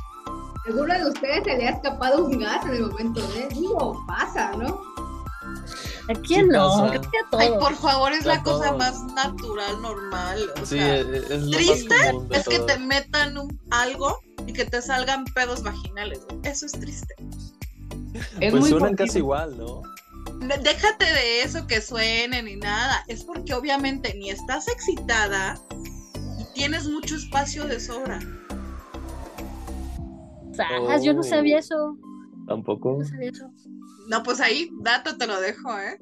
¿Alguno 0.67 0.95
de 0.95 1.09
ustedes 1.09 1.45
se 1.45 1.57
le 1.57 1.69
ha 1.69 1.71
escapado 1.71 2.25
un 2.27 2.39
gas 2.39 2.65
en 2.67 2.75
el 2.75 2.87
momento 2.87 3.21
de... 3.29 3.49
Digo, 3.49 4.05
pasa, 4.07 4.53
¿no? 4.57 4.90
¿A 6.11 6.15
quién 6.23 6.47
Sí 6.47 6.53
no? 6.53 6.69
pasa. 6.69 6.89
Creo 6.91 7.01
que 7.03 7.09
a 7.19 7.31
todos. 7.31 7.43
Ay, 7.45 7.51
por 7.61 7.75
favor, 7.77 8.13
es 8.13 8.25
A 8.27 8.29
la 8.29 8.43
cosa 8.43 8.73
más 8.73 9.03
natural, 9.15 9.81
normal. 9.83 10.51
O 10.61 10.67
Sí, 10.67 10.79
sea, 10.79 10.97
es, 10.99 11.31
es 11.31 11.51
triste 11.51 11.95
es 12.31 12.49
que 12.49 12.57
todo. 12.57 12.67
te 12.67 12.79
metan 12.79 13.39
un- 13.39 13.61
algo 13.71 14.19
y 14.47 14.53
que 14.53 14.65
te 14.65 14.83
salgan 14.83 15.25
pedos 15.27 15.63
vaginales. 15.63 16.27
güey. 16.29 16.41
Eso 16.45 16.67
es 16.67 16.73
triste. 16.73 17.15
Es 18.41 18.51
Pues 18.51 18.55
muy 18.55 18.71
suenan 18.71 18.97
casi 18.97 19.19
igual, 19.19 19.57
¿no? 19.57 19.83
Déjate 20.63 21.05
de 21.05 21.43
eso 21.43 21.67
que 21.67 21.81
suenen 21.81 22.47
ni 22.47 22.57
nada. 22.57 23.05
Es 23.07 23.23
porque 23.25 23.55
obviamente 23.55 24.15
ni 24.15 24.31
estás 24.31 24.67
excitada 24.69 25.61
y 26.41 26.45
tienes 26.55 26.89
mucho 26.89 27.15
espacio 27.15 27.67
de 27.67 27.79
sobra. 27.79 28.19
Sas, 30.55 31.05
yo 31.05 31.13
no 31.15 31.23
sabía 31.23 31.59
eso. 31.59 31.97
Tampoco. 32.49 32.97
No 32.99 33.05
sabía 33.05 33.31
eso. 33.31 33.51
No, 34.11 34.23
pues 34.25 34.41
ahí, 34.41 34.71
dato 34.81 35.17
te 35.17 35.27
lo 35.27 35.41
dejo, 35.41 35.71
¿eh? 35.79 35.99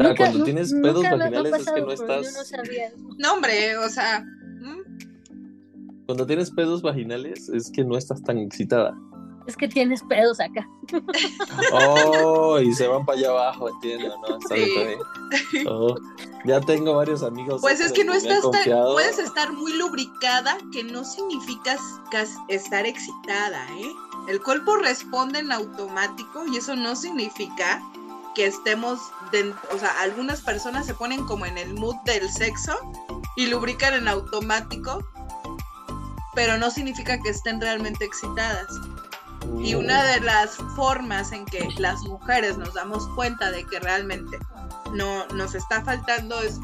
sea, 0.00 0.14
cuando 0.14 0.44
tienes 0.44 0.72
nunca 0.72 0.88
pedos 0.88 1.02
vaginales 1.10 1.52
es 1.58 1.70
que 1.72 1.80
no 1.80 1.92
estás- 1.92 2.52
no 3.18 3.32
hombre, 3.34 3.76
o 3.78 3.88
sea. 3.88 4.20
¿mm? 4.60 6.04
Cuando 6.06 6.24
tienes 6.24 6.50
pedos 6.52 6.80
vaginales 6.82 7.48
es 7.48 7.70
que 7.72 7.84
no 7.84 7.96
estás 7.98 8.22
tan 8.22 8.38
excitada. 8.38 8.96
Es 9.48 9.56
que 9.56 9.66
tienes 9.66 10.02
pedos 10.04 10.38
acá. 10.40 10.68
Oh, 11.72 12.60
y 12.60 12.72
se 12.74 12.86
van 12.86 13.04
para 13.04 13.18
allá 13.18 13.30
abajo, 13.30 13.70
entiendo, 13.70 14.14
¿no? 14.28 14.38
Está 14.38 14.54
bien, 14.54 14.66
Sí. 14.68 14.74
está 14.76 15.50
bien. 15.52 15.66
Oh, 15.68 15.96
ya 16.44 16.60
tengo 16.60 16.94
varios 16.94 17.22
amigos. 17.22 17.60
Pues 17.60 17.80
es 17.80 17.92
que 17.92 18.04
no 18.04 18.12
estás 18.12 18.42
tan. 18.50 18.62
Puedes 18.92 19.18
estar 19.18 19.52
muy 19.52 19.72
lubricada, 19.76 20.58
que 20.72 20.84
no 20.84 21.02
significa 21.04 21.76
estar 22.48 22.86
excitada, 22.86 23.66
¿eh? 23.78 23.90
El 24.28 24.42
cuerpo 24.42 24.76
responde 24.76 25.38
en 25.38 25.50
automático 25.50 26.46
y 26.46 26.58
eso 26.58 26.76
no 26.76 26.94
significa 26.94 27.82
que 28.34 28.46
estemos. 28.46 29.00
o 29.72 29.78
sea, 29.78 30.00
algunas 30.00 30.42
personas 30.42 30.84
se 30.84 30.92
ponen 30.92 31.24
como 31.24 31.46
en 31.46 31.56
el 31.56 31.72
mood 31.72 31.96
del 32.04 32.30
sexo 32.30 32.78
y 33.36 33.46
lubrican 33.46 33.94
en 33.94 34.06
automático, 34.06 35.02
pero 36.34 36.58
no 36.58 36.70
significa 36.70 37.18
que 37.20 37.30
estén 37.30 37.58
realmente 37.58 38.04
excitadas. 38.04 38.68
Y 39.60 39.74
una 39.74 40.04
de 40.04 40.20
las 40.20 40.56
formas 40.76 41.32
en 41.32 41.46
que 41.46 41.66
las 41.78 42.02
mujeres 42.02 42.58
nos 42.58 42.74
damos 42.74 43.08
cuenta 43.14 43.50
de 43.50 43.64
que 43.64 43.80
realmente 43.80 44.38
no 44.92 45.26
nos 45.28 45.54
está 45.54 45.82
faltando 45.82 46.38
es, 46.42 46.60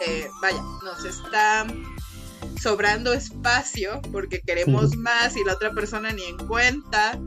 eh, 0.00 0.28
vaya, 0.42 0.62
nos 0.82 1.04
está 1.04 1.64
sobrando 2.60 3.12
espacio 3.12 4.00
porque 4.12 4.40
queremos 4.40 4.96
más 4.96 5.36
y 5.36 5.44
la 5.44 5.54
otra 5.54 5.72
persona 5.72 6.12
ni 6.12 6.22
en 6.24 6.38
cuenta, 6.46 7.18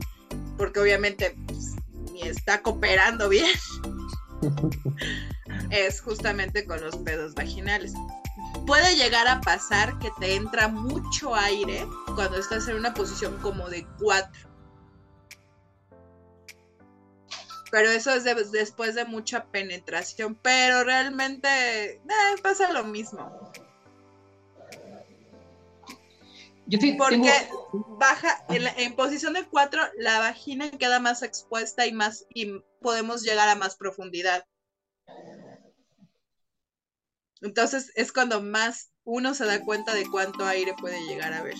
porque 0.56 0.80
obviamente 0.80 1.36
pues, 1.46 1.74
ni 2.12 2.22
está 2.22 2.62
cooperando 2.62 3.28
bien, 3.28 3.50
es 5.70 6.00
justamente 6.00 6.64
con 6.66 6.80
los 6.80 6.96
pedos 6.96 7.34
vaginales. 7.34 7.92
Puede 8.66 8.96
llegar 8.96 9.26
a 9.28 9.40
pasar 9.40 9.98
que 9.98 10.10
te 10.20 10.34
entra 10.34 10.68
mucho 10.68 11.34
aire 11.34 11.86
cuando 12.14 12.38
estás 12.38 12.68
en 12.68 12.76
una 12.76 12.92
posición 12.94 13.38
como 13.38 13.68
de 13.68 13.86
cuatro. 13.98 14.48
Pero 17.70 17.90
eso 17.90 18.10
es 18.12 18.24
de- 18.24 18.34
después 18.50 18.94
de 18.94 19.04
mucha 19.04 19.44
penetración, 19.46 20.34
pero 20.42 20.84
realmente 20.84 21.48
eh, 21.96 22.00
pasa 22.42 22.72
lo 22.72 22.84
mismo. 22.84 23.52
Yo 26.70 26.78
sí 26.78 26.92
Porque 26.92 27.16
tengo- 27.16 27.96
baja, 27.98 28.44
en, 28.50 28.64
la- 28.64 28.74
en 28.76 28.94
posición 28.94 29.32
de 29.32 29.46
4, 29.46 29.80
la 29.98 30.18
vagina 30.18 30.70
queda 30.70 31.00
más 31.00 31.22
expuesta 31.22 31.86
y 31.86 31.92
más 31.92 32.26
y 32.34 32.60
podemos 32.82 33.22
llegar 33.22 33.48
a 33.48 33.54
más 33.54 33.76
profundidad. 33.76 34.44
Entonces 37.40 37.90
es 37.94 38.12
cuando 38.12 38.42
más 38.42 38.90
uno 39.04 39.32
se 39.32 39.46
da 39.46 39.64
cuenta 39.64 39.94
de 39.94 40.06
cuánto 40.10 40.44
aire 40.44 40.74
puede 40.78 41.00
llegar 41.06 41.32
a 41.32 41.42
ver. 41.42 41.54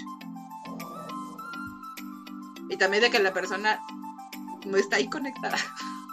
Y 2.68 2.76
también 2.76 3.02
de 3.02 3.10
que 3.10 3.18
la 3.20 3.32
persona 3.32 3.80
no 4.66 4.76
está 4.76 4.96
ahí 4.96 5.08
conectada. 5.08 5.56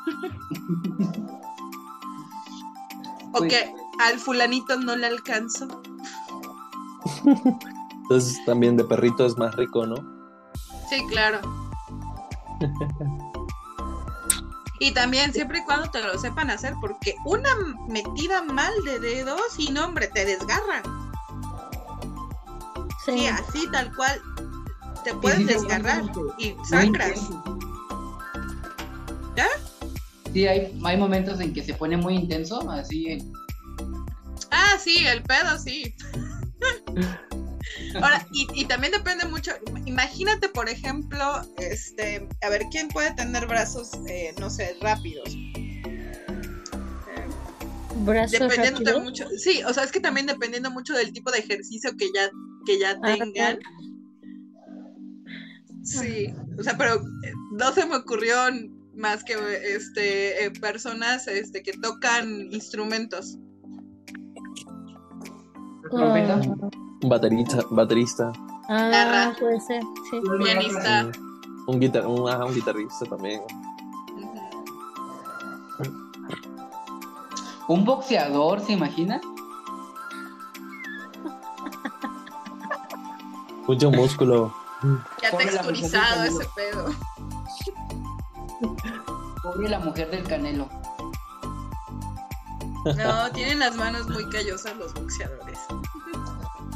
o 3.34 3.40
Pues- 3.40 3.52
que 3.52 3.74
al 4.00 4.20
fulanito 4.20 4.78
no 4.80 4.96
le 4.96 5.08
alcanzó. 5.08 5.68
Entonces 8.06 8.38
también 8.46 8.78
de 8.78 8.84
perrito 8.84 9.26
es 9.26 9.36
más 9.38 9.56
rico, 9.56 9.86
¿no? 9.86 9.96
Sí, 10.90 11.04
claro. 11.10 11.40
Y 14.80 14.92
también 14.94 15.34
siempre 15.34 15.60
y 15.60 15.64
cuando 15.64 15.90
te 15.90 16.04
lo 16.04 16.18
sepan 16.20 16.50
hacer, 16.50 16.74
porque 16.82 17.16
una 17.26 17.50
metida 17.88 18.44
mal 18.44 18.74
de 18.84 19.00
dedos 19.00 19.58
y 19.58 19.72
no, 19.72 19.86
hombre, 19.86 20.08
te 20.08 20.26
desgarra. 20.26 20.84
Sí, 23.06 23.20
Sí. 23.20 23.28
así 23.28 23.68
tal 23.72 23.96
cual. 23.96 24.22
Te 25.04 25.14
puedes 25.14 25.40
sí, 25.40 25.44
desgarrar 25.46 26.04
y 26.38 26.56
sangras. 26.68 27.30
¿Ya? 29.36 29.48
Sí, 30.34 30.48
hay, 30.48 30.80
hay 30.84 30.98
momentos 30.98 31.40
en 31.40 31.54
que 31.54 31.64
se 31.64 31.74
pone 31.74 31.96
muy 31.96 32.16
intenso, 32.16 32.70
así. 32.70 33.18
Ah, 34.52 34.78
sí, 34.80 35.06
el 35.08 35.24
pedo, 35.24 35.58
sí. 35.58 35.94
Ahora, 37.96 38.26
y, 38.32 38.48
y 38.54 38.66
también 38.66 38.94
depende 38.94 39.26
mucho. 39.26 39.52
Imagínate, 39.86 40.50
por 40.50 40.70
ejemplo, 40.70 41.42
este, 41.58 42.28
a 42.42 42.50
ver, 42.50 42.64
¿quién 42.72 42.88
puede 42.90 43.14
tener 43.14 43.48
brazos, 43.48 43.92
eh, 44.08 44.34
no 44.40 44.50
sé, 44.50 44.76
rápidos? 44.82 45.30
Brazos 48.06 48.40
dependiendo 48.40 48.80
de 48.80 48.86
rápidos. 48.92 49.04
mucho 49.04 49.30
sí 49.38 49.64
o 49.64 49.74
sea 49.74 49.84
es 49.84 49.92
que 49.92 50.02
también 50.02 50.28
dependiendo 50.28 50.70
mucho 50.70 50.94
del 50.94 51.14
tipo 51.14 51.32
de 51.32 51.40
ejercicio 51.40 51.96
que 51.98 52.08
ya 52.14 52.30
que 52.66 52.78
ya 52.78 53.00
Ah, 53.02 53.16
tengan 53.16 53.60
sí 55.82 56.32
o 56.60 56.62
sea 56.62 56.78
pero 56.78 56.96
eh, 56.96 57.34
no 57.54 57.72
se 57.72 57.86
me 57.86 57.96
ocurrió 57.96 58.36
más 58.96 59.24
que 59.24 59.34
este 59.76 60.46
eh, 60.46 60.52
personas 60.52 61.28
este 61.28 61.64
que 61.64 61.74
tocan 61.74 62.52
instrumentos. 62.52 63.38
Ah, 66.96 67.00
Un 67.04 67.10
baterista, 67.10 67.64
baterista 67.70 68.32
Ah, 68.68 69.34
puede 69.40 69.60
ser, 69.60 69.84
sí. 70.10 70.20
pianista 70.44 71.12
sí. 71.14 71.20
un, 71.68 71.80
guitar, 71.80 72.08
un, 72.08 72.28
ajá, 72.30 72.46
un 72.46 72.54
guitarrista 72.54 73.06
también. 73.06 73.42
Un 77.68 77.84
boxeador, 77.84 78.62
¿se 78.62 78.74
imagina? 78.74 79.20
Mucho 83.68 83.92
músculo. 83.92 84.54
ya 85.22 85.36
texturizado 85.36 86.24
ese 86.26 86.48
pedo 86.56 86.94
Pobre 89.42 89.70
la 89.70 89.80
mujer 89.80 90.12
del 90.12 90.24
canelo. 90.28 90.70
no 92.96 93.32
tienen 93.32 93.60
las 93.60 93.76
manos 93.76 94.08
muy 94.10 94.30
callosas 94.30 94.76
los 94.78 94.94
boxeadores 94.94 95.58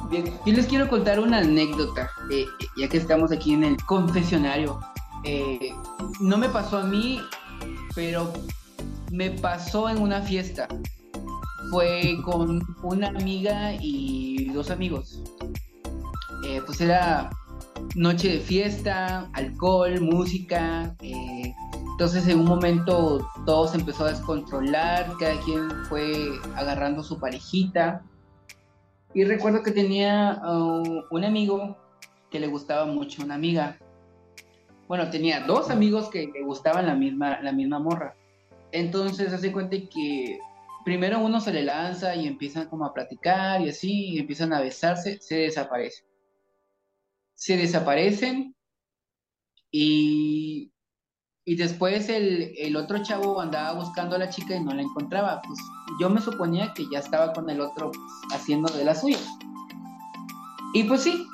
Bien, 0.10 0.26
yo 0.44 0.54
les 0.54 0.66
quiero 0.66 0.90
contar 0.90 1.20
una 1.20 1.38
anécdota, 1.38 2.10
eh, 2.32 2.46
ya 2.78 2.90
que 2.90 2.98
estamos 2.98 3.32
aquí 3.32 3.54
en 3.54 3.64
el 3.64 3.78
confesionario. 3.84 4.80
Eh, 5.24 5.72
no 6.20 6.38
me 6.38 6.50
pasó 6.50 6.80
a 6.80 6.84
mí, 6.84 7.22
pero 7.94 8.34
me 9.12 9.30
pasó 9.30 9.88
en 9.88 10.02
una 10.02 10.22
fiesta. 10.22 10.68
Fue 11.70 12.18
con 12.26 12.60
una 12.82 13.10
amiga 13.10 13.76
y 13.80 14.46
dos 14.46 14.72
amigos. 14.72 15.22
Eh, 16.44 16.62
pues 16.66 16.82
era 16.82 17.30
noche 17.96 18.30
de 18.30 18.40
fiesta, 18.40 19.30
alcohol, 19.34 20.02
música. 20.02 20.96
eh, 21.02 21.54
entonces 21.92 22.28
en 22.30 22.40
un 22.40 22.46
momento 22.46 23.30
todo 23.46 23.68
se 23.68 23.78
empezó 23.78 24.06
a 24.06 24.12
descontrolar, 24.12 25.12
cada 25.20 25.38
quien 25.42 25.70
fue 25.90 26.30
agarrando 26.56 27.04
su 27.04 27.20
parejita. 27.20 28.02
Y 29.14 29.24
recuerdo 29.24 29.64
que 29.64 29.72
tenía 29.72 30.42
uh, 30.44 31.04
un 31.10 31.24
amigo 31.24 31.78
que 32.30 32.40
le 32.40 32.48
gustaba 32.48 32.86
mucho 32.86 33.24
una 33.24 33.36
amiga. 33.36 33.80
Bueno, 34.88 35.10
tenía 35.10 35.42
dos 35.42 35.70
amigos 35.70 36.10
que 36.10 36.28
le 36.28 36.44
gustaban 36.44 36.86
la 36.86 36.96
misma, 36.96 37.42
la 37.42 37.52
misma 37.52 37.80
morra. 37.80 38.16
Entonces 38.72 39.34
hace 39.34 39.52
cuenta 39.52 39.78
que 39.78 40.40
primero 40.86 41.20
uno 41.20 41.42
se 41.42 41.54
le 41.54 41.64
lanza 41.64 42.16
y 42.16 42.28
empiezan 42.28 42.68
como 42.70 42.86
a 42.86 42.94
platicar 42.94 43.62
y 43.62 43.70
así, 43.70 44.18
empiezan 44.18 44.54
a 44.54 44.62
besarse, 44.62 45.20
se 45.20 45.36
desaparecen. 45.36 46.06
Se 47.34 47.58
desaparecen 47.58 48.56
y, 49.72 50.69
y 51.50 51.56
después 51.56 52.10
el, 52.10 52.54
el 52.60 52.76
otro 52.76 53.02
chavo 53.02 53.42
andaba 53.42 53.74
buscando 53.74 54.16
a 54.16 54.20
la 54.20 54.30
chica 54.30 54.56
y 54.56 54.64
no 54.64 54.72
la 54.72 54.84
encontraba. 54.84 55.42
Pues 55.42 55.58
yo 56.00 56.08
me 56.08 56.22
suponía 56.22 56.76
que 56.76 56.86
ya 56.92 57.00
estaba 57.00 57.34
con 57.34 57.50
el 57.50 57.60
otro 57.60 57.90
pues, 57.90 58.40
haciendo 58.40 58.72
de 58.72 58.86
las 58.86 59.02
suyas. 59.02 59.28
Y 60.76 60.84
pues 60.84 61.02
sí. 61.02 61.28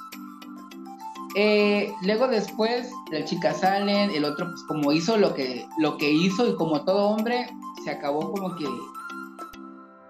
Eh, 1.36 1.94
luego 2.04 2.30
después, 2.30 2.90
la 3.12 3.26
chica 3.26 3.54
salen, 3.54 4.10
el 4.10 4.24
otro 4.24 4.46
pues 4.46 4.64
como 4.70 4.94
hizo 4.94 5.18
lo 5.18 5.34
que, 5.34 5.68
lo 5.80 5.98
que 5.98 6.10
hizo 6.10 6.48
y 6.48 6.56
como 6.56 6.86
todo 6.86 7.10
hombre, 7.10 7.50
se 7.84 7.92
acabó 7.92 8.32
como 8.32 8.56
que 8.56 8.64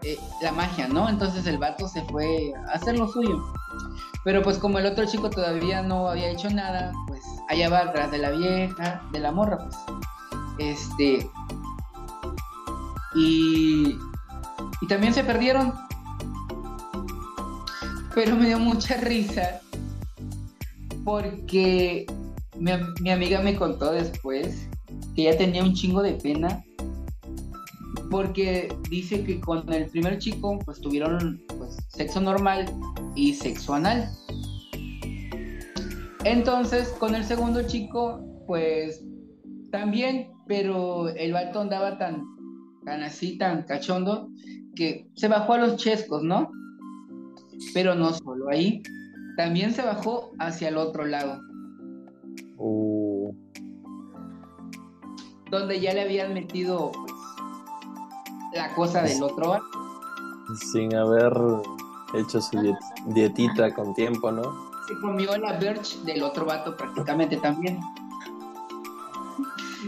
eh, 0.04 0.20
la 0.40 0.52
magia, 0.52 0.88
¿no? 0.88 1.10
Entonces 1.10 1.48
el 1.48 1.58
vato 1.58 1.88
se 1.88 2.04
fue 2.04 2.54
a 2.70 2.74
hacer 2.74 3.00
lo 3.00 3.08
suyo. 3.08 3.44
Pero 4.24 4.44
pues 4.44 4.60
como 4.60 4.78
el 4.78 4.86
otro 4.86 5.08
chico 5.08 5.32
todavía 5.32 5.82
no 5.82 6.08
había 6.10 6.30
hecho 6.30 6.52
nada, 6.52 6.94
pues 7.08 7.24
allá 7.50 7.70
va 7.70 7.80
atrás 7.80 8.12
de 8.12 8.18
la 8.18 8.32
vieja, 8.32 9.02
de 9.12 9.20
la 9.20 9.32
morra, 9.32 9.58
pues. 9.58 9.78
Este. 10.58 11.30
Y. 13.16 13.98
Y 14.82 14.88
también 14.88 15.14
se 15.14 15.24
perdieron. 15.24 15.74
Pero 18.14 18.36
me 18.36 18.48
dio 18.48 18.60
mucha 18.60 18.98
risa. 18.98 19.62
Porque 21.04 22.06
mi, 22.58 22.72
mi 23.02 23.12
amiga 23.12 23.40
me 23.42 23.56
contó 23.56 23.92
después 23.92 24.68
que 25.16 25.28
ella 25.28 25.38
tenía 25.38 25.64
un 25.64 25.74
chingo 25.74 26.02
de 26.02 26.14
pena 26.14 26.64
porque 28.10 28.74
dice 28.90 29.24
que 29.24 29.40
con 29.40 29.72
el 29.74 29.88
primer 29.88 30.20
chico 30.20 30.60
pues 30.64 30.80
tuvieron 30.80 31.44
pues, 31.58 31.78
sexo 31.90 32.22
normal 32.22 32.66
y 33.16 33.34
sexo 33.34 33.74
anal. 33.74 34.10
Entonces 36.26 36.90
con 37.00 37.16
el 37.16 37.24
segundo 37.24 37.62
chico 37.68 38.20
pues 38.48 39.04
también, 39.72 40.32
pero 40.48 41.10
el 41.10 41.34
vato 41.34 41.62
andaba 41.62 41.98
tan, 41.98 42.24
tan 42.86 43.04
así, 43.04 43.38
tan 43.38 43.64
cachondo, 43.64 44.30
que 44.76 45.08
se 45.16 45.28
bajó 45.28 45.54
a 45.54 45.58
los 45.60 45.78
chescos, 45.78 46.24
¿no? 46.24 46.52
Pero 47.74 47.96
no 47.96 48.12
solo 48.14 48.50
ahí, 48.50 48.82
también 49.38 49.72
se 49.74 49.82
bajó 49.84 50.32
hacia 50.40 50.70
el 50.70 50.78
otro 50.78 51.06
lado. 51.06 51.40
Uh, 52.58 53.32
Donde 55.52 55.80
ya 55.80 55.94
le 55.94 56.02
habían 56.02 56.34
metido 56.34 56.92
pues, 56.92 57.14
la 58.54 58.74
cosa 58.76 59.02
del 59.04 59.22
otro 59.24 59.50
vato. 59.50 59.66
sin 60.72 60.94
haber 60.96 61.34
hecho 62.14 62.42
su 62.42 62.58
diet- 62.58 63.14
dietita 63.14 63.74
con 63.74 63.94
tiempo, 63.94 64.32
¿no? 64.32 64.65
Se 64.88 65.00
comió 65.00 65.36
la 65.38 65.54
birch 65.54 66.02
del 66.04 66.24
otro 66.24 66.46
vato 66.46 66.76
prácticamente 66.76 67.38
también. 67.38 67.80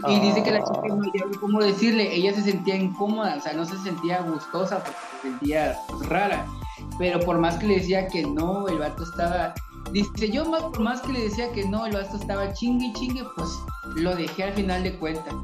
Y 0.06 0.20
dice 0.20 0.42
que 0.42 0.52
la 0.52 0.62
chica 0.62 0.82
no 0.88 1.04
sabía 1.04 1.24
cómo 1.40 1.60
decirle, 1.60 2.14
ella 2.14 2.32
se 2.32 2.42
sentía 2.42 2.76
incómoda, 2.76 3.36
o 3.36 3.40
sea, 3.40 3.52
no 3.54 3.64
se 3.64 3.76
sentía 3.78 4.20
gustosa 4.20 4.78
porque 4.78 4.98
se 5.22 5.28
sentía 5.28 5.76
pues, 5.88 6.08
rara. 6.08 6.46
Pero 6.98 7.18
por 7.20 7.38
más 7.38 7.56
que 7.56 7.66
le 7.66 7.74
decía 7.76 8.06
que 8.06 8.24
no, 8.24 8.68
el 8.68 8.78
vato 8.78 9.02
estaba. 9.02 9.54
Dice, 9.92 10.30
yo 10.30 10.48
más 10.48 10.62
por 10.62 10.80
más 10.80 11.00
que 11.00 11.12
le 11.12 11.24
decía 11.24 11.50
que 11.52 11.66
no, 11.66 11.86
el 11.86 11.94
vato 11.94 12.16
estaba 12.16 12.52
chingue 12.52 12.86
y 12.86 12.92
chingue, 12.92 13.24
pues 13.34 13.48
lo 13.96 14.14
dejé 14.14 14.44
al 14.44 14.52
final 14.52 14.82
de 14.82 14.96
cuentas. 14.98 15.34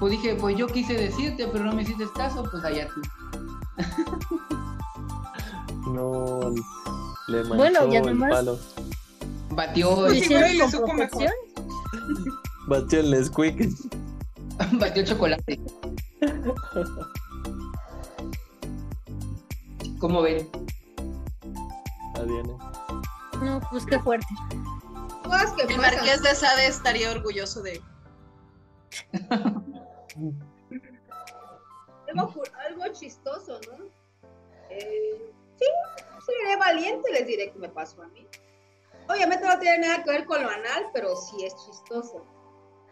Pues 0.00 0.12
dije, 0.12 0.34
pues 0.34 0.56
yo 0.56 0.66
quise 0.66 0.94
decirte, 0.94 1.46
pero 1.46 1.64
no 1.64 1.72
me 1.72 1.82
hiciste 1.82 2.04
caso, 2.14 2.44
pues 2.50 2.64
allá 2.64 2.88
tú. 2.88 3.00
No, 5.86 6.50
le 7.28 7.38
manchó 7.44 7.56
Bueno, 7.56 7.88
ya 7.92 7.98
el 8.00 8.06
nomás- 8.06 8.30
palo. 8.30 8.58
Batió, 9.50 10.08
supo 10.70 10.92
mejor. 10.94 11.30
Batió 12.66 13.00
el 13.00 13.10
Nesquik. 13.10 13.68
batió 14.72 15.04
chocolate. 15.04 15.60
¿Cómo 20.00 20.22
ven? 20.22 20.48
Adiós. 22.16 22.46
No, 23.42 23.60
pues 23.70 23.84
qué 23.86 23.98
fuerte. 24.00 24.26
Que 25.56 25.72
El 25.74 25.80
marqués 25.80 26.22
de 26.22 26.34
Sade 26.34 26.66
estaría 26.66 27.10
orgulloso 27.10 27.62
de 27.62 27.80
algo, 32.08 32.32
cu- 32.32 32.42
algo 32.68 32.84
chistoso, 32.92 33.58
¿no? 33.70 33.84
Eh, 34.70 35.32
sí, 35.58 35.64
seré 36.24 36.56
valiente, 36.56 37.12
les 37.12 37.26
diré 37.26 37.52
que 37.52 37.58
me 37.58 37.68
pasó 37.68 38.02
a 38.02 38.08
mí. 38.08 38.26
Obviamente 39.08 39.46
no 39.46 39.58
tiene 39.58 39.86
nada 39.86 40.02
que 40.02 40.10
ver 40.10 40.24
con 40.24 40.42
lo 40.42 40.48
anal, 40.48 40.90
pero 40.92 41.14
sí 41.16 41.44
es 41.44 41.54
chistoso. 41.56 42.24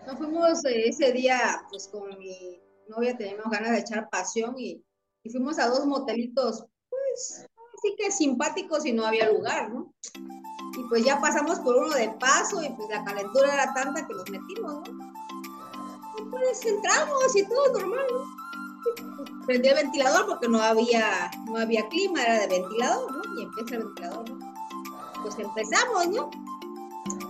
Nos 0.06 0.18
fuimos 0.18 0.64
eh, 0.64 0.88
ese 0.88 1.12
día, 1.12 1.64
pues 1.70 1.88
con 1.88 2.18
mi 2.18 2.60
novia 2.88 3.16
teníamos 3.16 3.50
ganas 3.50 3.72
de 3.72 3.78
echar 3.78 4.10
pasión 4.10 4.54
y, 4.58 4.84
fuimos 5.30 5.58
a 5.60 5.68
dos 5.68 5.86
motelitos, 5.86 6.66
pues, 6.90 7.46
así 7.78 7.94
que 7.96 8.10
simpáticos 8.10 8.84
y 8.84 8.92
no 8.92 9.06
había 9.06 9.30
lugar, 9.30 9.70
¿no? 9.70 9.94
Y 10.76 10.82
pues 10.88 11.04
ya 11.04 11.20
pasamos 11.20 11.60
por 11.60 11.76
uno 11.76 11.94
de 11.94 12.10
paso 12.18 12.60
y 12.62 12.68
pues 12.70 12.88
la 12.88 13.04
calentura 13.04 13.54
era 13.54 13.72
tanta 13.72 14.04
que 14.04 14.14
nos 14.14 14.28
metimos, 14.28 14.88
¿no? 14.88 15.12
Y 16.18 16.24
pues 16.28 16.66
entramos 16.66 17.36
y 17.36 17.46
todo 17.46 17.78
normal, 17.78 18.06
¿no? 18.10 18.41
Prendí 19.46 19.68
el 19.68 19.74
ventilador 19.74 20.26
porque 20.26 20.48
no 20.48 20.60
había, 20.60 21.30
no 21.46 21.58
había 21.58 21.88
clima, 21.88 22.22
era 22.22 22.40
de 22.40 22.60
ventilador, 22.60 23.12
¿no? 23.12 23.38
Y 23.38 23.42
empieza 23.42 23.76
el 23.76 23.84
ventilador, 23.84 24.30
¿no? 24.30 24.52
Pues 25.22 25.38
empezamos, 25.38 26.08
¿no? 26.08 26.30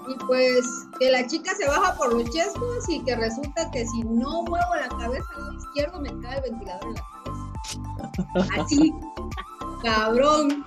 Y 0.08 0.14
pues 0.26 0.66
que 0.98 1.10
la 1.10 1.26
chica 1.26 1.54
se 1.54 1.66
baja 1.66 1.94
por 1.96 2.12
los 2.12 2.28
chescos 2.30 2.88
y 2.88 3.00
que 3.04 3.16
resulta 3.16 3.70
que 3.70 3.86
si 3.86 4.02
no 4.02 4.42
muevo 4.42 4.74
la 4.74 4.88
cabeza 4.88 5.24
al 5.34 5.42
lado 5.42 5.58
izquierdo 5.58 6.00
me 6.00 6.20
cae 6.20 6.36
el 6.38 6.42
ventilador 6.42 6.86
en 6.86 6.94
la 6.94 7.04
cabeza. 8.34 8.62
Así, 8.62 8.94
cabrón. 9.82 10.64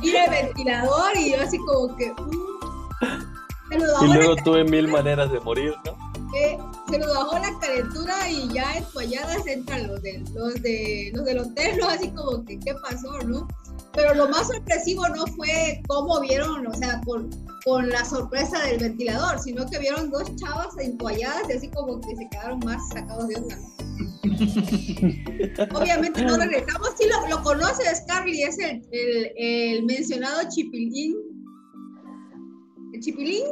Tira 0.00 0.24
el 0.24 0.46
ventilador 0.46 1.16
y 1.16 1.32
yo 1.32 1.40
así 1.42 1.58
como 1.58 1.94
que... 1.96 2.12
mm, 2.12 4.04
Y 4.04 4.14
luego 4.14 4.36
tuve 4.36 4.64
mil 4.64 4.88
maneras 4.88 5.30
de 5.30 5.38
morir, 5.40 5.74
¿no? 5.84 6.01
Eh, 6.34 6.58
se 6.90 6.98
nos 6.98 7.14
bajó 7.14 7.38
la 7.38 7.58
calentura 7.60 8.30
y 8.30 8.48
ya 8.52 8.76
entoalladas 8.76 9.46
entran 9.46 9.86
los, 9.86 10.02
de, 10.02 10.24
los, 10.34 10.54
de, 10.62 11.10
los 11.14 11.24
del 11.24 11.38
hotel, 11.40 11.78
¿no? 11.78 11.88
Así 11.88 12.10
como 12.10 12.44
que, 12.44 12.58
¿qué 12.58 12.74
pasó, 12.74 13.18
no? 13.26 13.46
Pero 13.92 14.14
lo 14.14 14.28
más 14.28 14.48
sorpresivo 14.48 15.06
no 15.10 15.26
fue 15.26 15.82
cómo 15.88 16.20
vieron, 16.20 16.66
o 16.66 16.74
sea, 16.74 17.00
con, 17.04 17.28
con 17.64 17.88
la 17.90 18.04
sorpresa 18.04 18.58
del 18.64 18.80
ventilador, 18.80 19.38
sino 19.38 19.66
que 19.66 19.78
vieron 19.78 20.10
dos 20.10 20.34
chavas 20.36 20.76
entoalladas 20.78 21.42
y 21.50 21.52
así 21.52 21.68
como 21.68 22.00
que 22.00 22.16
se 22.16 22.28
quedaron 22.30 22.60
más 22.60 22.80
sacados 22.88 23.28
de 23.28 23.36
onda. 23.36 23.58
Obviamente 25.78 26.24
no 26.24 26.36
regresamos, 26.38 26.90
sí 26.98 27.06
lo, 27.08 27.28
lo 27.28 27.42
conoces, 27.42 28.04
Carly, 28.08 28.42
es 28.42 28.58
el, 28.58 28.82
el, 28.90 29.32
el 29.36 29.84
mencionado 29.84 30.48
Chipilín. 30.48 31.14
¿El 32.94 33.00
Chipilín? 33.00 33.44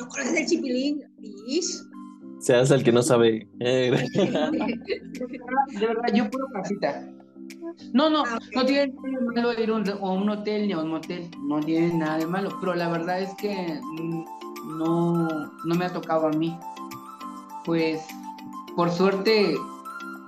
¿No 0.00 0.08
conoces 0.08 0.34
el 0.34 0.46
Chipilín? 0.46 1.02
Ish. 1.46 1.82
Se 2.38 2.54
hace 2.54 2.74
el 2.74 2.82
que 2.82 2.90
no 2.90 3.02
sabe. 3.02 3.46
Eh, 3.60 3.90
De 4.14 5.86
verdad, 5.86 6.14
yo 6.14 6.30
puro 6.30 6.46
casita. 6.54 7.06
No, 7.92 8.08
no, 8.08 8.24
Ah, 8.26 8.38
no 8.54 8.64
tiene 8.64 8.94
nada 8.94 9.10
de 9.10 9.20
malo 9.26 9.62
ir 9.62 9.70
a 9.70 9.74
un, 9.74 9.88
a 9.90 9.94
un 9.94 10.30
hotel 10.30 10.66
ni 10.66 10.72
a 10.72 10.78
un 10.78 10.88
motel, 10.88 11.30
no 11.42 11.60
tiene 11.60 11.92
nada 11.94 12.18
de 12.18 12.26
malo, 12.26 12.56
pero 12.60 12.74
la 12.74 12.88
verdad 12.88 13.20
es 13.20 13.34
que 13.34 13.78
mm, 13.82 14.24
no, 14.78 15.28
no 15.64 15.74
me 15.74 15.84
ha 15.84 15.92
tocado 15.92 16.28
a 16.28 16.30
mí. 16.30 16.58
Pues, 17.64 18.02
por 18.76 18.90
suerte, 18.90 19.54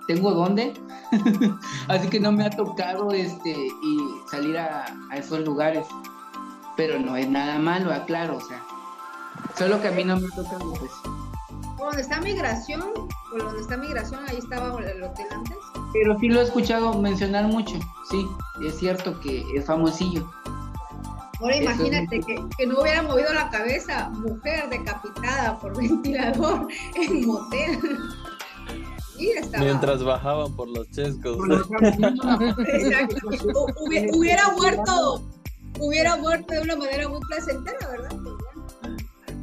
tengo 0.06 0.32
dónde, 0.32 0.74
así 1.88 2.08
que 2.08 2.20
no 2.20 2.30
me 2.32 2.44
ha 2.44 2.50
tocado 2.50 3.10
este 3.12 3.50
y 3.50 3.98
salir 4.30 4.58
a, 4.58 4.84
a 5.10 5.16
esos 5.16 5.40
lugares, 5.40 5.86
pero 6.76 6.98
no 6.98 7.16
es 7.16 7.28
nada 7.28 7.58
malo, 7.58 7.92
aclaro, 7.92 8.36
o 8.36 8.40
sea, 8.40 8.62
solo 9.56 9.80
que 9.80 9.88
a 9.88 9.92
mí 9.92 10.04
no 10.04 10.18
me 10.18 10.26
ha 10.26 10.36
tocado, 10.36 10.72
pues. 10.74 10.90
Por 11.76 11.88
donde 11.88 12.02
está 12.02 12.20
migración, 12.20 12.82
por 13.30 13.42
donde 13.42 13.60
está 13.60 13.76
migración, 13.76 14.20
ahí 14.28 14.36
estaba 14.38 14.68
el 14.78 15.02
hotel 15.02 15.26
antes. 15.30 15.56
Pero 15.92 16.18
sí 16.18 16.28
lo 16.28 16.40
he 16.40 16.44
escuchado 16.44 16.94
mencionar 16.94 17.46
mucho, 17.46 17.74
sí, 18.08 18.26
es 18.66 18.78
cierto 18.78 19.18
que 19.20 19.44
es 19.54 19.66
famosillo. 19.66 20.30
Ahora 21.40 21.56
es 21.56 21.62
imagínate 21.62 22.20
que, 22.20 22.36
que 22.56 22.66
no 22.66 22.80
hubiera 22.80 23.02
movido 23.02 23.32
la 23.32 23.50
cabeza, 23.50 24.10
mujer 24.10 24.68
decapitada 24.70 25.58
por 25.58 25.76
ventilador 25.80 26.68
en 26.94 27.26
motel. 27.26 27.80
Y 29.18 29.30
estaba. 29.30 29.64
Mientras 29.64 30.04
bajaban 30.04 30.54
por 30.54 30.68
los 30.68 30.88
chescos. 30.90 31.36
Hubiera 34.12 34.52
muerto, 34.52 35.22
hubiera 35.80 36.16
muerto 36.16 36.54
de 36.54 36.60
una 36.60 36.76
manera 36.76 37.08
muy 37.08 37.20
placentera, 37.20 37.88
¿verdad? 37.88 38.16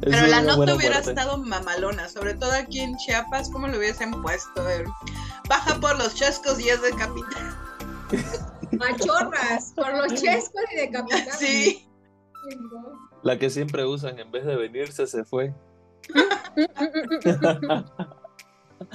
Pero 0.00 0.26
la 0.26 0.42
nota 0.42 0.74
hubiera 0.74 0.96
muerte. 0.96 1.10
estado 1.10 1.38
mamalona, 1.38 2.08
sobre 2.08 2.34
todo 2.34 2.52
aquí 2.52 2.80
en 2.80 2.96
Chiapas, 2.96 3.50
como 3.50 3.68
lo 3.68 3.78
hubiesen 3.78 4.10
puesto. 4.22 4.68
eh, 4.68 4.84
Baja 5.48 5.78
por 5.80 5.96
los 5.98 6.14
chescos 6.14 6.60
y 6.60 6.68
es 6.68 6.80
de 6.82 6.90
capital. 6.90 7.56
Machorras, 8.78 9.72
por 9.74 9.92
los 9.96 10.14
chescos 10.20 10.62
y 10.72 10.76
decapitadas. 10.76 11.38
Sí. 11.38 11.88
La 13.22 13.38
que 13.38 13.50
siempre 13.50 13.84
usan 13.84 14.18
en 14.18 14.30
vez 14.30 14.44
de 14.46 14.56
venirse 14.56 15.06
se 15.06 15.24
fue. 15.24 15.52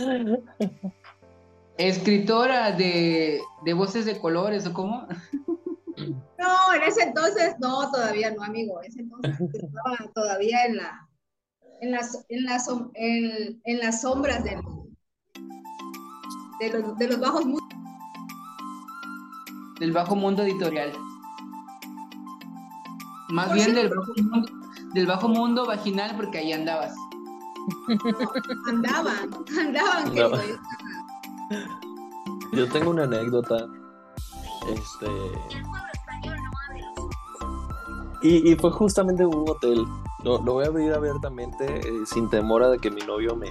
Escritora 1.78 2.72
de, 2.72 3.42
de 3.66 3.74
voces 3.74 4.06
de 4.06 4.18
colores, 4.20 4.66
¿o 4.66 4.74
cómo? 4.74 5.08
No, 6.40 6.74
en 6.74 6.84
ese 6.84 7.04
entonces, 7.04 7.56
no, 7.60 7.90
todavía 7.92 8.32
no, 8.32 8.44
amigo. 8.44 8.82
En 8.82 8.90
ese 8.90 9.02
entonces 9.02 9.40
estaba 9.54 9.98
todavía 10.14 10.66
en 10.66 10.78
la, 10.78 11.08
en 11.82 11.92
las, 11.92 12.26
en 12.30 12.44
las, 12.46 12.68
en, 12.94 13.62
en 13.64 13.80
las 13.80 14.02
sombras 14.02 14.44
de, 14.44 14.60
de, 16.60 16.70
los, 16.80 16.98
de 16.98 17.08
los 17.08 17.20
bajos 17.20 17.46
mundos. 17.46 17.70
Del 19.80 19.92
bajo 19.92 20.16
mundo 20.16 20.44
editorial. 20.44 20.92
Más 23.30 23.48
Por 23.48 23.56
bien 23.56 23.74
del 23.76 23.90
bajo, 23.90 24.12
mundo, 24.22 24.50
del 24.94 25.08
bajo 25.08 25.28
mundo 25.28 25.66
vaginal, 25.66 26.16
porque 26.16 26.38
ahí 26.38 26.54
andabas. 26.54 26.94
No, 27.88 28.70
andaban, 28.70 29.30
andaban, 29.60 30.06
No. 30.06 30.12
querido. 30.12 30.60
Yo 32.54 32.70
tengo 32.70 32.92
una 32.92 33.04
anécdota. 33.04 33.68
Este. 34.70 35.08
Y, 38.22 38.56
fue 38.56 38.72
justamente 38.72 39.24
en 39.24 39.30
un 39.30 39.50
hotel. 39.50 39.86
Lo, 40.24 40.42
lo 40.42 40.54
voy 40.54 40.66
a 40.66 40.68
abrir 40.68 40.94
abiertamente, 40.94 41.66
eh, 41.66 42.06
sin 42.06 42.30
temor 42.30 42.64
a 42.64 42.78
que 42.78 42.90
mi 42.90 43.02
novio 43.02 43.36
me, 43.36 43.50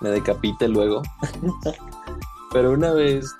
me 0.00 0.10
decapite 0.10 0.68
luego. 0.68 1.02
Pero 2.52 2.72
una 2.72 2.92
vez, 2.92 3.32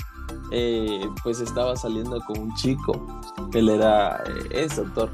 eh, 0.50 1.08
pues 1.22 1.40
estaba 1.40 1.76
saliendo 1.76 2.20
con 2.20 2.38
un 2.38 2.54
chico. 2.54 2.92
Él 3.52 3.68
era, 3.68 4.22
eh, 4.50 4.68
doctor. 4.74 5.10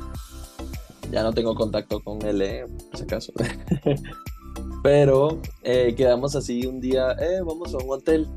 Ya 1.11 1.22
no 1.22 1.33
tengo 1.33 1.55
contacto 1.55 2.01
con 2.01 2.22
él, 2.22 2.43
eh, 2.43 2.66
por 2.91 2.99
si 2.99 3.05
acaso. 3.05 3.33
Pero 4.83 5.39
eh, 5.62 5.95
quedamos 5.97 6.37
así 6.37 6.66
un 6.66 6.81
día, 6.81 7.12
eh, 7.12 7.41
vamos 7.45 7.74
a 7.74 7.78
un 7.78 7.91
hotel 7.91 8.28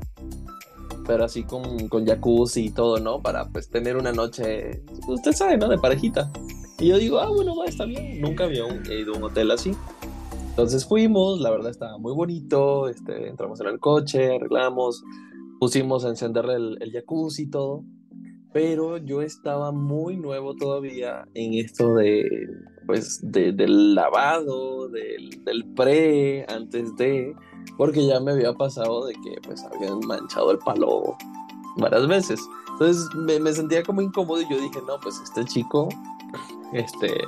pero 1.06 1.24
así 1.24 1.44
con, 1.44 1.88
con 1.88 2.06
jacuzzi 2.06 2.66
y 2.66 2.70
todo, 2.70 2.98
¿no? 2.98 3.20
Para 3.20 3.46
pues 3.48 3.68
tener 3.68 3.96
una 3.96 4.12
noche, 4.12 4.82
usted 5.06 5.32
sabe, 5.32 5.58
¿no? 5.58 5.68
De 5.68 5.76
parejita. 5.76 6.30
Y 6.78 6.88
yo 6.88 6.98
digo, 6.98 7.18
ah, 7.20 7.28
bueno, 7.30 7.54
va, 7.56 7.66
está 7.66 7.84
bien. 7.84 8.20
Nunca 8.20 8.44
había 8.44 8.64
ido 8.92 9.14
a 9.14 9.16
un 9.18 9.24
hotel 9.24 9.50
así. 9.50 9.72
Entonces 10.50 10.86
fuimos, 10.86 11.40
la 11.40 11.50
verdad 11.50 11.70
estaba 11.70 11.98
muy 11.98 12.12
bonito, 12.14 12.88
este, 12.88 13.28
entramos 13.28 13.60
en 13.60 13.66
el 13.66 13.80
coche, 13.80 14.36
arreglamos, 14.36 15.02
pusimos 15.58 16.04
a 16.04 16.10
encender 16.10 16.44
el, 16.46 16.78
el 16.80 16.92
jacuzzi 16.92 17.42
y 17.44 17.50
todo. 17.50 17.84
Pero 18.52 18.98
yo 18.98 19.20
estaba 19.20 19.72
muy 19.72 20.16
nuevo 20.16 20.54
todavía 20.54 21.26
en 21.34 21.54
esto 21.54 21.94
de, 21.96 22.24
pues, 22.86 23.18
de- 23.22 23.50
del 23.52 23.96
lavado, 23.96 24.88
del, 24.88 25.42
del 25.44 25.64
pre, 25.74 26.46
antes 26.48 26.94
de, 26.94 27.34
porque 27.76 28.06
ya 28.06 28.20
me 28.20 28.30
había 28.30 28.52
pasado 28.52 29.06
de 29.06 29.14
que 29.14 29.34
pues 29.44 29.60
habían 29.74 29.98
manchado 30.06 30.52
el 30.52 30.58
palo 30.58 31.16
varias 31.78 32.06
veces. 32.06 32.40
Entonces 32.74 33.08
me, 33.16 33.40
me 33.40 33.52
sentía 33.52 33.82
como 33.82 34.02
incómodo 34.02 34.40
y 34.40 34.48
yo 34.48 34.60
dije, 34.60 34.78
no, 34.86 35.00
pues 35.02 35.20
este 35.20 35.44
chico, 35.46 35.88
este, 36.74 37.26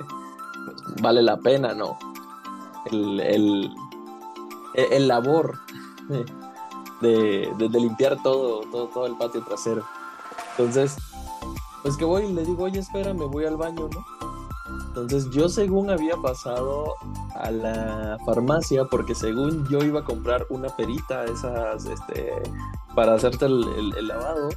vale 1.01 1.23
la 1.23 1.37
pena, 1.39 1.73
¿no? 1.75 1.97
El, 2.91 3.21
el, 3.21 3.75
el- 4.75 5.09
labor 5.09 5.59
de, 7.01 7.51
de- 7.59 7.69
de 7.69 7.81
limpiar 7.81 8.23
todo, 8.23 8.61
todo, 8.71 8.87
todo 8.89 9.07
el 9.07 9.17
patio 9.17 9.43
trasero. 9.45 9.85
Entonces, 10.53 10.97
pues 11.83 11.97
que 11.97 12.05
voy 12.05 12.25
y 12.25 12.33
le 12.33 12.45
digo, 12.45 12.65
oye, 12.65 12.81
espera, 12.81 13.13
me 13.15 13.25
voy 13.27 13.45
al 13.45 13.57
baño, 13.57 13.89
¿no? 13.93 14.05
Entonces 14.89 15.29
yo 15.31 15.49
según 15.49 15.91
había 15.91 16.17
pasado 16.17 16.95
a 17.35 17.51
la 17.51 18.17
farmacia 18.25 18.87
porque 18.87 19.15
según 19.15 19.67
yo 19.69 19.81
iba 19.81 20.01
a 20.01 20.05
comprar 20.05 20.47
una 20.49 20.69
perita 20.71 21.25
esas 21.27 21.85
este 21.85 22.33
para 22.95 23.15
hacerte 23.15 23.45
el, 23.45 23.63
el- 23.77 23.95
el 23.97 24.09
lavado 24.09 24.49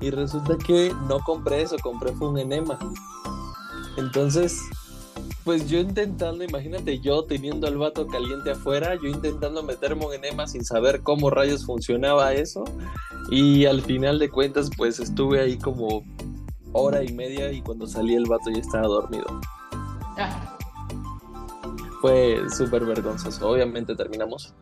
y 0.00 0.10
resulta 0.10 0.58
que 0.58 0.94
no 1.08 1.20
compré 1.20 1.62
eso, 1.62 1.76
compré 1.82 2.12
fue 2.12 2.28
un 2.28 2.38
enema. 2.38 2.78
Entonces, 3.98 4.62
pues 5.42 5.68
yo 5.68 5.80
intentando, 5.80 6.44
imagínate 6.44 7.00
yo 7.00 7.24
teniendo 7.24 7.66
al 7.66 7.78
vato 7.78 8.06
caliente 8.06 8.52
afuera, 8.52 8.94
yo 8.94 9.08
intentando 9.08 9.64
meterme 9.64 10.06
un 10.06 10.14
enema 10.14 10.46
sin 10.46 10.64
saber 10.64 11.02
cómo 11.02 11.30
rayos 11.30 11.66
funcionaba 11.66 12.32
eso 12.32 12.62
y 13.28 13.66
al 13.66 13.82
final 13.82 14.20
de 14.20 14.30
cuentas 14.30 14.70
pues 14.76 15.00
estuve 15.00 15.40
ahí 15.40 15.58
como 15.58 16.04
hora 16.72 17.02
y 17.02 17.12
media 17.12 17.50
y 17.50 17.60
cuando 17.60 17.88
salí 17.88 18.14
el 18.14 18.26
vato 18.26 18.50
ya 18.50 18.60
estaba 18.60 18.86
dormido 18.86 19.40
Ah, 20.16 20.56
fue 22.00 22.40
súper 22.50 22.84
vergonzoso. 22.84 23.50
Obviamente 23.50 23.96
terminamos. 23.96 24.54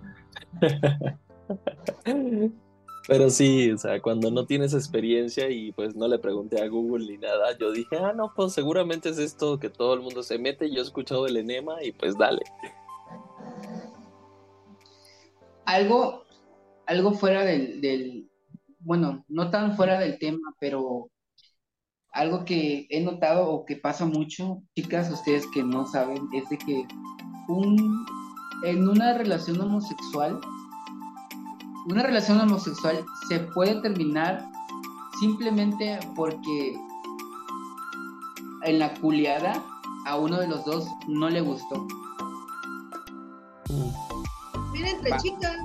Pero 3.09 3.31
sí, 3.31 3.71
o 3.71 3.79
sea, 3.79 4.01
cuando 4.03 4.31
no 4.31 4.47
tienes 4.47 4.75
experiencia 4.75 5.49
y 5.49 5.71
pues 5.73 5.95
no 5.95 6.09
le 6.09 6.19
pregunté 6.19 6.61
a 6.61 6.69
Google 6.69 7.07
ni 7.07 7.19
nada, 7.19 7.57
yo 7.59 7.71
dije, 7.71 7.97
ah, 7.97 8.13
no, 8.13 8.33
pues 8.35 8.53
seguramente 8.53 9.11
es 9.11 9.19
esto 9.19 9.59
que 9.59 9.71
todo 9.71 9.95
el 9.95 10.01
mundo 10.01 10.23
se 10.23 10.39
mete. 10.39 10.71
Yo 10.71 10.81
he 10.81 10.85
escuchado 10.85 11.27
el 11.27 11.37
enema 11.37 11.83
y 11.83 11.93
pues 11.93 12.19
dale. 12.19 12.43
algo, 15.67 16.25
algo 16.87 17.13
fuera 17.13 17.45
del, 17.45 17.81
del, 17.81 18.31
bueno, 18.79 19.25
no 19.29 19.51
tan 19.51 19.77
fuera 19.77 19.99
del 19.99 20.19
tema, 20.19 20.55
pero 20.59 21.11
algo 22.13 22.45
que 22.45 22.87
he 22.89 23.03
notado 23.03 23.51
o 23.51 23.67
que 23.67 23.77
pasa 23.77 24.07
mucho, 24.07 24.63
chicas, 24.75 25.11
ustedes 25.11 25.47
que 25.53 25.63
no 25.63 25.87
saben, 25.87 26.29
es 26.33 26.49
de 26.49 26.57
que 26.57 26.87
un, 27.49 28.07
en 28.65 28.89
una 28.89 29.19
relación 29.19 29.61
homosexual, 29.61 30.41
una 31.87 32.03
relación 32.03 32.41
homosexual 32.41 33.05
se 33.29 33.41
puede 33.41 33.81
terminar 33.81 34.45
simplemente 35.21 35.99
porque 36.15 36.77
en 38.65 38.79
la 38.79 38.93
culiada 38.95 39.63
a 40.07 40.17
uno 40.17 40.39
de 40.39 40.49
los 40.49 40.65
dos 40.65 40.87
no 41.09 41.29
le 41.31 41.41
gustó. 41.41 41.87
Miren, 44.73 44.97
entre 44.97 45.11
Va. 45.11 45.17
chicas. 45.19 45.57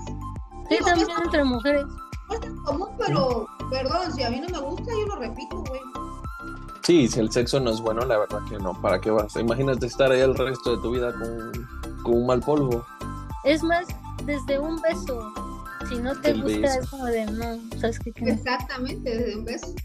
Sí, 0.69 0.75
Digo, 0.77 0.85
también 0.85 1.07
no 1.09 1.23
entre 1.23 1.43
mujeres. 1.43 1.83
no 2.29 2.33
es 2.35 2.39
tan 2.41 2.55
común, 2.63 2.87
pero 2.97 3.47
perdón, 3.69 4.11
si 4.13 4.23
a 4.23 4.29
mí 4.29 4.39
no 4.39 4.47
me 4.49 4.59
gusta, 4.59 4.91
yo 4.91 5.05
lo 5.07 5.15
repito, 5.17 5.57
güey. 5.67 5.81
Sí, 6.83 7.07
si 7.07 7.19
el 7.19 7.31
sexo 7.31 7.59
no 7.59 7.71
es 7.71 7.79
bueno, 7.81 8.05
la 8.05 8.17
verdad 8.17 8.39
que 8.49 8.57
no. 8.57 8.73
¿Para 8.81 8.99
qué 8.99 9.11
vas? 9.11 9.35
Imagínate 9.35 9.85
estar 9.85 10.11
ahí 10.11 10.21
el 10.21 10.35
resto 10.35 10.75
de 10.75 10.81
tu 10.81 10.91
vida 10.91 11.13
con, 11.13 11.67
con 12.03 12.13
un 12.15 12.25
mal 12.25 12.39
polvo. 12.39 12.83
Es 13.43 13.61
más, 13.63 13.85
desde 14.25 14.59
un 14.59 14.79
beso. 14.81 15.31
Si 15.89 15.97
no 15.97 16.15
te 16.21 16.31
El 16.31 16.41
gusta, 16.43 16.59
beso. 16.59 16.79
es 16.81 16.89
como 16.89 17.05
de 17.05 17.25
no, 17.25 17.59
¿sabes 17.79 17.99
qué? 17.99 18.11
Que 18.11 18.21
no. 18.25 18.31
Exactamente, 18.33 19.17
desde 19.17 19.37
un 19.37 19.45
beso. 19.45 19.75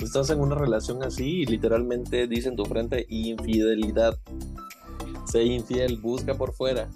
Estás 0.00 0.30
en 0.30 0.40
una 0.40 0.54
relación 0.54 1.02
así 1.02 1.40
y 1.42 1.46
literalmente 1.46 2.26
dice 2.26 2.48
en 2.48 2.56
tu 2.56 2.64
frente 2.64 3.06
infidelidad. 3.08 4.18
Sé 5.26 5.42
infiel, 5.44 5.98
busca 5.98 6.34
por 6.34 6.52
fuera. 6.52 6.88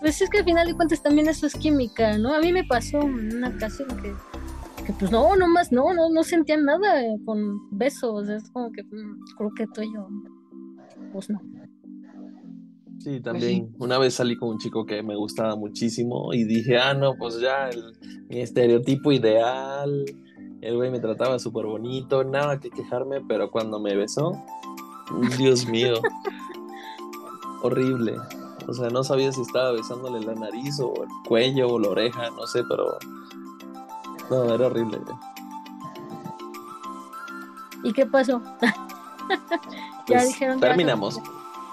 Pues 0.00 0.20
es 0.20 0.30
que 0.30 0.38
al 0.38 0.44
final 0.44 0.66
de 0.66 0.74
cuentas 0.74 1.02
también 1.02 1.28
eso 1.28 1.46
es 1.46 1.54
química, 1.54 2.18
¿no? 2.18 2.34
A 2.34 2.40
mí 2.40 2.52
me 2.52 2.64
pasó 2.64 3.00
en 3.02 3.36
una 3.36 3.48
ocasión 3.50 3.88
que, 4.00 4.12
que 4.84 4.92
pues 4.94 5.12
no, 5.12 5.36
nomás 5.36 5.70
no, 5.70 5.94
no, 5.94 6.08
no 6.10 6.24
sentía 6.24 6.56
nada 6.56 7.02
con 7.24 7.68
besos. 7.70 8.28
Es 8.28 8.50
como 8.50 8.72
que 8.72 8.82
mm, 8.82 9.20
creo 9.36 9.50
que 9.54 9.66
tú 9.68 9.82
y 9.82 9.92
yo, 9.94 10.08
pues 11.12 11.30
no. 11.30 11.40
Sí, 13.02 13.20
también. 13.20 13.74
Una 13.78 13.98
vez 13.98 14.14
salí 14.14 14.36
con 14.36 14.50
un 14.50 14.58
chico 14.58 14.86
que 14.86 15.02
me 15.02 15.16
gustaba 15.16 15.56
muchísimo 15.56 16.32
y 16.32 16.44
dije, 16.44 16.78
ah, 16.78 16.94
no, 16.94 17.14
pues 17.16 17.40
ya, 17.40 17.68
el- 17.68 17.96
mi 18.28 18.40
estereotipo 18.40 19.10
ideal. 19.12 20.04
El 20.60 20.76
güey 20.76 20.90
me 20.90 21.00
trataba 21.00 21.38
súper 21.40 21.66
bonito, 21.66 22.22
nada 22.22 22.60
que 22.60 22.70
quejarme, 22.70 23.20
pero 23.26 23.50
cuando 23.50 23.80
me 23.80 23.96
besó, 23.96 24.40
Dios 25.36 25.66
mío, 25.66 25.94
horrible. 27.62 28.14
O 28.68 28.72
sea, 28.72 28.88
no 28.90 29.02
sabía 29.02 29.32
si 29.32 29.40
estaba 29.42 29.72
besándole 29.72 30.20
la 30.24 30.34
nariz 30.34 30.78
o 30.78 30.94
el 31.02 31.08
cuello 31.26 31.68
o 31.68 31.78
la 31.80 31.88
oreja, 31.88 32.30
no 32.30 32.46
sé, 32.46 32.62
pero... 32.68 32.96
No, 34.30 34.54
era 34.54 34.66
horrible. 34.66 34.98
¿Y 37.82 37.92
qué 37.92 38.06
pasó? 38.06 38.40
ya 38.60 38.74
Pues, 40.06 40.28
dijeron 40.28 40.60
ya, 40.60 40.68
terminamos. 40.68 41.18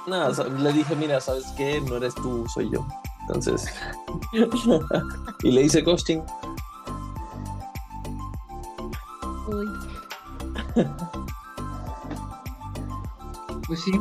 No, 0.10 0.27
o 0.27 0.34
sea, 0.34 0.45
le 0.45 0.73
dije, 0.73 0.95
mira, 0.95 1.22
¿sabes 1.22 1.45
qué? 1.56 1.80
No 1.81 1.98
eres 1.98 2.15
tú, 2.15 2.48
soy 2.52 2.72
yo. 2.72 2.86
Entonces. 3.22 3.72
y 5.44 5.52
le 5.52 5.61
hice 5.61 5.81
ghosting. 5.81 6.23
Uy. 9.48 9.68
Pues 13.68 13.81
sí. 13.81 13.91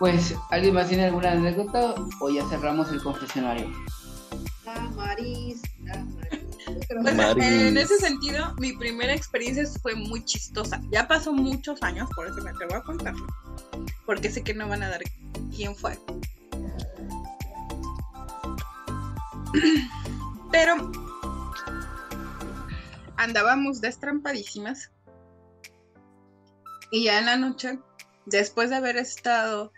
Pues, 0.00 0.34
¿alguien 0.50 0.74
más 0.74 0.88
tiene 0.88 1.04
alguna 1.04 1.30
anécdota 1.30 1.94
o 2.20 2.28
ya 2.28 2.44
cerramos 2.48 2.90
el 2.90 3.00
confesionario? 3.00 3.70
Ah, 4.66 4.90
Maris, 4.96 5.62
ah, 5.92 6.04
Maris. 6.16 6.35
En 6.88 7.76
ese 7.76 7.98
sentido, 7.98 8.54
mi 8.58 8.72
primera 8.72 9.14
experiencia 9.14 9.64
fue 9.82 9.94
muy 9.94 10.24
chistosa. 10.24 10.80
Ya 10.90 11.06
pasó 11.08 11.32
muchos 11.32 11.82
años, 11.82 12.08
por 12.14 12.26
eso 12.26 12.36
me 12.42 12.50
atrevo 12.50 12.74
a 12.76 12.82
contarlo. 12.82 13.26
Porque 14.04 14.30
sé 14.30 14.42
que 14.42 14.54
no 14.54 14.68
van 14.68 14.82
a 14.82 14.88
dar 14.88 15.02
quién 15.54 15.74
fue. 15.74 15.98
Pero 20.52 20.90
andábamos 23.16 23.80
destrampadísimas. 23.80 24.90
Y 26.90 27.04
ya 27.04 27.18
en 27.18 27.26
la 27.26 27.36
noche, 27.36 27.78
después 28.26 28.70
de 28.70 28.76
haber 28.76 28.96
estado 28.96 29.72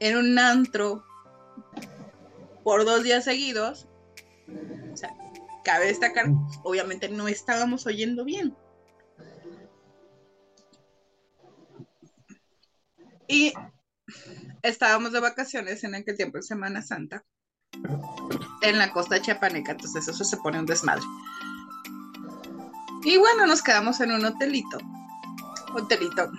en 0.00 0.16
un 0.16 0.38
antro 0.38 1.04
por 2.62 2.84
dos 2.84 3.02
días 3.02 3.24
seguidos, 3.24 3.88
cabe 5.68 5.88
destacar, 5.88 6.24
obviamente 6.62 7.10
no 7.10 7.28
estábamos 7.28 7.84
oyendo 7.84 8.24
bien. 8.24 8.56
Y 13.26 13.52
estábamos 14.62 15.12
de 15.12 15.20
vacaciones 15.20 15.84
en 15.84 15.94
aquel 15.94 16.16
tiempo, 16.16 16.38
en 16.38 16.42
Semana 16.42 16.80
Santa, 16.80 17.22
en 18.62 18.78
la 18.78 18.90
costa 18.94 19.20
chiapaneca, 19.20 19.72
entonces 19.72 20.08
eso 20.08 20.24
se 20.24 20.38
pone 20.38 20.58
un 20.58 20.64
desmadre. 20.64 21.04
Y 23.02 23.18
bueno, 23.18 23.46
nos 23.46 23.60
quedamos 23.60 24.00
en 24.00 24.12
un 24.12 24.24
hotelito, 24.24 24.78
hotelito, 25.74 26.32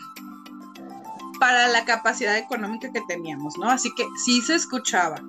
para 1.39 1.67
la 1.67 1.85
capacidad 1.85 2.35
económica 2.35 2.91
que 2.91 3.01
teníamos, 3.07 3.59
¿no? 3.59 3.69
Así 3.69 3.93
que 3.95 4.07
sí 4.25 4.41
se 4.41 4.55
escuchaba, 4.55 5.21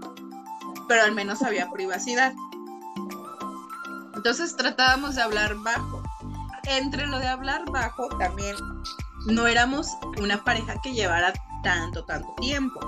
pero 0.89 1.03
al 1.03 1.15
menos 1.15 1.43
había 1.43 1.71
privacidad. 1.71 2.33
Entonces 4.21 4.55
tratábamos 4.55 5.15
de 5.15 5.23
hablar 5.23 5.55
bajo. 5.55 6.03
Entre 6.65 7.07
lo 7.07 7.19
de 7.19 7.27
hablar 7.27 7.65
bajo 7.71 8.07
también 8.19 8.55
no 9.25 9.47
éramos 9.47 9.89
una 10.19 10.45
pareja 10.45 10.79
que 10.83 10.93
llevara 10.93 11.33
tanto, 11.63 12.05
tanto 12.05 12.35
tiempo. 12.39 12.81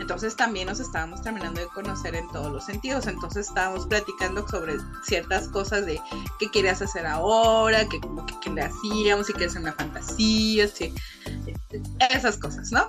Entonces 0.00 0.34
también 0.34 0.66
nos 0.66 0.80
estábamos 0.80 1.20
terminando 1.20 1.60
de 1.60 1.66
conocer 1.66 2.14
en 2.14 2.26
todos 2.28 2.50
los 2.50 2.64
sentidos. 2.64 3.06
Entonces 3.06 3.48
estábamos 3.48 3.86
platicando 3.86 4.48
sobre 4.48 4.78
ciertas 5.04 5.48
cosas 5.48 5.84
de 5.84 6.00
qué 6.38 6.50
querías 6.50 6.80
hacer 6.80 7.04
ahora, 7.04 7.86
que 7.86 8.00
como 8.00 8.24
que 8.24 8.40
qué 8.40 8.48
le 8.48 8.62
hacíamos, 8.62 9.26
si 9.26 9.34
quieres 9.34 9.56
una 9.56 9.74
fantasía, 9.74 10.68
si... 10.68 10.94
esas 12.10 12.38
cosas, 12.38 12.72
¿no? 12.72 12.88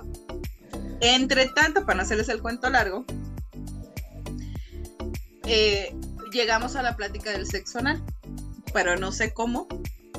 Entre 1.02 1.48
tanto, 1.48 1.84
para 1.84 1.96
no 1.96 2.02
hacerles 2.04 2.30
el 2.30 2.40
cuento 2.40 2.70
largo, 2.70 3.04
eh, 5.44 5.94
llegamos 6.32 6.76
a 6.76 6.82
la 6.82 6.96
plática 6.96 7.30
del 7.30 7.46
sexo 7.46 7.78
anal, 7.78 8.02
pero 8.72 8.96
no 8.96 9.12
sé 9.12 9.32
cómo 9.32 9.68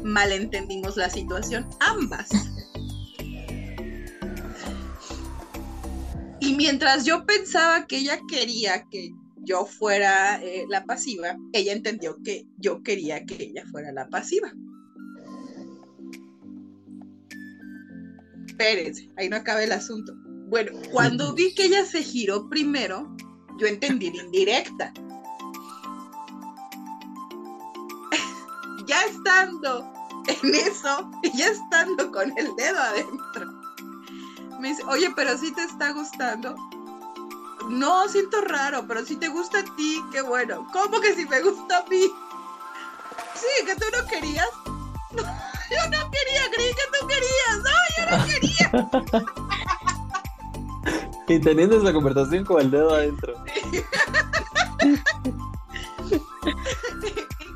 malentendimos 0.03 0.97
la 0.97 1.09
situación 1.09 1.67
ambas. 1.79 2.29
Y 6.39 6.55
mientras 6.55 7.05
yo 7.05 7.25
pensaba 7.25 7.85
que 7.85 7.99
ella 7.99 8.19
quería 8.27 8.85
que 8.89 9.11
yo 9.37 9.65
fuera 9.65 10.41
eh, 10.41 10.65
la 10.69 10.85
pasiva, 10.85 11.37
ella 11.53 11.73
entendió 11.73 12.17
que 12.23 12.47
yo 12.57 12.83
quería 12.83 13.25
que 13.25 13.43
ella 13.43 13.63
fuera 13.71 13.91
la 13.91 14.07
pasiva. 14.09 14.51
Espérense, 18.47 19.09
ahí 19.17 19.29
no 19.29 19.37
acaba 19.37 19.63
el 19.63 19.71
asunto. 19.71 20.13
Bueno, 20.49 20.71
cuando 20.91 21.33
vi 21.33 21.53
que 21.55 21.65
ella 21.65 21.85
se 21.85 22.03
giró 22.03 22.49
primero, 22.49 23.15
yo 23.59 23.67
entendí 23.67 24.11
la 24.11 24.23
indirecta. 24.23 24.93
Ya 28.91 29.05
estando 29.05 29.91
en 30.27 30.55
eso, 30.55 31.09
ya 31.33 31.47
estando 31.47 32.11
con 32.11 32.37
el 32.37 32.55
dedo 32.55 32.79
adentro 32.79 33.61
me 34.61 34.69
dice, 34.69 34.83
oye, 34.87 35.11
pero 35.15 35.37
si 35.37 35.51
te 35.51 35.63
está 35.63 35.91
gustando. 35.91 36.55
No, 37.67 38.07
siento 38.07 38.41
raro, 38.41 38.85
pero 38.87 39.03
si 39.03 39.15
te 39.15 39.27
gusta 39.27 39.59
a 39.59 39.75
ti, 39.75 40.01
qué 40.11 40.21
bueno. 40.21 40.67
¿Cómo 40.71 41.01
que 41.01 41.15
si 41.15 41.25
me 41.25 41.41
gusta 41.41 41.79
a 41.79 41.83
mí? 41.89 42.03
Sí, 43.33 43.65
que 43.65 43.75
tú 43.75 43.85
no 43.91 44.05
querías. 44.07 44.47
yo 45.15 45.89
no 45.89 46.11
quería, 46.11 46.43
creí 46.53 46.73
que 46.73 46.83
tú 46.99 47.07
querías. 47.07 47.57
No, 47.63 47.71
yo 47.97 48.05
no 48.11 48.23
quería. 48.27 48.67
y 51.27 51.39
teniendo 51.39 51.77
esa 51.81 51.91
conversación 51.93 52.45
con 52.45 52.61
el 52.61 52.69
dedo 52.69 52.93
adentro. 52.93 53.33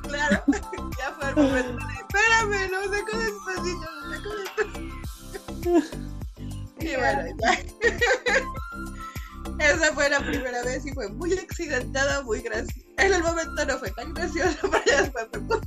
claro, 0.07 0.43
espérame, 1.41 2.71
no 2.71 2.79
sé 2.91 3.03
cómo 3.09 3.21
despacito, 3.21 3.85
no 3.91 4.09
sé 4.11 4.17
cómo 4.23 4.35
despacito. 4.35 4.95
Y 6.79 6.95
bueno, 6.95 7.21
ya. 7.41 7.51
Esa 9.59 9.93
fue 9.93 10.09
la 10.09 10.19
primera 10.19 10.63
vez 10.63 10.85
y 10.85 10.91
fue 10.93 11.07
muy 11.09 11.33
accidentada, 11.33 12.21
muy 12.23 12.41
graciosa. 12.41 12.73
En 12.97 13.13
el 13.13 13.23
momento 13.23 13.65
no 13.65 13.77
fue 13.77 13.91
tan 13.91 14.13
gracioso, 14.13 14.57
pero 14.71 14.83
ya 14.85 15.01
después 15.01 15.27
fue 15.31 15.41
muy. 15.41 15.57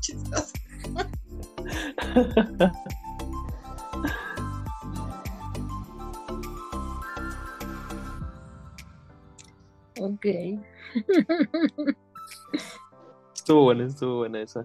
Ok. 10.00 10.26
estuvo 13.34 13.64
buena, 13.64 13.86
estuvo 13.86 14.18
buena 14.18 14.42
esa. 14.42 14.62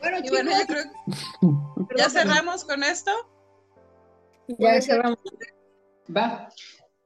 Bueno, 0.00 0.18
y 0.22 0.28
bueno, 0.30 0.50
yo 0.50 0.66
creo 0.66 0.84
que 1.88 1.96
ya 1.98 2.10
cerramos 2.10 2.64
con 2.64 2.82
esto. 2.82 3.10
Ya 4.58 4.80
cerramos. 4.80 5.18
Va. 6.14 6.48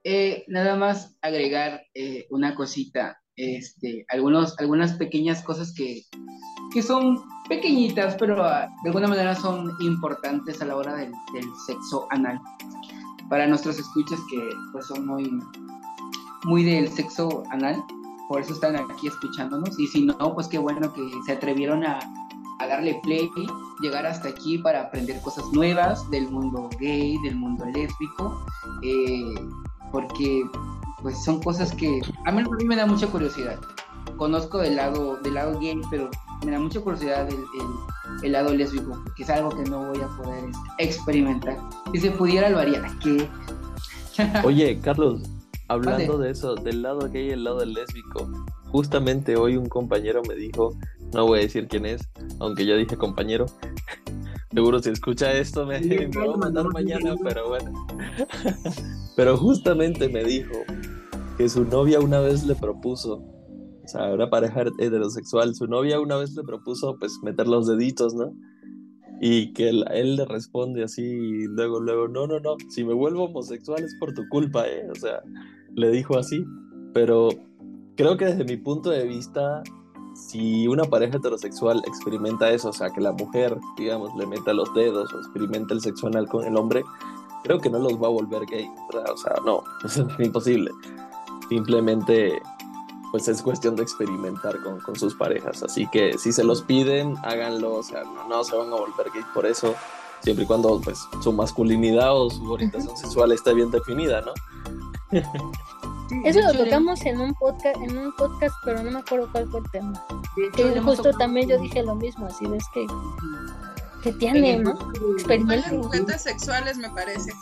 Eh, 0.04 0.44
nada 0.48 0.76
más 0.76 1.16
agregar 1.20 1.82
eh, 1.94 2.26
una 2.30 2.54
cosita, 2.54 3.20
este, 3.36 4.06
algunos, 4.08 4.58
algunas 4.58 4.94
pequeñas 4.94 5.42
cosas 5.42 5.74
que, 5.74 6.04
que 6.72 6.82
son 6.82 7.22
pequeñitas, 7.48 8.16
pero 8.18 8.42
ah, 8.42 8.68
de 8.82 8.88
alguna 8.88 9.08
manera 9.08 9.34
son 9.34 9.70
importantes 9.80 10.62
a 10.62 10.66
la 10.66 10.76
hora 10.76 10.94
del, 10.94 11.12
del, 11.34 11.44
sexo 11.66 12.06
anal. 12.10 12.40
Para 13.28 13.46
nuestros 13.46 13.78
escuchas 13.78 14.18
que 14.30 14.48
pues 14.72 14.86
son 14.86 15.06
muy, 15.06 15.30
muy 16.44 16.64
del 16.64 16.88
sexo 16.88 17.42
anal, 17.50 17.82
por 18.28 18.40
eso 18.40 18.54
están 18.54 18.76
aquí 18.76 19.08
escuchándonos, 19.08 19.78
y 19.78 19.86
si 19.86 20.06
no, 20.06 20.34
pues 20.34 20.48
qué 20.48 20.58
bueno 20.58 20.92
que 20.94 21.02
se 21.26 21.32
atrevieron 21.32 21.84
a, 21.84 21.98
a 22.60 22.66
darle 22.66 23.00
play, 23.02 23.28
llegar 23.80 24.06
hasta 24.06 24.28
aquí 24.28 24.58
para 24.58 24.82
aprender 24.82 25.20
cosas 25.22 25.44
nuevas 25.52 26.08
del 26.10 26.28
mundo 26.28 26.68
gay, 26.78 27.16
del 27.24 27.34
mundo 27.34 27.64
lésbico, 27.64 28.44
eh, 28.82 29.34
porque 29.90 30.44
pues 31.02 31.24
son 31.24 31.42
cosas 31.42 31.72
que 31.74 32.00
a 32.26 32.32
mí, 32.32 32.42
a 32.42 32.44
mí 32.44 32.64
me 32.64 32.76
da 32.76 32.86
mucha 32.86 33.06
curiosidad. 33.06 33.58
Conozco 34.16 34.58
del 34.58 34.76
lado, 34.76 35.16
del 35.16 35.34
lado 35.34 35.58
gay, 35.58 35.80
pero 35.90 36.10
me 36.44 36.52
da 36.52 36.58
mucha 36.58 36.80
curiosidad 36.80 37.26
el, 37.28 37.36
el, 37.36 38.24
el 38.24 38.32
lado 38.32 38.52
lésbico, 38.52 39.00
porque 39.04 39.22
es 39.22 39.30
algo 39.30 39.50
que 39.50 39.68
no 39.68 39.88
voy 39.88 40.00
a 40.00 40.08
poder 40.08 40.44
experimentar. 40.78 41.56
Si 41.92 42.00
se 42.00 42.10
pudiera, 42.10 42.50
lo 42.50 42.58
haría. 42.58 42.82
¿Qué? 43.02 43.26
Oye, 44.44 44.78
Carlos, 44.80 45.22
hablando 45.68 46.18
de 46.18 46.30
eso, 46.30 46.56
del 46.56 46.82
lado 46.82 47.08
gay 47.10 47.28
y 47.28 47.30
el 47.30 47.44
lado 47.44 47.64
lésbico, 47.64 48.30
justamente 48.70 49.36
hoy 49.36 49.56
un 49.56 49.68
compañero 49.68 50.20
me 50.28 50.34
dijo 50.34 50.76
no 51.12 51.26
voy 51.26 51.40
a 51.40 51.42
decir 51.42 51.66
quién 51.68 51.86
es, 51.86 52.02
aunque 52.38 52.66
ya 52.66 52.76
dije 52.76 52.96
compañero. 52.96 53.46
Seguro 54.52 54.80
si 54.80 54.90
escucha 54.90 55.32
esto 55.32 55.64
me, 55.64 55.80
me 55.80 56.08
va 56.08 56.34
a 56.34 56.36
mandar 56.36 56.66
mañana, 56.72 57.14
pero 57.22 57.48
bueno. 57.48 57.72
pero 59.16 59.36
justamente 59.36 60.08
me 60.08 60.24
dijo 60.24 60.64
que 61.36 61.48
su 61.48 61.64
novia 61.64 62.00
una 62.00 62.20
vez 62.20 62.44
le 62.44 62.54
propuso, 62.54 63.22
o 63.84 63.88
sea, 63.88 64.12
una 64.12 64.28
pareja 64.28 64.64
heterosexual, 64.78 65.54
su 65.54 65.66
novia 65.66 66.00
una 66.00 66.16
vez 66.16 66.34
le 66.34 66.42
propuso 66.42 66.96
pues 66.98 67.18
meter 67.22 67.46
los 67.46 67.66
deditos, 67.66 68.14
¿no? 68.14 68.34
Y 69.20 69.52
que 69.52 69.68
él, 69.68 69.84
él 69.92 70.16
le 70.16 70.24
responde 70.24 70.82
así, 70.82 71.02
y 71.02 71.46
luego, 71.46 71.80
luego, 71.80 72.08
no, 72.08 72.26
no, 72.26 72.40
no, 72.40 72.56
si 72.70 72.84
me 72.84 72.94
vuelvo 72.94 73.24
homosexual 73.24 73.84
es 73.84 73.94
por 74.00 74.12
tu 74.14 74.26
culpa, 74.28 74.66
¿eh? 74.66 74.88
O 74.90 74.94
sea, 74.94 75.22
le 75.74 75.90
dijo 75.90 76.18
así, 76.18 76.44
pero 76.92 77.28
creo 77.96 78.16
que 78.16 78.26
desde 78.26 78.44
mi 78.44 78.56
punto 78.56 78.90
de 78.90 79.06
vista 79.06 79.62
si 80.28 80.68
una 80.68 80.84
pareja 80.84 81.16
heterosexual 81.16 81.82
experimenta 81.86 82.50
eso, 82.50 82.68
o 82.68 82.72
sea, 82.72 82.90
que 82.90 83.00
la 83.00 83.12
mujer, 83.12 83.58
digamos, 83.76 84.14
le 84.16 84.26
meta 84.26 84.52
los 84.52 84.72
dedos 84.74 85.12
o 85.12 85.18
experimenta 85.18 85.74
el 85.74 85.80
sexo 85.80 86.06
anal 86.06 86.28
con 86.28 86.44
el 86.44 86.56
hombre, 86.56 86.84
creo 87.42 87.58
que 87.58 87.70
no 87.70 87.78
los 87.78 87.94
va 87.94 88.06
a 88.06 88.10
volver 88.10 88.46
gay, 88.46 88.70
¿verdad? 88.92 89.12
O 89.12 89.16
sea, 89.16 89.34
no, 89.44 89.62
es 89.84 90.00
imposible. 90.18 90.70
Simplemente, 91.48 92.40
pues 93.10 93.26
es 93.28 93.42
cuestión 93.42 93.74
de 93.76 93.82
experimentar 93.82 94.62
con, 94.62 94.78
con, 94.80 94.94
sus 94.94 95.14
parejas. 95.14 95.62
Así 95.62 95.88
que 95.88 96.16
si 96.18 96.32
se 96.32 96.44
los 96.44 96.62
piden, 96.62 97.16
háganlo, 97.24 97.74
o 97.74 97.82
sea, 97.82 98.04
no, 98.04 98.28
no 98.28 98.44
se 98.44 98.54
van 98.56 98.68
a 98.68 98.76
volver 98.76 99.10
gay 99.12 99.24
por 99.34 99.46
eso, 99.46 99.74
siempre 100.20 100.44
y 100.44 100.46
cuando, 100.46 100.80
pues, 100.80 101.00
su 101.22 101.32
masculinidad 101.32 102.14
o 102.16 102.30
su 102.30 102.52
orientación 102.52 102.96
sexual 102.96 103.32
esté 103.32 103.54
bien 103.54 103.70
definida, 103.70 104.20
¿no? 104.20 104.32
Eso 106.24 106.40
lo 106.40 106.64
tocamos 106.64 107.00
en 107.02 107.20
un 107.20 107.34
podcast, 107.34 107.76
en 107.76 107.98
un 107.98 108.12
podcast, 108.16 108.54
pero 108.64 108.82
no 108.82 108.90
me 108.90 108.98
acuerdo 109.00 109.28
cuál 109.32 109.48
fue 109.48 109.60
el 109.60 109.70
tema. 109.70 110.06
Que 110.56 110.80
justo 110.80 111.10
también 111.12 111.48
yo 111.48 111.58
dije 111.58 111.82
lo 111.82 111.94
mismo, 111.94 112.26
así 112.26 112.46
ves 112.46 112.64
que 112.74 112.86
que 114.02 114.12
tiene, 114.12 114.58
¿no? 114.58 114.78
Experimenten. 115.14 115.74
encuentros 115.74 116.22
sexuales 116.22 116.78
me 116.78 116.90
parece. 116.90 117.32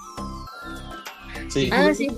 Sí. 1.48 1.70
Ah, 1.72 1.92
sí. 1.94 2.08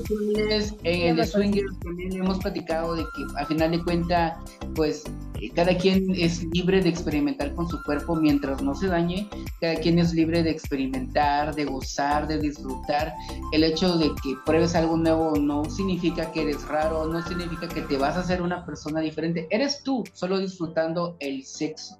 En 0.83 1.09
el 1.11 1.17
de 1.17 1.27
Swingers 1.27 1.79
también 1.81 2.13
hemos 2.15 2.39
platicado 2.39 2.95
de 2.95 3.03
que 3.03 3.39
al 3.39 3.47
final 3.47 3.71
de 3.71 3.83
cuentas, 3.85 4.39
pues 4.75 5.05
eh, 5.41 5.51
cada 5.55 5.77
quien 5.77 6.11
es 6.15 6.43
libre 6.53 6.83
de 6.83 6.89
experimentar 6.89 7.55
con 7.55 7.69
su 7.69 7.83
cuerpo 7.85 8.17
mientras 8.17 8.63
no 8.63 8.75
se 8.75 8.89
dañe, 8.89 9.29
cada 9.61 9.77
quien 9.77 9.99
es 9.99 10.13
libre 10.13 10.43
de 10.43 10.51
experimentar, 10.51 11.55
de 11.55 11.65
gozar, 11.65 12.27
de 12.27 12.39
disfrutar. 12.39 13.15
El 13.53 13.65
hecho 13.65 13.97
de 13.99 14.09
que 14.23 14.35
pruebes 14.45 14.75
algo 14.75 14.97
nuevo 14.97 15.37
no 15.37 15.65
significa 15.65 16.33
que 16.33 16.43
eres 16.43 16.67
raro, 16.67 17.07
no 17.07 17.27
significa 17.27 17.69
que 17.69 17.83
te 17.83 17.97
vas 17.97 18.17
a 18.17 18.21
hacer 18.21 18.43
una 18.43 18.65
persona 18.67 19.01
diferente, 19.01 19.47
eres 19.51 19.83
tú, 19.83 20.05
solo 20.13 20.39
disfrutando 20.39 21.17
el 21.21 21.45
sexo 21.45 22.00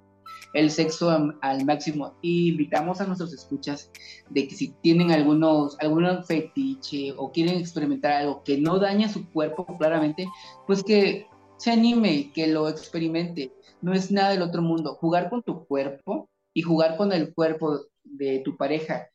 el 0.53 0.71
sexo 0.71 1.33
al 1.41 1.65
máximo. 1.65 2.13
Y 2.21 2.49
invitamos 2.49 3.01
a 3.01 3.05
nuestros 3.05 3.33
escuchas 3.33 3.91
de 4.29 4.47
que 4.47 4.55
si 4.55 4.69
tienen 4.81 5.11
algunos, 5.11 5.77
algún 5.79 6.23
fetiche 6.23 7.13
o 7.17 7.31
quieren 7.31 7.57
experimentar 7.57 8.11
algo 8.11 8.43
que 8.43 8.57
no 8.57 8.79
daña 8.79 9.09
su 9.09 9.29
cuerpo 9.29 9.65
claramente, 9.77 10.27
pues 10.67 10.83
que 10.83 11.27
se 11.57 11.71
anime, 11.71 12.31
que 12.33 12.47
lo 12.47 12.67
experimente. 12.67 13.53
No 13.81 13.93
es 13.93 14.11
nada 14.11 14.31
del 14.31 14.41
otro 14.41 14.61
mundo. 14.61 14.95
Jugar 14.95 15.29
con 15.29 15.43
tu 15.43 15.65
cuerpo 15.65 16.29
y 16.53 16.61
jugar 16.61 16.97
con 16.97 17.13
el 17.13 17.33
cuerpo 17.33 17.81
de 18.03 18.39
tu 18.39 18.57
pareja, 18.57 19.07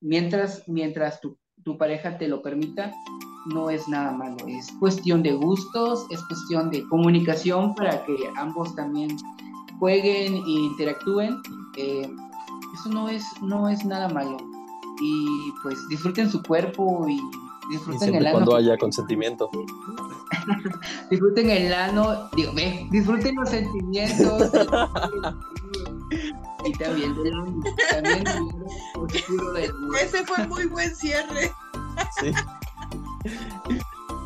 mientras, 0.00 0.68
mientras 0.68 1.20
tu, 1.20 1.38
tu 1.64 1.78
pareja 1.78 2.18
te 2.18 2.28
lo 2.28 2.42
permita, 2.42 2.92
no 3.46 3.70
es 3.70 3.88
nada 3.88 4.12
malo. 4.12 4.36
Es 4.46 4.70
cuestión 4.78 5.22
de 5.22 5.32
gustos, 5.32 6.06
es 6.10 6.22
cuestión 6.26 6.70
de 6.70 6.86
comunicación 6.88 7.74
para 7.74 8.04
que 8.04 8.16
ambos 8.36 8.74
también 8.74 9.16
jueguen 9.82 10.36
e 10.36 10.50
interactúen. 10.70 11.42
Eh, 11.76 12.08
eso 12.72 12.88
no 12.90 13.08
es, 13.08 13.24
no 13.42 13.68
es 13.68 13.84
nada 13.84 14.08
malo. 14.08 14.36
Y 15.02 15.52
pues 15.60 15.76
disfruten 15.88 16.30
su 16.30 16.40
cuerpo 16.40 17.04
y 17.08 17.20
disfruten 17.68 18.14
el 18.14 18.28
ano. 18.28 18.36
cuando 18.36 18.54
haya 18.54 18.78
consentimiento. 18.78 19.50
disfruten 21.10 21.50
el 21.50 21.74
ano, 21.74 22.30
digo, 22.36 22.52
ve, 22.54 22.86
disfruten 22.92 23.34
los 23.34 23.50
sentimientos. 23.50 24.52
y 26.64 26.72
también 26.74 27.20
del 27.20 27.32
ano, 27.32 27.60
también 27.90 28.24
oscuro 28.94 29.52
del. 29.52 29.72
Ese 30.00 30.24
fue 30.24 30.46
muy 30.46 30.66
buen 30.66 30.94
cierre. 30.94 31.50
Sí. 32.20 32.30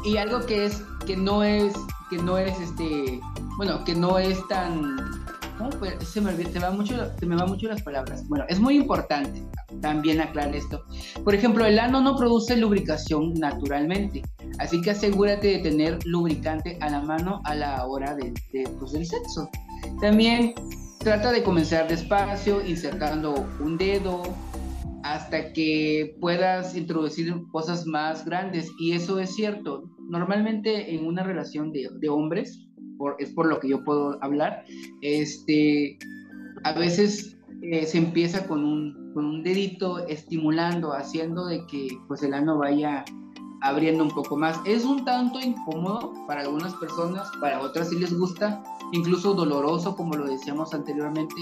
Y 0.05 0.19
algo 0.19 0.45
que 0.45 0.67
es, 0.67 0.85
que 1.07 1.17
no 1.17 1.43
es, 1.43 1.73
que 2.11 2.19
no 2.19 2.37
es 2.37 2.61
este, 2.61 3.23
bueno, 3.57 3.83
que 3.85 3.95
no 3.95 4.19
es 4.19 4.47
tan 4.49 5.25
¿cómo 5.57 5.73
fue? 5.73 5.99
Se 6.05 6.21
me, 6.21 6.33
se, 6.37 6.59
va 6.59 6.71
mucho, 6.71 6.95
se 7.19 7.27
me 7.27 7.37
van 7.37 7.49
mucho 7.49 7.69
las 7.69 7.83
palabras. 7.83 8.27
Bueno, 8.29 8.45
es 8.49 8.61
muy 8.61 8.77
importante 8.77 9.43
también 9.81 10.21
aclarar 10.21 10.55
esto. 10.55 10.85
Por 11.25 11.35
ejemplo, 11.35 11.65
el 11.65 11.79
ano 11.79 12.01
no 12.01 12.17
produce 12.17 12.57
lubricación 12.57 13.35
naturalmente, 13.35 14.23
así 14.59 14.81
que 14.81 14.91
asegúrate 14.91 15.49
de 15.49 15.59
tener 15.59 15.99
lubricante 16.07 16.79
a 16.81 16.91
la 16.91 17.01
mano 17.01 17.41
a 17.45 17.55
la 17.55 17.87
hora 17.87 18.15
de, 18.15 18.33
de, 18.53 18.69
pues, 18.79 18.93
del 18.93 19.07
sexo. 19.07 19.49
También 20.01 20.55
trata 20.99 21.33
de 21.33 21.43
comenzar 21.43 21.89
despacio, 21.89 22.65
insertando 22.67 23.47
un 23.61 23.79
dedo 23.79 24.23
hasta 25.05 25.53
que 25.53 26.17
puedas 26.21 26.77
introducir 26.77 27.33
cosas 27.53 27.87
más 27.87 28.25
grandes. 28.25 28.69
Y 28.79 28.93
eso 28.93 29.21
es 29.21 29.35
cierto. 29.35 29.85
Normalmente 30.09 30.95
en 30.95 31.07
una 31.07 31.23
relación 31.23 31.71
de, 31.71 31.89
de 32.01 32.09
hombres, 32.09 32.66
es 33.19 33.31
por 33.31 33.47
lo 33.47 33.61
que 33.61 33.69
yo 33.69 33.85
puedo 33.85 34.23
hablar, 34.23 34.65
este, 35.01 35.99
a 36.65 36.73
veces 36.73 37.37
eh, 37.63 37.87
se 37.87 37.99
empieza 37.99 38.47
con 38.47 38.65
un, 38.65 39.13
con 39.15 39.25
un 39.25 39.43
dedito 39.43 40.07
estimulando, 40.07 40.93
haciendo 40.93 41.47
de 41.47 41.67
que 41.67 41.89
pues 42.09 42.23
el 42.23 42.35
ano 42.35 42.59
vaya 42.59 43.05
abriendo 43.63 44.05
un 44.05 44.11
poco 44.11 44.37
más. 44.37 44.59
Es 44.65 44.85
un 44.85 45.05
tanto 45.05 45.41
incómodo 45.41 46.13
para 46.27 46.43
algunas 46.43 46.75
personas, 46.75 47.29
para 47.41 47.61
otras 47.61 47.89
sí 47.89 47.99
les 47.99 48.17
gusta, 48.17 48.63
incluso 48.93 49.35
doloroso 49.35 49.97
como 49.97 50.15
lo 50.15 50.27
decíamos 50.27 50.75
anteriormente, 50.75 51.35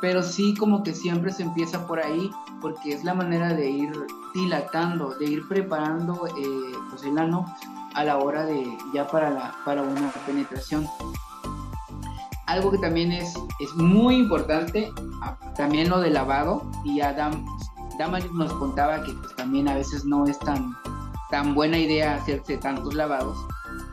pero 0.00 0.22
sí 0.22 0.54
como 0.54 0.82
que 0.82 0.92
siempre 0.92 1.32
se 1.32 1.42
empieza 1.42 1.86
por 1.86 1.98
ahí 1.98 2.30
porque 2.60 2.92
es 2.92 3.04
la 3.04 3.14
manera 3.14 3.54
de 3.54 3.70
ir 3.70 3.92
dilatando, 4.34 5.14
de 5.18 5.24
ir 5.24 5.48
preparando 5.48 6.26
eh, 6.26 6.72
pues 6.90 7.04
el 7.04 7.18
ano 7.18 7.46
a 7.94 8.04
la 8.04 8.18
hora 8.18 8.44
de 8.44 8.76
ya 8.92 9.06
para, 9.06 9.30
la, 9.30 9.54
para 9.64 9.82
una 9.82 10.10
penetración. 10.26 10.88
Algo 12.46 12.70
que 12.70 12.78
también 12.78 13.12
es, 13.12 13.34
es 13.60 13.74
muy 13.74 14.16
importante, 14.16 14.92
ah, 15.22 15.36
también 15.56 15.88
lo 15.88 16.00
de 16.00 16.10
lavado, 16.10 16.70
y 16.84 17.00
Adam, 17.00 17.44
Damaris 17.98 18.30
nos 18.32 18.52
contaba 18.54 19.02
que 19.02 19.12
pues, 19.12 19.34
también 19.36 19.68
a 19.68 19.74
veces 19.74 20.04
no 20.04 20.26
es 20.26 20.38
tan, 20.40 20.76
tan 21.30 21.54
buena 21.54 21.78
idea 21.78 22.16
hacerse 22.16 22.58
tantos 22.58 22.94
lavados. 22.94 23.38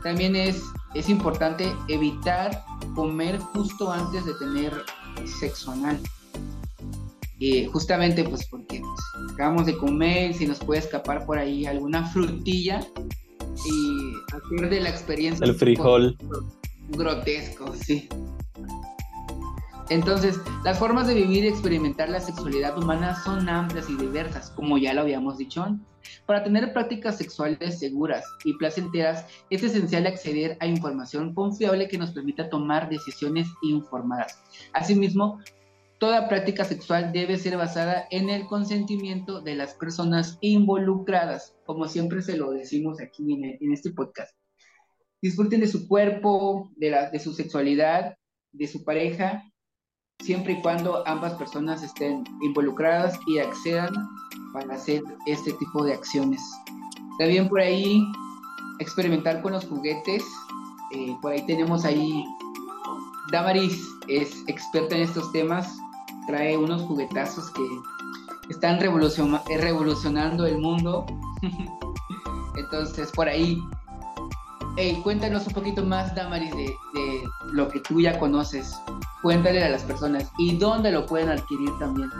También 0.02 0.36
es, 0.36 0.62
es 0.94 1.08
importante 1.08 1.72
evitar 1.88 2.64
comer 2.94 3.38
justo 3.38 3.90
antes 3.90 4.26
de 4.26 4.34
tener 4.34 4.84
sexo 5.24 5.70
anal. 5.70 5.98
Eh, 7.40 7.66
justamente 7.72 8.22
pues 8.22 8.46
porque 8.46 8.80
pues, 8.80 9.32
acabamos 9.32 9.66
de 9.66 9.76
comer, 9.76 10.32
si 10.34 10.46
nos 10.46 10.60
puede 10.60 10.78
escapar 10.78 11.26
por 11.26 11.38
ahí 11.38 11.66
alguna 11.66 12.06
frutilla 12.06 12.86
y 13.66 14.12
hacer 14.34 14.70
de 14.70 14.80
la 14.80 14.88
experiencia 14.88 15.46
El 15.46 15.54
frijol. 15.54 16.16
grotesco, 16.90 17.72
sí. 17.74 18.08
Entonces, 19.88 20.40
las 20.64 20.78
formas 20.78 21.06
de 21.06 21.14
vivir 21.14 21.44
y 21.44 21.48
experimentar 21.48 22.08
la 22.08 22.20
sexualidad 22.20 22.78
humana 22.78 23.14
son 23.24 23.48
amplias 23.48 23.90
y 23.90 23.96
diversas, 23.96 24.50
como 24.50 24.78
ya 24.78 24.94
lo 24.94 25.02
habíamos 25.02 25.36
dicho 25.36 25.62
antes. 25.62 25.86
Para 26.26 26.42
tener 26.44 26.72
prácticas 26.72 27.18
sexuales 27.18 27.78
seguras 27.78 28.24
y 28.44 28.54
placenteras, 28.54 29.26
es 29.50 29.62
esencial 29.62 30.06
acceder 30.06 30.56
a 30.60 30.66
información 30.66 31.34
confiable 31.34 31.88
que 31.88 31.98
nos 31.98 32.12
permita 32.12 32.48
tomar 32.48 32.88
decisiones 32.88 33.48
informadas. 33.62 34.40
Asimismo, 34.72 35.40
toda 36.02 36.28
práctica 36.28 36.64
sexual 36.64 37.12
debe 37.12 37.38
ser 37.38 37.56
basada 37.56 38.08
en 38.10 38.28
el 38.28 38.46
consentimiento 38.46 39.40
de 39.40 39.54
las 39.54 39.74
personas 39.74 40.36
involucradas, 40.40 41.54
como 41.64 41.86
siempre 41.86 42.22
se 42.22 42.36
lo 42.36 42.50
decimos 42.50 43.00
aquí 43.00 43.32
en, 43.32 43.72
este 43.72 43.92
podcast. 43.92 44.36
Disfruten 45.22 45.60
de 45.60 45.68
su 45.68 45.86
cuerpo, 45.86 46.72
de 46.74 47.20
su 47.20 47.32
sexualidad, 47.32 48.16
de 48.50 48.66
su 48.66 48.82
pareja, 48.82 49.44
siempre 50.18 50.54
y 50.54 50.60
cuando 50.60 51.06
ambas 51.06 51.34
personas 51.34 51.84
estén 51.84 52.24
involucradas 52.42 53.16
y 53.28 53.38
accedan 53.38 53.94
para 54.52 54.74
hacer 54.74 55.04
este 55.26 55.52
tipo 55.52 55.84
de 55.84 55.92
acciones. 55.92 56.40
También 57.20 57.48
por 57.48 57.60
ahí 57.60 58.02
experimentar 58.80 59.40
con 59.40 59.52
los 59.52 59.66
juguetes. 59.66 60.24
Eh, 60.96 61.14
por 61.22 61.30
ahí 61.30 61.46
tenemos 61.46 61.84
ahí, 61.84 62.24
Damaris 63.30 63.88
es 64.08 64.42
experta 64.48 64.96
en 64.96 65.02
estos 65.02 65.30
temas, 65.30 65.78
trae 66.26 66.56
unos 66.56 66.82
juguetazos 66.82 67.50
que 67.50 67.62
están 68.50 68.80
revoluciona- 68.80 69.42
revolucionando 69.60 70.46
el 70.46 70.58
mundo. 70.58 71.06
Entonces, 72.56 73.10
por 73.12 73.28
ahí, 73.28 73.58
hey, 74.76 75.00
cuéntanos 75.02 75.46
un 75.46 75.54
poquito 75.54 75.84
más, 75.84 76.14
Damaris, 76.14 76.54
de, 76.54 76.64
de 76.94 77.22
lo 77.52 77.68
que 77.68 77.80
tú 77.80 78.00
ya 78.00 78.18
conoces. 78.18 78.74
Cuéntale 79.22 79.62
a 79.64 79.68
las 79.68 79.82
personas 79.84 80.30
y 80.38 80.56
dónde 80.58 80.90
lo 80.92 81.06
pueden 81.06 81.28
adquirir 81.30 81.70
también. 81.78 82.10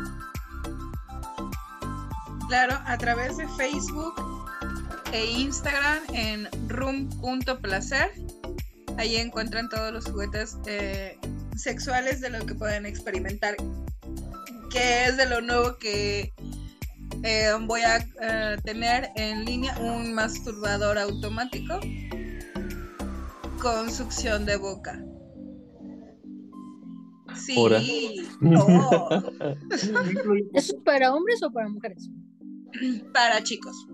Claro, 2.49 2.79
a 2.87 2.99
través 2.99 3.37
de 3.39 3.49
Facebook 3.49 4.15
e 5.13 5.25
Instagram 5.41 5.99
en 6.13 6.49
room.placer. 6.69 8.13
Ahí 8.99 9.17
encuentran 9.17 9.69
todos 9.69 9.93
los 9.93 10.05
juguetes 10.05 10.59
eh, 10.67 11.19
sexuales 11.57 12.21
de 12.21 12.31
lo 12.31 12.45
que 12.47 12.55
pueden 12.55 12.87
experimentar. 12.87 13.57
Que 14.71 15.05
es 15.07 15.17
de 15.17 15.27
lo 15.29 15.41
nuevo 15.41 15.77
que 15.79 16.33
eh, 17.23 17.51
voy 17.67 17.83
a 17.83 17.99
eh, 18.21 18.57
tener 18.65 19.11
en 19.17 19.45
línea 19.45 19.79
un 19.79 20.15
masturbador 20.15 20.99
automático 20.99 21.79
con 23.61 23.91
succión 23.91 24.45
de 24.45 24.57
boca. 24.57 25.05
Sí. 27.35 27.55
Oh, 27.57 27.69
¿Eso 29.71 30.53
es 30.55 30.75
para 30.85 31.15
hombres 31.15 31.43
o 31.43 31.51
para 31.51 31.69
mujeres? 31.69 32.11
para 33.13 33.43
chicos. 33.43 33.87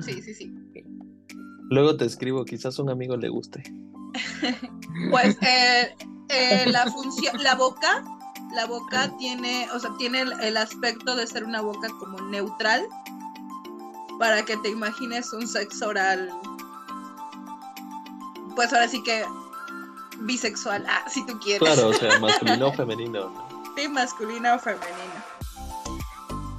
Sí, 0.00 0.20
sí, 0.22 0.34
sí. 0.34 0.54
Luego 1.70 1.96
te 1.96 2.04
escribo, 2.04 2.44
quizás 2.44 2.78
a 2.78 2.82
un 2.82 2.90
amigo 2.90 3.16
le 3.16 3.28
guste. 3.28 3.62
Pues 5.10 5.36
eh, 5.40 5.96
eh, 6.28 6.64
la 6.66 6.86
función, 6.90 7.42
la 7.42 7.54
boca, 7.54 8.04
la 8.54 8.66
boca 8.66 9.10
tiene, 9.18 9.68
o 9.72 9.78
sea, 9.78 9.90
tiene 9.98 10.20
el, 10.20 10.32
el 10.40 10.56
aspecto 10.56 11.16
de 11.16 11.26
ser 11.26 11.44
una 11.44 11.60
boca 11.60 11.88
como 11.98 12.20
neutral 12.28 12.86
para 14.18 14.44
que 14.44 14.56
te 14.58 14.68
imagines 14.68 15.32
un 15.32 15.46
sexo 15.48 15.88
oral. 15.88 16.30
Pues 18.54 18.72
ahora 18.72 18.86
sí 18.86 19.02
que 19.02 19.24
bisexual, 20.20 20.84
ah, 20.88 21.04
si 21.08 21.24
tú 21.26 21.38
quieres. 21.40 21.60
Claro, 21.60 21.88
o 21.88 21.92
sea, 21.94 22.18
masculino 22.20 22.68
o 22.68 22.72
femenino. 22.72 23.30
¿no? 23.30 23.74
Sí, 23.76 23.88
masculino 23.88 24.54
o 24.54 24.58
femenino. 24.58 25.32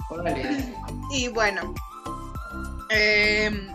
Órale. 0.09 0.75
Y 1.11 1.27
bueno, 1.29 1.73
Em, 2.93 3.69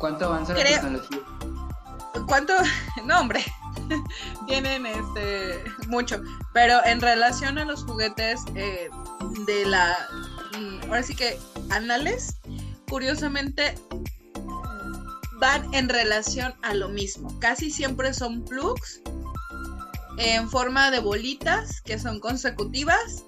¿Cuánto 0.00 0.24
avanza 0.26 0.54
la 0.54 0.60
Creo- 0.60 0.80
tecnología? 0.80 1.18
¿Cuánto? 2.26 2.54
No, 3.04 3.20
hombre. 3.20 3.44
Tienen 4.46 4.86
este 4.86 5.62
mucho. 5.86 6.20
Pero 6.52 6.84
en 6.84 7.00
relación 7.00 7.58
a 7.58 7.64
los 7.64 7.84
juguetes 7.84 8.40
eh, 8.54 8.88
de 9.46 9.64
la. 9.66 9.96
mm, 10.58 10.80
Ahora 10.88 11.02
sí 11.02 11.14
que 11.14 11.38
anales, 11.70 12.36
curiosamente 12.88 13.74
van 15.38 15.72
en 15.74 15.88
relación 15.88 16.54
a 16.62 16.74
lo 16.74 16.88
mismo. 16.88 17.38
Casi 17.40 17.70
siempre 17.70 18.12
son 18.12 18.44
plugs 18.44 19.00
en 20.18 20.50
forma 20.50 20.90
de 20.90 20.98
bolitas 21.00 21.80
que 21.80 21.98
son 21.98 22.20
consecutivas 22.20 23.24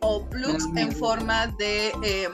o 0.00 0.24
plugs 0.28 0.66
Mm. 0.68 0.78
en 0.78 0.92
forma 0.92 1.46
de. 1.58 1.90
em, 2.02 2.32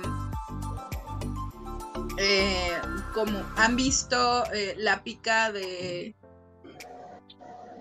eh, 2.19 2.81
como 3.15 3.43
han 3.57 3.77
visto 3.77 4.45
eh, 4.53 4.75
la 4.79 5.03
pica 5.03 5.53
de 5.53 6.15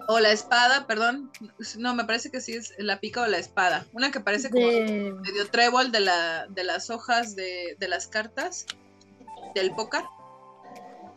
o 0.07 0.19
la 0.19 0.31
espada, 0.31 0.87
perdón, 0.87 1.31
no 1.77 1.95
me 1.95 2.03
parece 2.03 2.31
que 2.31 2.41
sí 2.41 2.53
es 2.53 2.73
la 2.77 2.99
pica 2.99 3.21
o 3.21 3.27
la 3.27 3.37
espada, 3.37 3.85
una 3.93 4.11
que 4.11 4.19
parece 4.19 4.49
como 4.49 4.65
De 4.65 5.13
medio 5.13 5.47
trébol 5.49 5.91
de 5.91 6.01
la 6.01 6.47
de 6.47 6.63
las 6.63 6.89
hojas 6.89 7.35
de, 7.35 7.77
de 7.79 7.87
las 7.87 8.07
cartas 8.07 8.65
del 9.55 9.73
póker. 9.73 10.01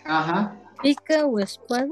Ajá. 0.05 0.57
pica 0.83 1.25
o 1.25 1.39
espada. 1.39 1.89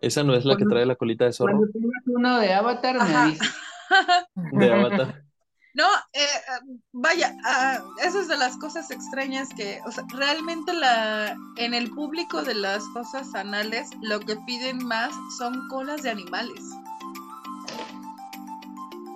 Esa 0.00 0.24
no 0.24 0.34
es 0.34 0.46
la 0.46 0.56
que 0.56 0.64
trae 0.64 0.86
la 0.86 0.96
colita 0.96 1.26
de 1.26 1.32
zorro 1.32 1.58
Cuando 1.58 1.72
tengas 1.72 2.02
uno 2.06 2.38
de 2.40 2.54
Avatar, 2.54 2.96
me 2.96 3.30
dices. 3.30 3.54
de 4.52 4.72
Avatar. 4.72 5.29
No, 5.74 5.84
eh, 6.12 6.22
eh, 6.22 6.78
vaya, 6.92 7.36
ah, 7.44 7.78
esa 8.02 8.20
es 8.20 8.28
de 8.28 8.36
las 8.36 8.56
cosas 8.56 8.90
extrañas 8.90 9.48
que, 9.56 9.80
o 9.86 9.92
sea, 9.92 10.04
realmente 10.12 10.72
la 10.72 11.36
en 11.56 11.74
el 11.74 11.90
público 11.90 12.42
de 12.42 12.54
las 12.54 12.82
cosas 12.88 13.34
anales 13.34 13.88
lo 14.02 14.18
que 14.20 14.36
piden 14.46 14.84
más 14.84 15.12
son 15.38 15.68
colas 15.68 16.02
de 16.02 16.10
animales. 16.10 16.60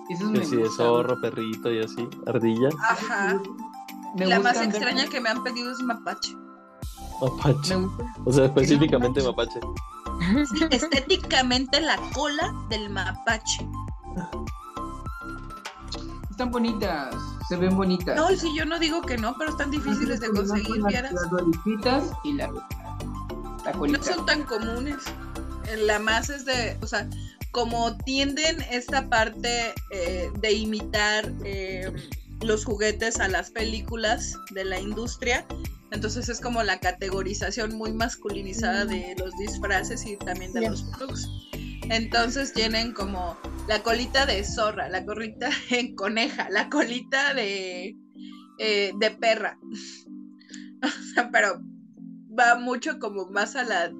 Que 0.07 0.23
me 0.25 0.45
sí, 0.45 0.55
de 0.55 0.63
gustan. 0.63 0.85
zorro, 0.85 1.19
perrito 1.19 1.71
y 1.71 1.81
así, 1.81 2.07
ardilla, 2.27 2.69
Ajá. 2.89 3.39
Me 4.15 4.27
la 4.27 4.39
más 4.39 4.61
extraña 4.61 5.07
que 5.07 5.19
me 5.19 5.27
han 5.29 5.43
pedido 5.43 5.71
es 5.73 5.79
mapache. 5.79 6.35
mapache. 7.19 7.75
O 8.23 8.31
sea, 8.31 8.45
específicamente 8.45 9.21
mapache. 9.21 9.59
Sí, 10.53 10.65
estéticamente 10.71 11.81
la 11.81 11.97
cola 12.13 12.53
del 12.69 12.89
mapache. 12.89 13.67
Están 16.35 16.51
bonitas, 16.51 17.15
se 17.47 17.55
ven 17.55 17.77
bonitas. 17.77 18.13
No, 18.13 18.27
sí, 18.35 18.53
yo 18.53 18.65
no 18.65 18.77
digo 18.77 19.01
que 19.03 19.17
no, 19.17 19.37
pero 19.37 19.51
están 19.51 19.71
difíciles 19.71 20.19
de 20.19 20.27
conseguir, 20.31 20.79
Las- 20.81 20.91
vieras. 20.91 21.13
Las 21.13 21.29
bolitas 21.29 22.03
y 22.25 22.33
la, 22.33 22.51
la 23.63 23.71
No 23.71 24.03
son 24.03 24.25
tan 24.25 24.43
comunes. 24.43 24.97
La 25.77 25.97
más 25.97 26.29
es 26.29 26.43
de, 26.43 26.77
o 26.81 26.87
sea, 26.87 27.07
como 27.51 27.95
tienden 27.99 28.61
esta 28.69 29.07
parte 29.07 29.73
eh, 29.91 30.29
de 30.41 30.51
imitar 30.51 31.31
eh, 31.45 31.89
los 32.41 32.65
juguetes 32.65 33.21
a 33.21 33.29
las 33.29 33.49
películas 33.51 34.33
de 34.51 34.65
la 34.65 34.77
industria, 34.77 35.45
entonces 35.91 36.27
es 36.27 36.41
como 36.41 36.61
la 36.63 36.81
categorización 36.81 37.75
muy 37.77 37.93
masculinizada 37.93 38.83
de 38.83 39.15
los 39.19 39.31
disfraces 39.37 40.05
y 40.05 40.17
también 40.17 40.51
de 40.51 40.69
los 40.69 40.83
plugs. 40.83 41.29
Entonces 41.89 42.53
tienen 42.53 42.93
como 42.93 43.37
la 43.67 43.81
colita 43.83 44.25
de 44.25 44.43
zorra, 44.43 44.89
la 44.89 45.05
colita 45.05 45.49
en 45.69 45.95
coneja, 45.95 46.49
la 46.49 46.69
colita 46.69 47.33
de, 47.33 47.95
eh, 48.59 48.91
de 48.99 49.11
perra. 49.11 49.57
O 50.83 51.13
sea, 51.15 51.31
pero 51.31 51.61
va 52.37 52.59
mucho 52.59 52.99
como 52.99 53.25
más 53.31 53.55
a 53.55 53.63
la 53.63 53.91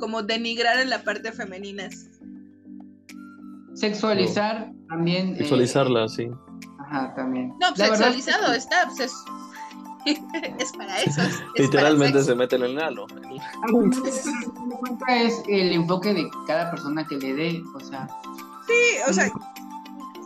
como 0.00 0.22
denigrar 0.22 0.80
en 0.80 0.90
la 0.90 1.04
parte 1.04 1.30
femenina. 1.30 1.88
Sexualizar 3.74 4.72
también. 4.88 5.34
eh, 5.34 5.38
Visualizarla, 5.40 6.08
sí. 6.08 6.28
ajá, 6.80 7.14
también. 7.14 7.50
No, 7.60 7.70
La 7.76 7.86
sexualizado 7.88 8.52
está, 8.54 8.88
pues 8.96 9.12
es, 10.58 10.72
para 10.72 11.00
eso. 11.02 11.22
es- 11.22 11.28
es 11.32 11.40
para 11.40 11.44
Literalmente 11.58 12.22
se 12.22 12.34
mete 12.34 12.56
en 12.56 12.62
el 12.64 12.74
cuentas 14.78 15.06
es 15.08 15.42
el 15.48 15.72
enfoque 15.72 16.12
de 16.14 16.28
cada 16.46 16.70
persona 16.70 17.06
que 17.06 17.16
le 17.16 17.34
dé, 17.34 17.62
o 17.74 17.80
sea, 17.80 18.08
Sí, 18.66 18.96
o 19.08 19.12
sea, 19.12 19.30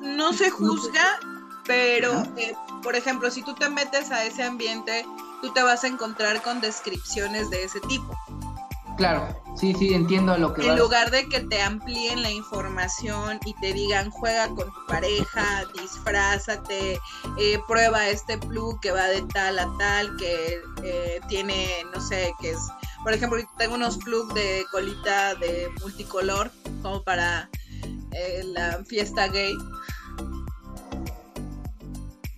no 0.00 0.32
se 0.32 0.48
juzga, 0.50 1.18
pero, 1.66 2.22
eh, 2.36 2.54
por 2.82 2.94
ejemplo, 2.94 3.30
si 3.30 3.42
tú 3.42 3.54
te 3.54 3.68
metes 3.68 4.10
a 4.12 4.24
ese 4.24 4.44
ambiente, 4.44 5.04
tú 5.42 5.52
te 5.52 5.62
vas 5.62 5.82
a 5.84 5.88
encontrar 5.88 6.40
con 6.42 6.60
descripciones 6.60 7.50
de 7.50 7.64
ese 7.64 7.80
tipo. 7.80 8.16
Claro, 8.98 9.26
sí, 9.56 9.72
sí, 9.78 9.94
entiendo 9.94 10.32
a 10.32 10.38
lo 10.38 10.52
que 10.52 10.60
En 10.62 10.68
vas. 10.68 10.78
lugar 10.78 11.10
de 11.10 11.26
que 11.28 11.40
te 11.40 11.62
amplíen 11.62 12.20
la 12.22 12.30
información 12.30 13.40
y 13.46 13.54
te 13.54 13.72
digan 13.72 14.10
juega 14.10 14.48
con 14.48 14.66
tu 14.66 14.86
pareja, 14.86 15.64
disfrázate, 15.80 16.98
eh, 17.38 17.58
prueba 17.66 18.08
este 18.08 18.36
plug 18.36 18.78
que 18.80 18.90
va 18.90 19.04
de 19.06 19.22
tal 19.22 19.58
a 19.58 19.68
tal, 19.78 20.14
que 20.16 20.60
eh, 20.84 21.20
tiene, 21.28 21.66
no 21.94 22.00
sé, 22.00 22.32
que 22.40 22.50
es, 22.50 22.58
por 23.04 23.12
ejemplo, 23.14 23.38
tengo 23.56 23.76
unos 23.76 23.96
plugs 23.98 24.34
de 24.34 24.66
colita 24.70 25.34
de 25.36 25.70
multicolor 25.80 26.50
como 26.82 27.02
para 27.04 27.48
eh, 28.12 28.42
la 28.44 28.84
fiesta 28.84 29.28
gay. 29.28 29.54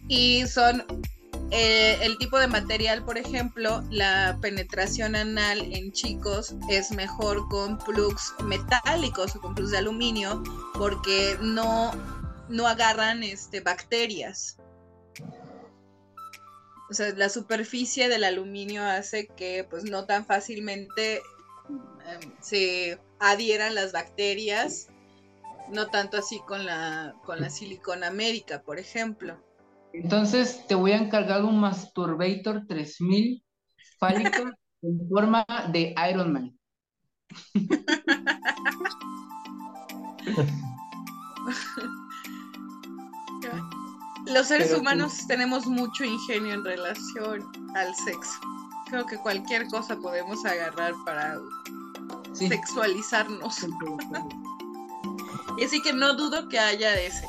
Y 0.08 0.46
son 0.46 0.84
eh, 1.52 1.98
el 2.02 2.16
tipo 2.18 2.38
de 2.38 2.46
material, 2.46 3.04
por 3.04 3.18
ejemplo, 3.18 3.82
la 3.90 4.38
penetración 4.40 5.16
anal 5.16 5.60
en 5.74 5.90
chicos 5.90 6.54
es 6.68 6.92
mejor 6.92 7.48
con 7.48 7.76
plugs 7.78 8.34
metálicos 8.44 9.34
o 9.34 9.40
con 9.40 9.56
plugs 9.56 9.72
de 9.72 9.78
aluminio 9.78 10.42
porque 10.74 11.36
no, 11.40 11.92
no 12.48 12.68
agarran 12.68 13.24
este, 13.24 13.60
bacterias. 13.60 14.58
O 16.88 16.94
sea, 16.94 17.12
la 17.14 17.28
superficie 17.28 18.08
del 18.08 18.24
aluminio 18.24 18.84
hace 18.84 19.26
que 19.26 19.66
pues 19.68 19.84
no 19.84 20.06
tan 20.06 20.26
fácilmente 20.26 21.22
em, 22.06 22.32
se 22.40 23.00
adhieran 23.18 23.74
las 23.74 23.90
bacterias, 23.92 24.86
no 25.68 25.88
tanto 25.88 26.16
así 26.16 26.40
con 26.46 26.64
la, 26.64 27.14
con 27.24 27.40
la 27.40 27.50
silicona 27.50 28.10
médica, 28.10 28.62
por 28.62 28.78
ejemplo. 28.78 29.36
Entonces 29.92 30.66
te 30.66 30.74
voy 30.74 30.92
a 30.92 30.96
encargar 30.98 31.44
un 31.44 31.60
Masturbator 31.60 32.66
3000 32.66 33.42
fálico 33.98 34.50
en 34.82 35.08
forma 35.08 35.44
de 35.72 35.94
Iron 36.10 36.32
Man. 36.32 36.56
Los 44.26 44.48
seres 44.48 44.68
Pero 44.68 44.76
tú- 44.76 44.80
humanos 44.82 45.26
tenemos 45.26 45.66
mucho 45.66 46.04
ingenio 46.04 46.54
en 46.54 46.64
relación 46.64 47.50
al 47.74 47.94
sexo. 47.94 48.32
Creo 48.88 49.06
que 49.06 49.16
cualquier 49.16 49.66
cosa 49.68 49.96
podemos 49.96 50.44
agarrar 50.44 50.92
para 51.04 51.36
Sí. 52.32 52.48
sexualizarnos. 52.48 53.56
Y 55.58 55.64
así 55.64 55.82
que 55.82 55.92
no 55.92 56.14
dudo 56.14 56.48
que 56.48 56.58
haya 56.58 56.98
ese. 56.98 57.26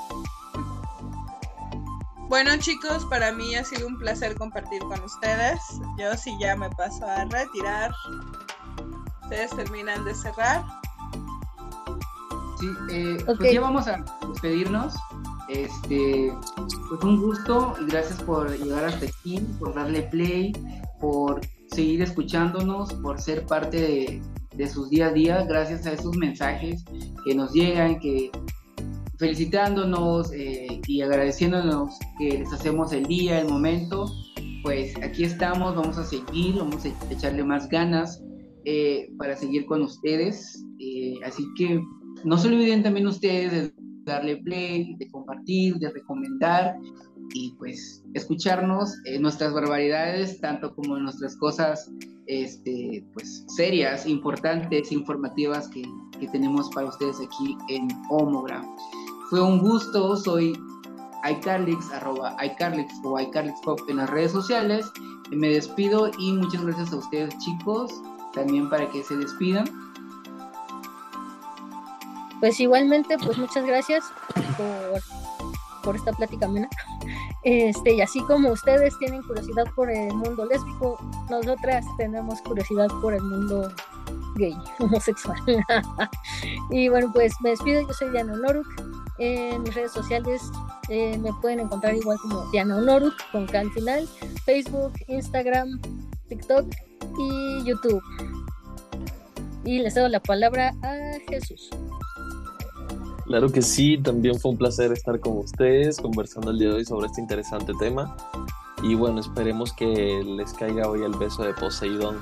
Bueno 2.31 2.51
chicos, 2.59 3.03
para 3.07 3.33
mí 3.33 3.55
ha 3.55 3.63
sido 3.65 3.85
un 3.85 3.97
placer 3.97 4.35
compartir 4.35 4.79
con 4.83 5.03
ustedes. 5.03 5.59
Yo 5.99 6.15
sí 6.15 6.31
ya 6.39 6.55
me 6.55 6.69
paso 6.69 7.05
a 7.05 7.25
retirar. 7.25 7.91
Ustedes 9.23 9.53
terminan 9.53 10.05
de 10.05 10.15
cerrar. 10.15 10.63
Sí, 12.57 12.67
eh, 12.89 13.17
Ok. 13.27 13.37
pues 13.37 13.53
ya 13.53 13.59
vamos 13.59 13.85
a 13.89 14.05
despedirnos. 14.29 14.95
Este, 15.49 16.33
pues 16.87 17.03
un 17.03 17.19
gusto 17.19 17.75
y 17.81 17.91
gracias 17.91 18.23
por 18.23 18.49
llegar 18.57 18.85
hasta 18.85 19.07
aquí, 19.07 19.41
por 19.59 19.73
darle 19.73 20.03
play, 20.03 20.53
por 21.01 21.41
seguir 21.73 22.01
escuchándonos, 22.01 22.93
por 22.93 23.19
ser 23.19 23.45
parte 23.45 23.75
de, 23.75 24.21
de 24.55 24.69
sus 24.69 24.89
día 24.89 25.07
a 25.07 25.11
día, 25.11 25.43
gracias 25.43 25.85
a 25.85 25.91
esos 25.91 26.15
mensajes 26.15 26.85
que 27.25 27.35
nos 27.35 27.51
llegan, 27.51 27.99
que 27.99 28.31
felicitándonos 29.21 30.33
eh, 30.33 30.81
y 30.87 31.01
agradeciéndonos 31.01 31.93
que 32.17 32.39
les 32.39 32.51
hacemos 32.51 32.91
el 32.91 33.05
día, 33.05 33.39
el 33.39 33.47
momento, 33.47 34.11
pues 34.63 34.95
aquí 35.03 35.23
estamos, 35.23 35.75
vamos 35.75 35.95
a 35.99 36.03
seguir, 36.03 36.55
vamos 36.55 36.83
a 36.85 37.13
echarle 37.13 37.43
más 37.43 37.69
ganas 37.69 38.19
eh, 38.65 39.09
para 39.19 39.35
seguir 39.37 39.67
con 39.67 39.83
ustedes. 39.83 40.65
eh, 40.79 41.13
así 41.23 41.45
que 41.55 41.79
no 42.25 42.35
se 42.35 42.47
olviden 42.47 42.81
también 42.81 43.05
ustedes 43.05 43.51
de 43.51 43.73
darle 44.05 44.37
play, 44.37 44.95
de 44.97 45.07
compartir, 45.11 45.75
de 45.75 45.91
recomendar 45.91 46.75
y 47.35 47.53
pues 47.59 48.03
escucharnos 48.15 48.97
nuestras 49.19 49.53
barbaridades, 49.53 50.41
tanto 50.41 50.73
como 50.73 50.97
nuestras 50.97 51.37
cosas 51.37 51.91
este, 52.25 53.05
pues, 53.13 53.45
serias, 53.55 54.07
importantes, 54.07 54.91
informativas 54.91 55.69
que, 55.69 55.83
que 56.19 56.27
tenemos 56.29 56.69
para 56.73 56.87
ustedes 56.87 57.17
aquí 57.21 57.55
en 57.69 57.87
Homogram. 58.09 58.65
Fue 59.31 59.41
un 59.41 59.59
gusto, 59.59 60.17
soy 60.17 60.61
iCarlix, 61.23 61.89
arroba 61.93 62.35
iCarlix 62.43 62.93
o 63.05 63.17
iCarlixPop 63.17 63.79
en 63.87 63.95
las 63.95 64.09
redes 64.09 64.33
sociales. 64.33 64.91
Me 65.29 65.47
despido 65.47 66.11
y 66.19 66.33
muchas 66.33 66.65
gracias 66.65 66.91
a 66.91 66.97
ustedes 66.97 67.37
chicos, 67.37 67.93
también 68.33 68.69
para 68.69 68.89
que 68.89 69.01
se 69.01 69.15
despidan. 69.15 69.63
Pues 72.41 72.59
igualmente, 72.59 73.17
pues 73.19 73.37
muchas 73.37 73.65
gracias 73.65 74.03
por, 74.57 75.01
por 75.81 75.95
esta 75.95 76.11
plática 76.11 76.47
amena. 76.47 76.67
Este, 77.43 77.93
y 77.93 78.01
así 78.01 78.19
como 78.23 78.49
ustedes 78.49 78.99
tienen 78.99 79.23
curiosidad 79.23 79.63
por 79.77 79.89
el 79.89 80.13
mundo 80.13 80.43
lésbico, 80.43 80.97
nosotras 81.29 81.85
tenemos 81.97 82.41
curiosidad 82.41 82.89
por 83.01 83.13
el 83.13 83.23
mundo 83.23 83.71
gay, 84.35 84.57
homosexual. 84.79 85.39
y 86.69 86.89
bueno, 86.89 87.09
pues 87.13 87.33
me 87.39 87.51
despido, 87.51 87.87
yo 87.87 87.93
soy 87.93 88.09
Diana 88.09 88.35
Noruk. 88.35 88.67
En 89.23 89.61
mis 89.61 89.75
redes 89.75 89.91
sociales 89.91 90.41
eh, 90.89 91.15
me 91.19 91.31
pueden 91.41 91.59
encontrar 91.59 91.93
igual 91.93 92.17
como 92.23 92.43
Diana 92.49 92.81
Noruk 92.81 93.13
con 93.31 93.45
K 93.45 93.59
al 93.59 93.69
final, 93.69 94.09
Facebook, 94.45 94.93
Instagram, 95.07 95.79
TikTok 96.27 96.65
y 97.19 97.63
YouTube. 97.63 98.01
Y 99.63 99.77
les 99.77 99.93
doy 99.93 100.09
la 100.09 100.19
palabra 100.19 100.73
a 100.81 101.19
Jesús. 101.29 101.69
Claro 103.25 103.51
que 103.51 103.61
sí, 103.61 103.99
también 103.99 104.39
fue 104.39 104.51
un 104.51 104.57
placer 104.57 104.91
estar 104.91 105.19
con 105.19 105.37
ustedes 105.37 105.99
conversando 105.99 106.49
el 106.49 106.57
día 106.57 106.69
de 106.69 106.75
hoy 106.77 106.85
sobre 106.85 107.05
este 107.05 107.21
interesante 107.21 107.73
tema. 107.79 108.17
Y 108.81 108.95
bueno, 108.95 109.19
esperemos 109.19 109.71
que 109.71 110.23
les 110.25 110.51
caiga 110.53 110.89
hoy 110.89 111.03
el 111.03 111.13
beso 111.13 111.43
de 111.43 111.53
Poseidón 111.53 112.17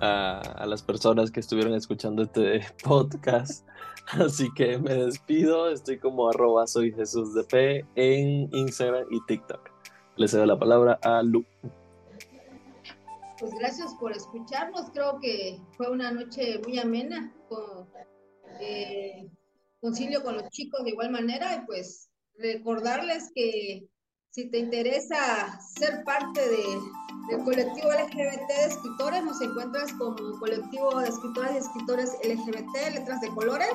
a, 0.00 0.64
las 0.64 0.82
personas 0.82 1.32
que 1.32 1.40
estuvieron 1.40 1.74
escuchando 1.74 2.22
este 2.22 2.60
podcast. 2.84 3.66
Así 4.06 4.48
que 4.54 4.78
me 4.78 4.94
despido, 4.94 5.68
estoy 5.68 5.98
como 5.98 6.28
arroba 6.28 6.66
soy 6.66 6.92
Jesús 6.92 7.30
en 7.50 8.54
Instagram 8.54 9.06
y 9.10 9.20
TikTok. 9.26 9.70
Les 10.16 10.30
cedo 10.30 10.46
la 10.46 10.58
palabra 10.58 10.98
a 11.02 11.22
Lu. 11.22 11.44
Pues 13.38 13.52
gracias 13.58 13.94
por 14.00 14.12
escucharnos, 14.12 14.90
creo 14.92 15.18
que 15.20 15.60
fue 15.76 15.90
una 15.90 16.10
noche 16.10 16.60
muy 16.64 16.78
amena, 16.78 17.34
con, 17.48 17.86
eh, 18.60 19.28
concilio 19.80 20.22
con 20.22 20.36
los 20.36 20.48
chicos 20.50 20.84
de 20.84 20.90
igual 20.90 21.10
manera 21.10 21.54
y 21.56 21.66
pues 21.66 22.08
recordarles 22.38 23.30
que 23.34 23.88
si 24.36 24.44
te 24.50 24.58
interesa 24.58 25.58
ser 25.60 26.04
parte 26.04 26.38
de, 26.38 26.78
del 27.30 27.42
colectivo 27.42 27.88
LGBT 27.88 28.46
de 28.46 28.66
escritores, 28.66 29.24
nos 29.24 29.40
encuentras 29.40 29.90
como 29.94 30.38
colectivo 30.38 31.00
de 31.00 31.08
escritoras 31.08 31.54
y 31.54 31.56
escritores 31.56 32.12
LGBT, 32.22 32.96
letras 32.96 33.22
de 33.22 33.30
colores. 33.30 33.72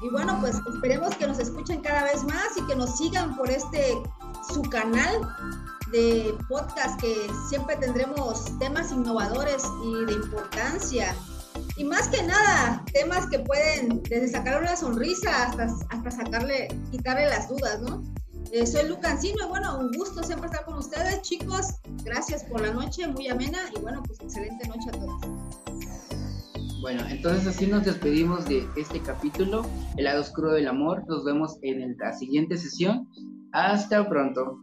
y 0.02 0.08
bueno, 0.10 0.38
pues 0.40 0.56
esperemos 0.72 1.14
que 1.16 1.26
nos 1.26 1.38
escuchen 1.38 1.80
cada 1.80 2.04
vez 2.04 2.22
más 2.24 2.56
y 2.56 2.66
que 2.66 2.76
nos 2.76 2.96
sigan 2.96 3.36
por 3.36 3.50
este 3.50 3.96
su 4.52 4.62
canal 4.62 5.28
de 5.92 6.36
podcast 6.48 7.00
que 7.00 7.28
siempre 7.48 7.76
tendremos 7.76 8.44
temas 8.58 8.92
innovadores 8.92 9.64
y 9.84 10.04
de 10.04 10.12
importancia. 10.12 11.14
Y 11.76 11.84
más 11.84 12.08
que 12.08 12.22
nada, 12.22 12.84
temas 12.92 13.26
que 13.26 13.38
pueden 13.40 14.02
desde 14.02 14.28
sacar 14.28 14.60
una 14.60 14.76
sonrisa 14.76 15.46
hasta, 15.46 15.64
hasta 15.90 16.10
sacarle, 16.10 16.68
quitarle 16.90 17.26
las 17.26 17.48
dudas, 17.48 17.80
¿no? 17.80 18.02
Eh, 18.52 18.66
soy 18.66 18.88
Lucancino 18.88 19.44
y 19.44 19.48
bueno, 19.48 19.78
un 19.78 19.92
gusto 19.92 20.22
siempre 20.22 20.46
estar 20.46 20.64
con 20.64 20.78
ustedes, 20.78 21.22
chicos. 21.22 21.74
Gracias 22.04 22.44
por 22.44 22.60
la 22.60 22.72
noche, 22.72 23.06
muy 23.08 23.28
amena 23.28 23.58
y 23.76 23.80
bueno, 23.80 24.02
pues 24.04 24.20
excelente 24.20 24.68
noche 24.68 24.88
a 24.88 24.92
todos. 24.92 25.75
Bueno, 26.86 27.02
entonces 27.10 27.48
así 27.48 27.66
nos 27.66 27.84
despedimos 27.84 28.48
de 28.48 28.64
este 28.76 29.00
capítulo, 29.00 29.66
El 29.96 30.04
lado 30.04 30.20
oscuro 30.20 30.52
del 30.52 30.68
amor. 30.68 31.02
Nos 31.08 31.24
vemos 31.24 31.58
en 31.62 31.96
la 31.98 32.12
siguiente 32.12 32.56
sesión. 32.56 33.08
Hasta 33.50 34.08
pronto. 34.08 34.60